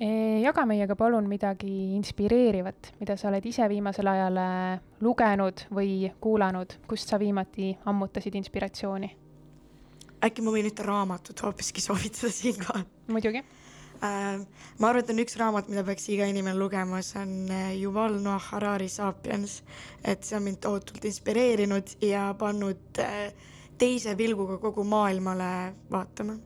E, 0.00 0.06
jaga 0.40 0.62
meiega 0.64 0.94
palun 0.96 1.26
midagi 1.28 1.92
inspireerivat, 1.98 2.88
mida 3.02 3.18
sa 3.20 3.28
oled 3.28 3.44
ise 3.46 3.66
viimasel 3.68 4.08
ajal 4.08 4.38
äh, 4.40 4.78
lugenud 5.04 5.66
või 5.76 6.08
kuulanud, 6.24 6.78
kust 6.88 7.12
sa 7.12 7.20
viimati 7.20 7.74
ammutasid 7.84 8.38
inspiratsiooni? 8.40 9.12
Äkki 10.22 10.44
ma 10.44 10.54
võin 10.54 10.68
ühte 10.70 10.86
raamatut 10.86 11.42
hoopiski 11.44 11.82
soovitada 11.84 12.30
siinkohal? 12.32 12.84
muidugi 13.12 13.42
äh,. 13.42 14.42
ma 14.78 14.90
arvan, 14.90 15.02
et 15.02 15.10
on 15.14 15.22
üks 15.24 15.38
raamat, 15.40 15.70
mida 15.72 15.84
peaks 15.86 16.08
iga 16.14 16.28
inimene 16.30 16.58
lugema, 16.58 17.02
see 17.06 17.22
on 17.22 17.34
äh, 17.50 17.72
Yuval 17.80 18.20
Noah 18.22 18.52
Harari 18.52 18.88
Sapiens. 18.92 19.62
et 20.04 20.24
see 20.24 20.38
on 20.38 20.46
mind 20.46 20.62
tohutult 20.64 21.04
inspireerinud 21.10 21.96
ja 22.06 22.30
pannud 22.38 23.02
äh, 23.02 23.28
teise 23.78 24.16
pilguga 24.16 24.58
kogu 24.62 24.84
maailmale 24.86 25.52
vaatama 25.90 26.38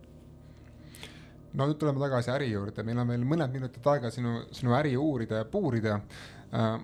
no 1.57 1.65
nüüd 1.69 1.79
tuleme 1.81 2.01
tagasi 2.01 2.33
äri 2.35 2.51
juurde, 2.51 2.85
meil 2.85 3.01
on 3.01 3.09
veel 3.13 3.25
mõned 3.29 3.53
minutid 3.55 3.87
aega 3.93 4.11
sinu, 4.13 4.43
sinu 4.57 4.77
äri 4.77 4.97
uurida 5.01 5.43
ja 5.43 5.49
puurida 5.49 6.01
uh,. 6.01 6.77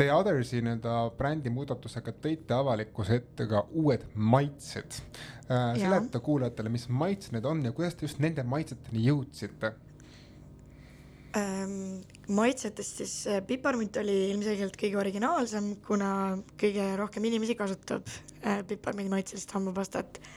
The 0.00 0.08
Othersi 0.14 0.62
nii-öelda 0.64 0.94
brändi 1.18 1.52
muudatusega 1.52 2.14
tõite 2.24 2.56
avalikkuse 2.56 3.20
ette 3.20 3.46
ka 3.50 3.66
uued 3.76 4.06
maitsed 4.14 4.96
uh,. 4.96 5.76
seleta 5.76 6.22
kuulajatele, 6.24 6.72
mis 6.72 6.88
maitsed 6.88 7.36
need 7.36 7.48
on 7.48 7.60
ja 7.66 7.72
kuidas 7.76 7.98
te 7.98 8.08
just 8.08 8.22
nende 8.22 8.44
maitseteni 8.48 9.04
jõudsite 9.04 9.74
ähm,? 11.36 12.00
maitsetest 12.30 13.02
siis 13.02 13.14
äh, 13.28 13.42
piparmünt 13.46 13.96
oli 14.00 14.16
ilmselgelt 14.30 14.76
kõige 14.80 15.00
originaalsem, 15.02 15.74
kuna 15.86 16.12
kõige 16.60 16.92
rohkem 16.96 17.26
inimesi 17.28 17.58
kasutab 17.58 18.08
äh, 18.08 18.62
piparmündi 18.70 19.12
maitselist 19.12 19.52
hambapastat 19.52 20.22
äh, 20.22 20.32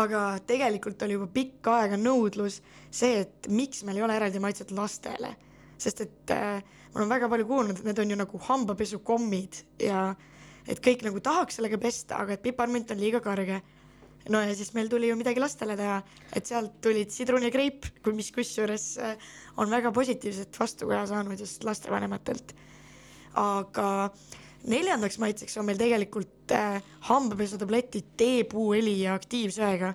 aga 0.00 0.22
tegelikult 0.46 1.02
oli 1.06 1.16
juba 1.16 1.28
pikka 1.30 1.78
aega 1.82 1.98
nõudlus 2.00 2.60
see, 2.90 3.22
et 3.24 3.48
miks 3.50 3.84
meil 3.86 4.00
ei 4.00 4.06
ole 4.06 4.16
eraldi 4.18 4.42
maitset 4.42 4.72
lastele. 4.74 5.34
sest 5.78 6.00
et 6.00 6.30
äh, 6.30 6.62
ma 6.94 7.00
olen 7.02 7.10
väga 7.10 7.28
palju 7.30 7.46
kuulnud, 7.48 7.78
et 7.80 7.86
need 7.88 7.98
on 7.98 8.12
ju 8.12 8.18
nagu 8.20 8.40
hambapesukommid 8.48 9.62
ja 9.82 10.12
et 10.70 10.80
kõik 10.84 11.02
nagu 11.04 11.20
tahaks 11.20 11.58
sellega 11.58 11.78
pesta, 11.82 12.20
aga 12.22 12.36
et 12.36 12.44
piparmünt 12.44 12.92
on 12.94 13.00
liiga 13.00 13.20
kõrge. 13.24 13.60
no 14.30 14.40
ja 14.40 14.54
siis 14.56 14.70
meil 14.72 14.88
tuli 14.88 15.10
ju 15.10 15.16
midagi 15.18 15.42
lastele 15.42 15.76
teha, 15.76 15.98
et 16.32 16.46
sealt 16.46 16.78
tulid 16.80 17.10
sidrun 17.10 17.42
ja 17.42 17.50
kreip, 17.50 17.84
mis 18.14 18.30
kusjuures 18.32 18.86
äh, 19.02 19.18
on 19.56 19.70
väga 19.70 19.92
positiivset 19.92 20.60
vastukaja 20.60 21.06
saanud 21.10 21.40
just 21.40 21.64
lastevanematelt. 21.64 22.54
aga 23.34 23.90
neljandaks 24.70 25.18
maitseks 25.18 25.58
on 25.58 25.66
meil 25.68 25.80
tegelikult 25.80 26.54
äh, 26.54 26.80
hambapesutableti 27.10 28.04
teepuuõli 28.16 29.00
ja 29.02 29.14
aktiivsöega. 29.18 29.94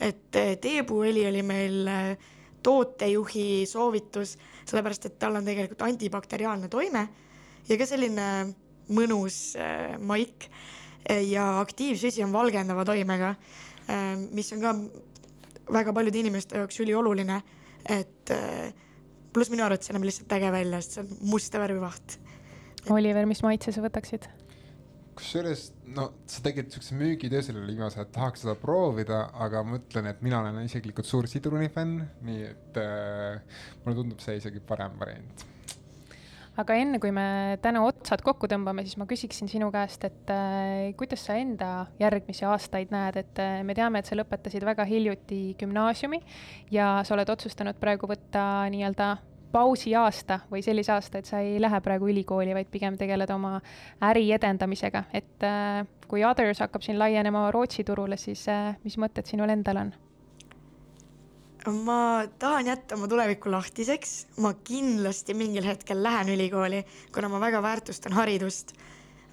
et 0.00 0.36
äh, 0.36 0.56
teepuuõli 0.60 1.26
oli 1.28 1.42
meil 1.42 1.88
äh, 1.88 2.16
tootejuhi 2.62 3.64
soovitus, 3.68 4.36
sellepärast 4.68 5.08
et 5.10 5.18
tal 5.20 5.38
on 5.38 5.46
tegelikult 5.46 5.84
antibakteriaalne 5.86 6.70
toime 6.72 7.06
ja 7.68 7.78
ka 7.78 7.88
selline 7.88 8.28
mõnus 8.92 9.56
äh, 9.58 9.96
maik 10.00 10.48
ja 11.02 11.58
aktiivsüsi 11.58 12.22
on 12.22 12.34
valgendava 12.34 12.84
toimega 12.86 13.34
äh,, 13.34 14.14
mis 14.30 14.52
on 14.54 14.62
ka 14.62 14.74
väga 15.72 15.94
paljude 15.94 16.20
inimeste 16.20 16.58
jaoks 16.58 16.80
ülioluline, 16.84 17.40
et 17.90 18.30
äh, 18.34 18.72
pluss 19.32 19.50
minu 19.50 19.64
arvates 19.64 19.88
see 19.88 19.96
näeb 19.96 20.06
lihtsalt 20.06 20.36
äge 20.36 20.52
välja, 20.54 20.82
sest 20.82 20.98
see 20.98 21.04
on 21.04 21.32
musta 21.32 21.62
värvi 21.62 21.82
vaht 21.82 22.18
Oliver, 22.90 23.26
mis 23.30 23.42
maitse 23.46 23.70
sa 23.74 23.82
võtaksid? 23.84 24.26
Kusjuures 25.22 25.68
no 25.96 26.08
sa 26.28 26.42
tegid 26.44 26.72
siukse 26.74 26.96
müügitöö 26.98 27.42
sellele 27.44 27.70
viimasele, 27.70 28.06
et 28.06 28.12
tahaks 28.14 28.44
seda 28.44 28.56
proovida, 28.58 29.22
aga 29.46 29.62
ma 29.66 29.78
ütlen, 29.78 30.10
et 30.10 30.20
mina 30.24 30.42
olen 30.42 30.60
isiklikult 30.66 31.08
suur 31.08 31.30
sidruni 31.30 31.70
fänn, 31.72 32.02
nii 32.26 32.44
et 32.50 32.82
äh, 32.82 33.64
mulle 33.84 33.98
tundub 34.02 34.22
see 34.24 34.36
isegi 34.40 34.62
parem 34.66 34.98
variant. 35.00 35.48
Aga 36.60 36.74
enne 36.76 36.98
kui 37.00 37.08
me 37.16 37.56
täna 37.64 37.80
otsad 37.86 38.20
kokku 38.20 38.44
tõmbame, 38.50 38.82
siis 38.84 38.98
ma 39.00 39.06
küsiksin 39.08 39.48
sinu 39.48 39.70
käest, 39.72 40.02
et 40.04 40.32
äh, 40.34 40.90
kuidas 41.00 41.24
sa 41.24 41.38
enda 41.40 41.86
järgmisi 42.02 42.44
aastaid 42.44 42.92
näed, 42.92 43.16
et 43.22 43.40
äh, 43.40 43.62
me 43.64 43.76
teame, 43.78 44.02
et 44.02 44.10
sa 44.10 44.18
lõpetasid 44.18 44.66
väga 44.68 44.84
hiljuti 44.88 45.42
gümnaasiumi 45.62 46.20
ja 46.74 46.98
sa 47.08 47.16
oled 47.16 47.32
otsustanud 47.32 47.80
praegu 47.80 48.10
võtta 48.10 48.66
nii-öelda 48.74 49.14
pausiaasta 49.52 50.40
või 50.50 50.62
sellise 50.64 50.92
aasta, 50.94 51.20
et 51.20 51.28
sa 51.28 51.42
ei 51.44 51.60
lähe 51.60 51.80
praegu 51.84 52.08
ülikooli, 52.10 52.54
vaid 52.56 52.70
pigem 52.72 52.96
tegeled 53.00 53.30
oma 53.34 53.58
äri 54.08 54.30
edendamisega, 54.34 55.04
et 55.14 55.46
äh, 55.46 55.82
kui 56.08 56.24
Others 56.24 56.62
hakkab 56.64 56.84
siin 56.84 56.98
laienema 57.00 57.50
Rootsi 57.54 57.84
turule, 57.84 58.16
siis 58.20 58.46
äh, 58.52 58.72
mis 58.84 58.98
mõtted 59.00 59.28
sinul 59.28 59.52
endal 59.52 59.84
on? 59.86 59.92
ma 61.62 62.24
tahan 62.42 62.66
jätta 62.66 62.96
oma 62.96 63.06
tuleviku 63.06 63.50
lahtiseks, 63.52 64.14
ma 64.42 64.50
kindlasti 64.66 65.34
mingil 65.38 65.62
hetkel 65.62 66.02
lähen 66.02 66.32
ülikooli, 66.34 66.80
kuna 67.14 67.30
ma 67.30 67.38
väga 67.40 67.60
väärtustan 67.62 68.16
haridust 68.18 68.74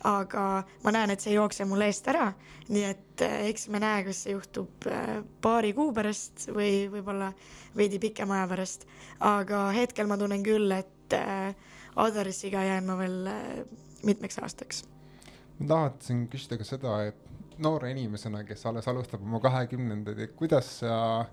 aga 0.08 0.64
ma 0.84 0.94
näen, 0.96 1.12
et 1.12 1.24
see 1.24 1.34
ei 1.34 1.38
jookse 1.38 1.66
mul 1.68 1.84
eest 1.84 2.08
ära, 2.12 2.30
nii 2.70 2.84
et 2.88 3.24
eh, 3.26 3.50
eks 3.50 3.68
me 3.74 3.82
näe, 3.84 4.04
kas 4.08 4.24
see 4.26 4.36
juhtub 4.36 4.88
eh, 4.90 5.20
paari 5.42 5.74
kuu 5.78 5.92
pärast 5.96 6.50
või 6.56 6.88
võib-olla 6.92 7.32
veidi 7.78 8.00
pikema 8.00 8.40
aja 8.40 8.50
pärast. 8.52 8.86
aga 9.20 9.70
hetkel 9.76 10.08
ma 10.08 10.18
tunnen 10.18 10.44
küll, 10.46 10.72
et 10.72 11.18
eh, 11.18 11.56
Adarisiga 12.00 12.62
jään 12.64 12.86
ma 12.88 12.96
veel 12.96 13.18
mitmeks 14.08 14.40
aastaks. 14.40 14.86
ma 15.60 15.68
tahtsin 15.68 16.28
küsida 16.32 16.58
ka 16.58 16.68
seda, 16.68 17.02
et 17.10 17.60
noore 17.60 17.92
inimesena, 17.92 18.46
kes 18.48 18.66
alles 18.66 18.88
alustab 18.88 19.26
oma 19.26 19.42
kahekümnendaid, 19.44 20.20
et 20.20 20.36
kuidas 20.36 20.80
sa 20.80 21.26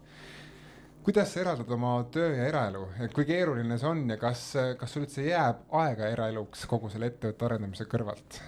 kuidas 1.06 1.30
sa 1.30 1.40
eraldad 1.44 1.70
oma 1.70 2.00
töö 2.10 2.32
ja 2.34 2.48
eraelu, 2.48 2.88
et 3.04 3.12
kui 3.14 3.28
keeruline 3.28 3.78
see 3.78 3.86
on 3.86 4.02
ja 4.10 4.16
kas, 4.18 4.48
kas 4.78 4.90
sul 4.90 5.04
üldse 5.06 5.22
jääb 5.28 5.62
aega 5.78 6.10
eraeluks 6.10 6.66
kogu 6.66 6.90
selle 6.90 7.12
ettevõtte 7.12 7.46
arendamise 7.46 7.86
kõrvalt? 7.86 8.40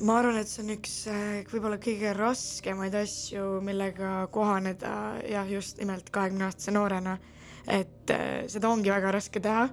Ma 0.00 0.18
arvan, 0.20 0.38
et 0.38 0.50
see 0.50 0.62
on 0.62 0.72
üks 0.76 0.94
äh, 1.10 1.40
võib-olla 1.50 1.78
kõige 1.82 2.12
raskemaid 2.14 2.94
asju, 3.00 3.58
millega 3.66 4.28
kohaneda 4.34 4.92
jah, 5.26 5.48
just 5.50 5.80
nimelt 5.82 6.12
kahekümne 6.14 6.46
aastase 6.46 6.74
noorena. 6.74 7.18
et 7.66 8.10
äh, 8.14 8.46
seda 8.48 8.70
ongi 8.70 8.92
väga 8.92 9.12
raske 9.12 9.40
teha. 9.42 9.68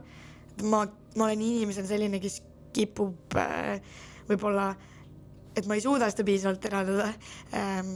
ma, 0.63 0.85
ma 1.15 1.27
olen 1.27 1.41
inimesena 1.41 1.87
selline, 1.87 2.19
kes 2.23 2.41
kipub 2.73 3.37
äh, 3.37 3.79
võib-olla, 4.27 4.73
et 5.55 5.67
ma 5.69 5.77
ei 5.77 5.85
suuda 5.85 6.09
seda 6.09 6.25
piisavalt 6.27 6.65
eraldada 6.65 7.11
ähm, 7.53 7.95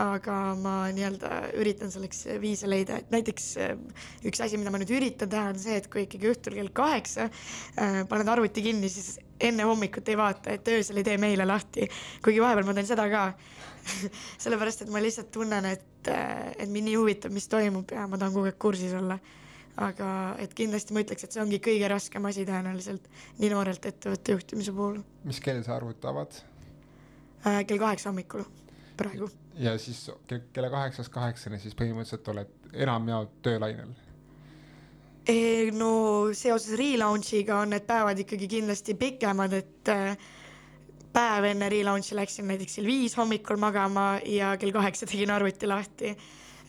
aga 0.00 0.36
ma 0.58 0.74
nii-öelda 0.96 1.30
üritan 1.60 1.92
selleks 1.92 2.24
viise 2.40 2.68
leida, 2.68 2.98
et 2.98 3.10
näiteks 3.12 3.48
üks 4.26 4.42
asi, 4.42 4.58
mida 4.58 4.72
ma 4.72 4.80
nüüd 4.80 4.90
üritan 4.96 5.30
teha, 5.30 5.50
on 5.52 5.58
see, 5.60 5.76
et 5.76 5.90
kui 5.92 6.06
ikkagi 6.06 6.32
õhtul 6.32 6.56
kell 6.58 6.72
kaheksa 6.74 7.28
äh, 7.30 8.02
paned 8.10 8.32
arvuti 8.32 8.64
kinni, 8.64 8.90
siis 8.90 9.18
enne 9.40 9.66
hommikut 9.68 10.08
ei 10.08 10.16
vaata, 10.18 10.54
et 10.54 10.68
öösel 10.68 11.00
ei 11.00 11.06
tee 11.06 11.16
meile 11.18 11.46
lahti, 11.48 11.88
kuigi 12.24 12.42
vahepeal 12.42 12.68
ma 12.68 12.74
teen 12.76 12.88
seda 12.88 13.06
ka 13.12 13.26
sellepärast, 14.44 14.84
et 14.84 14.92
ma 14.92 15.02
lihtsalt 15.02 15.30
tunnen, 15.34 15.68
et, 15.70 16.10
et 16.10 16.68
mind 16.68 16.90
nii 16.90 16.96
huvitab, 17.00 17.34
mis 17.34 17.48
toimub 17.50 17.92
ja 17.94 18.06
ma 18.10 18.20
tahan 18.20 18.34
kogu 18.36 18.50
aeg 18.50 18.58
kursis 18.60 18.96
olla. 18.96 19.18
aga 19.80 20.06
et 20.42 20.52
kindlasti 20.54 20.92
ma 20.92 21.00
ütleks, 21.04 21.24
et 21.24 21.32
see 21.32 21.40
ongi 21.40 21.60
kõige 21.64 21.88
raskem 21.88 22.24
asi 22.28 22.42
tõenäoliselt 22.44 23.06
nii 23.38 23.52
noorelt 23.52 23.86
ettevõtte 23.86 24.34
juhtimise 24.34 24.74
puhul. 24.76 24.98
mis 25.24 25.40
kell 25.40 25.62
sa 25.64 25.76
arvuti 25.76 26.06
avad 26.10 26.40
äh,? 27.46 27.62
kell 27.66 27.78
kaheksa 27.78 28.10
hommikul 28.10 28.44
praegu 28.96 29.30
ja 29.60 29.78
siis 29.78 30.10
kella 30.52 30.70
kaheksast 30.70 31.12
kaheksani 31.12 31.58
siis 31.58 31.76
põhimõtteliselt 31.78 32.28
oled 32.34 32.54
enamjaolt 32.72 33.40
töölainel? 33.42 33.94
No 35.76 35.90
seoses 36.36 36.76
relaunch'iga 36.78 37.60
on 37.62 37.74
need 37.74 37.86
päevad 37.88 38.18
ikkagi 38.22 38.48
kindlasti 38.50 38.96
pikemad, 38.98 39.54
et 39.56 39.90
äh, 39.92 40.28
päev 41.12 41.48
enne 41.50 41.68
relaunch'i 41.72 42.16
läksin 42.18 42.48
näiteks 42.50 42.78
kell 42.78 42.88
viis 42.88 43.16
hommikul 43.18 43.60
magama 43.60 44.12
ja 44.26 44.54
kell 44.60 44.74
kaheksa 44.74 45.08
tegin 45.10 45.30
arvuti 45.34 45.70
lahti. 45.70 46.16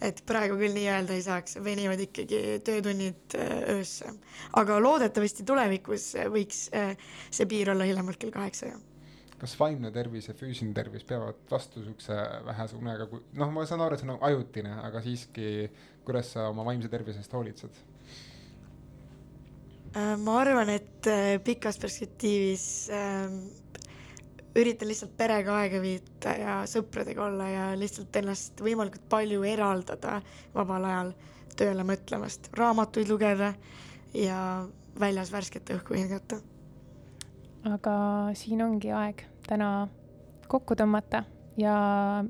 et 0.01 0.17
praegu 0.25 0.55
küll 0.57 0.73
nii 0.73 0.87
öelda 0.89 1.13
ei 1.13 1.21
saaks, 1.21 1.59
venivad 1.61 1.99
ikkagi 2.01 2.61
töötunnid 2.65 3.35
äh, 3.37 3.51
öösse. 3.75 4.13
aga 4.57 4.79
loodetavasti 4.81 5.45
tulevikus 5.45 6.13
võiks 6.33 6.69
see 6.71 7.45
piir 7.45 7.69
olla 7.69 7.85
hiljemalt 7.85 8.17
kell 8.17 8.33
kaheksa, 8.33 8.73
jah 8.73 8.87
kas 9.41 9.55
vaimne 9.57 9.89
tervis 9.89 10.27
ja 10.29 10.35
füüsiline 10.37 10.73
tervis 10.77 11.01
peavad 11.03 11.39
vastu 11.49 11.81
siukse 11.81 12.13
vähese 12.45 12.77
unega, 12.77 13.07
kui 13.09 13.23
noh, 13.41 13.49
ma 13.49 13.63
saan 13.65 13.81
aru, 13.81 13.97
et 13.97 14.03
see 14.03 14.05
on 14.05 14.13
nagu 14.13 14.27
ajutine, 14.27 14.75
aga 14.85 15.01
siiski, 15.01 15.47
kuidas 16.05 16.29
sa 16.35 16.51
oma 16.51 16.65
vaimse 16.67 16.91
tervise 16.93 17.23
eest 17.23 17.33
hoolitsed? 17.33 17.79
Äh, 19.91 20.15
ma 20.17 20.37
arvan, 20.39 20.69
et 20.71 21.07
äh, 21.07 21.35
pikas 21.43 21.75
perspektiivis 21.81 22.65
äh, 22.95 23.27
üritan 24.55 24.87
lihtsalt 24.87 25.17
perega 25.19 25.57
aega 25.59 25.81
viita 25.83 26.35
ja 26.39 26.53
sõpradega 26.69 27.25
olla 27.25 27.47
ja 27.51 27.65
lihtsalt 27.75 28.15
ennast 28.21 28.63
võimalikult 28.63 29.03
palju 29.11 29.43
eraldada 29.47 30.21
vabal 30.55 30.87
ajal 30.87 31.11
tööle 31.59 31.83
mõtlemast, 31.83 32.47
raamatuid 32.55 33.11
lugeda 33.11 33.51
ja 34.15 34.39
väljas 34.99 35.31
värsket 35.31 35.73
õhku 35.75 35.99
hingata. 35.99 36.39
aga 37.67 37.95
siin 38.35 38.63
ongi 38.63 38.95
aeg 38.95 39.25
täna 39.47 39.89
kokku 40.47 40.75
tõmmata. 40.79 41.25
Ja 41.57 41.75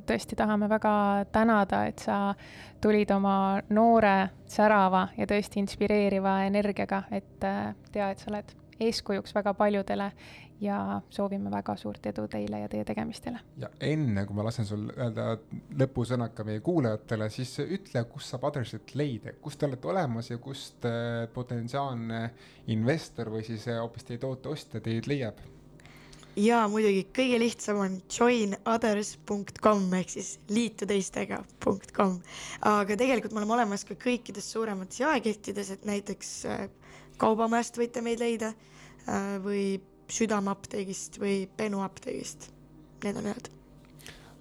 tõesti 0.07 0.35
tahame 0.35 0.69
väga 0.69 0.93
tänada, 1.31 1.85
et 1.89 1.99
sa 1.99 2.33
tulid 2.81 3.11
oma 3.13 3.61
noore, 3.69 4.15
särava 4.49 5.07
ja 5.17 5.27
tõesti 5.29 5.61
inspireeriva 5.61 6.41
energiaga, 6.47 7.03
et 7.11 7.45
äh, 7.45 7.73
tea, 7.91 8.11
et 8.11 8.19
sa 8.19 8.31
oled 8.33 8.55
eeskujuks 8.81 9.35
väga 9.35 9.53
paljudele 9.53 10.11
ja 10.61 11.01
soovime 11.09 11.51
väga 11.51 11.75
suurt 11.77 12.05
edu 12.05 12.27
teile 12.29 12.59
ja 12.61 12.69
teie 12.69 12.85
tegemistele. 12.85 13.39
ja 13.57 13.69
enne, 13.81 14.25
kui 14.25 14.35
ma 14.37 14.45
lasen 14.45 14.65
sul 14.65 14.87
öelda 14.91 15.37
lõpusõnad 15.77 16.35
ka 16.37 16.45
meie 16.45 16.61
kuulajatele, 16.65 17.29
siis 17.33 17.55
ütle, 17.63 18.03
kus 18.09 18.29
saab 18.29 18.45
Adressit 18.51 18.93
leida, 18.95 19.33
kus 19.41 19.57
te 19.57 19.65
olete 19.69 19.89
olemas 19.89 20.29
ja 20.29 20.37
kust 20.37 20.85
äh, 20.85 21.25
potentsiaalne 21.33 22.21
investor 22.73 23.33
või 23.33 23.45
siis 23.47 23.67
äh, 23.69 23.81
hoopis 23.81 24.05
teie 24.05 24.21
toote 24.21 24.53
ostja 24.53 24.81
teid 24.81 25.09
leiab? 25.09 25.41
Ja 26.41 26.63
muidugi 26.71 27.05
kõige 27.15 27.39
lihtsam 27.41 27.79
on 27.83 28.01
joinothers.com 28.09 29.87
ehk 29.99 30.13
siis 30.15 30.33
liitu 30.49 30.87
teistega 30.89 31.43
punkt 31.63 31.93
kom, 31.95 32.17
aga 32.65 32.97
tegelikult 32.97 33.35
me 33.35 33.43
oleme 33.43 33.59
olemas 33.59 33.85
ka 33.87 33.97
kõikides 33.99 34.49
suuremates 34.53 35.03
jaekettides, 35.03 35.75
et 35.77 35.87
näiteks 35.89 36.35
äh, 36.49 36.67
Kaubamäest 37.21 37.77
võite 37.77 38.01
meid 38.01 38.17
leida 38.17 38.47
või 39.43 39.81
Südameapteegist 40.11 41.19
või 41.21 41.45
Benu 41.57 41.83
apteegist. 41.85 42.49
Need 43.03 43.17
on 43.17 43.27
ühed. 43.31 43.49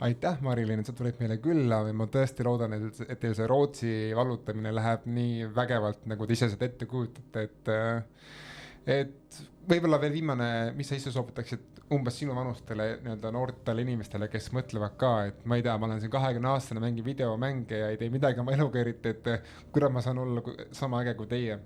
aitäh, 0.01 0.39
Mari-Liin, 0.41 0.81
et 0.81 0.89
sa 0.89 0.95
tulid 0.97 1.19
meile 1.21 1.37
külla 1.45 1.83
või 1.85 1.93
ma 1.97 2.07
tõesti 2.09 2.45
loodan, 2.45 2.73
et, 2.73 3.03
et 3.05 3.21
teil 3.21 3.35
see 3.37 3.49
Rootsi 3.49 3.91
vallutamine 4.17 4.73
läheb 4.73 5.05
nii 5.13 5.51
vägevalt, 5.57 6.07
nagu 6.09 6.25
te 6.25 6.37
ise 6.39 6.49
seda 6.49 6.65
ette 6.71 6.89
kujutate, 6.89 7.43
et 7.45 7.71
et 8.87 9.41
võib-olla 9.71 10.01
veel 10.01 10.13
viimane, 10.13 10.49
mis 10.77 10.89
sa 10.91 10.99
ise 10.99 11.13
soovitaksid 11.15 11.81
umbes 11.95 12.21
sinu 12.21 12.35
vanustele 12.35 12.87
nii-öelda 13.03 13.33
noortele 13.35 13.83
inimestele, 13.83 14.29
kes 14.31 14.51
mõtlevad 14.55 14.95
ka, 14.99 15.11
et 15.31 15.43
ma 15.45 15.59
ei 15.59 15.65
tea, 15.67 15.75
ma 15.79 15.89
olen 15.89 16.01
siin 16.03 16.13
kahekümne 16.13 16.53
aastane, 16.53 16.83
mängin 16.83 17.05
videomänge 17.07 17.83
ja 17.83 17.91
ei 17.91 17.99
tee 17.99 18.11
midagi 18.15 18.41
oma 18.43 18.55
eluga 18.55 18.81
eriti, 18.83 19.15
et 19.15 19.31
kuidas 19.75 19.93
ma 19.93 20.03
saan 20.05 20.23
olla 20.23 20.43
sama 20.73 21.03
äge 21.03 21.17
kui 21.19 21.31
teie 21.31 21.59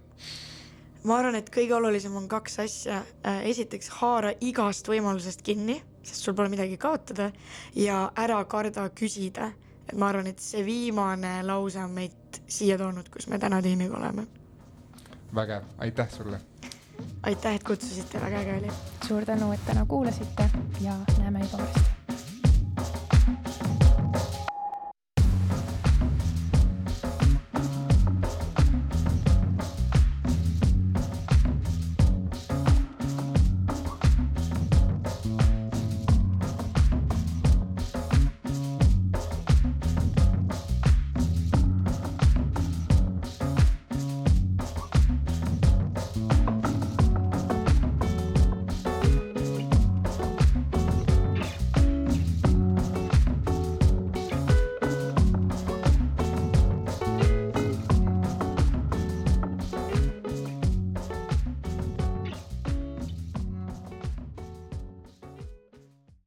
ma 1.04 1.18
arvan, 1.20 1.36
et 1.36 1.50
kõige 1.52 1.76
olulisem 1.76 2.14
on 2.16 2.28
kaks 2.30 2.58
asja. 2.64 3.02
Äh, 3.26 3.42
esiteks 3.50 3.90
haara 4.00 4.32
igast 4.44 4.88
võimalusest 4.88 5.44
kinni, 5.44 5.76
sest 6.04 6.24
sul 6.24 6.36
pole 6.36 6.52
midagi 6.52 6.78
kaotada 6.80 7.30
ja 7.76 8.06
ära 8.16 8.40
karda 8.48 8.88
küsida. 8.96 9.52
et 9.84 9.98
ma 10.00 10.08
arvan, 10.08 10.26
et 10.26 10.40
see 10.40 10.64
viimane 10.64 11.42
lause 11.44 11.76
on 11.76 11.90
meid 11.92 12.38
siia 12.48 12.78
toonud, 12.80 13.08
kus 13.12 13.26
me 13.28 13.38
täna 13.38 13.60
teiega 13.62 13.98
oleme. 13.98 14.26
vägev, 15.34 15.62
aitäh 15.78 16.10
sulle. 16.10 16.40
Aitäh, 17.22 17.54
et 17.54 17.64
kutsusite, 17.64 18.20
väga 18.20 18.40
äge 18.40 18.56
oli. 18.58 18.72
suur 19.08 19.24
tänu, 19.24 19.52
et 19.52 19.66
täna 19.66 19.86
kuulasite 19.86 20.50
ja 20.80 20.94
näeme 21.18 21.38
juba 21.38 21.58
varsti. 21.58 21.93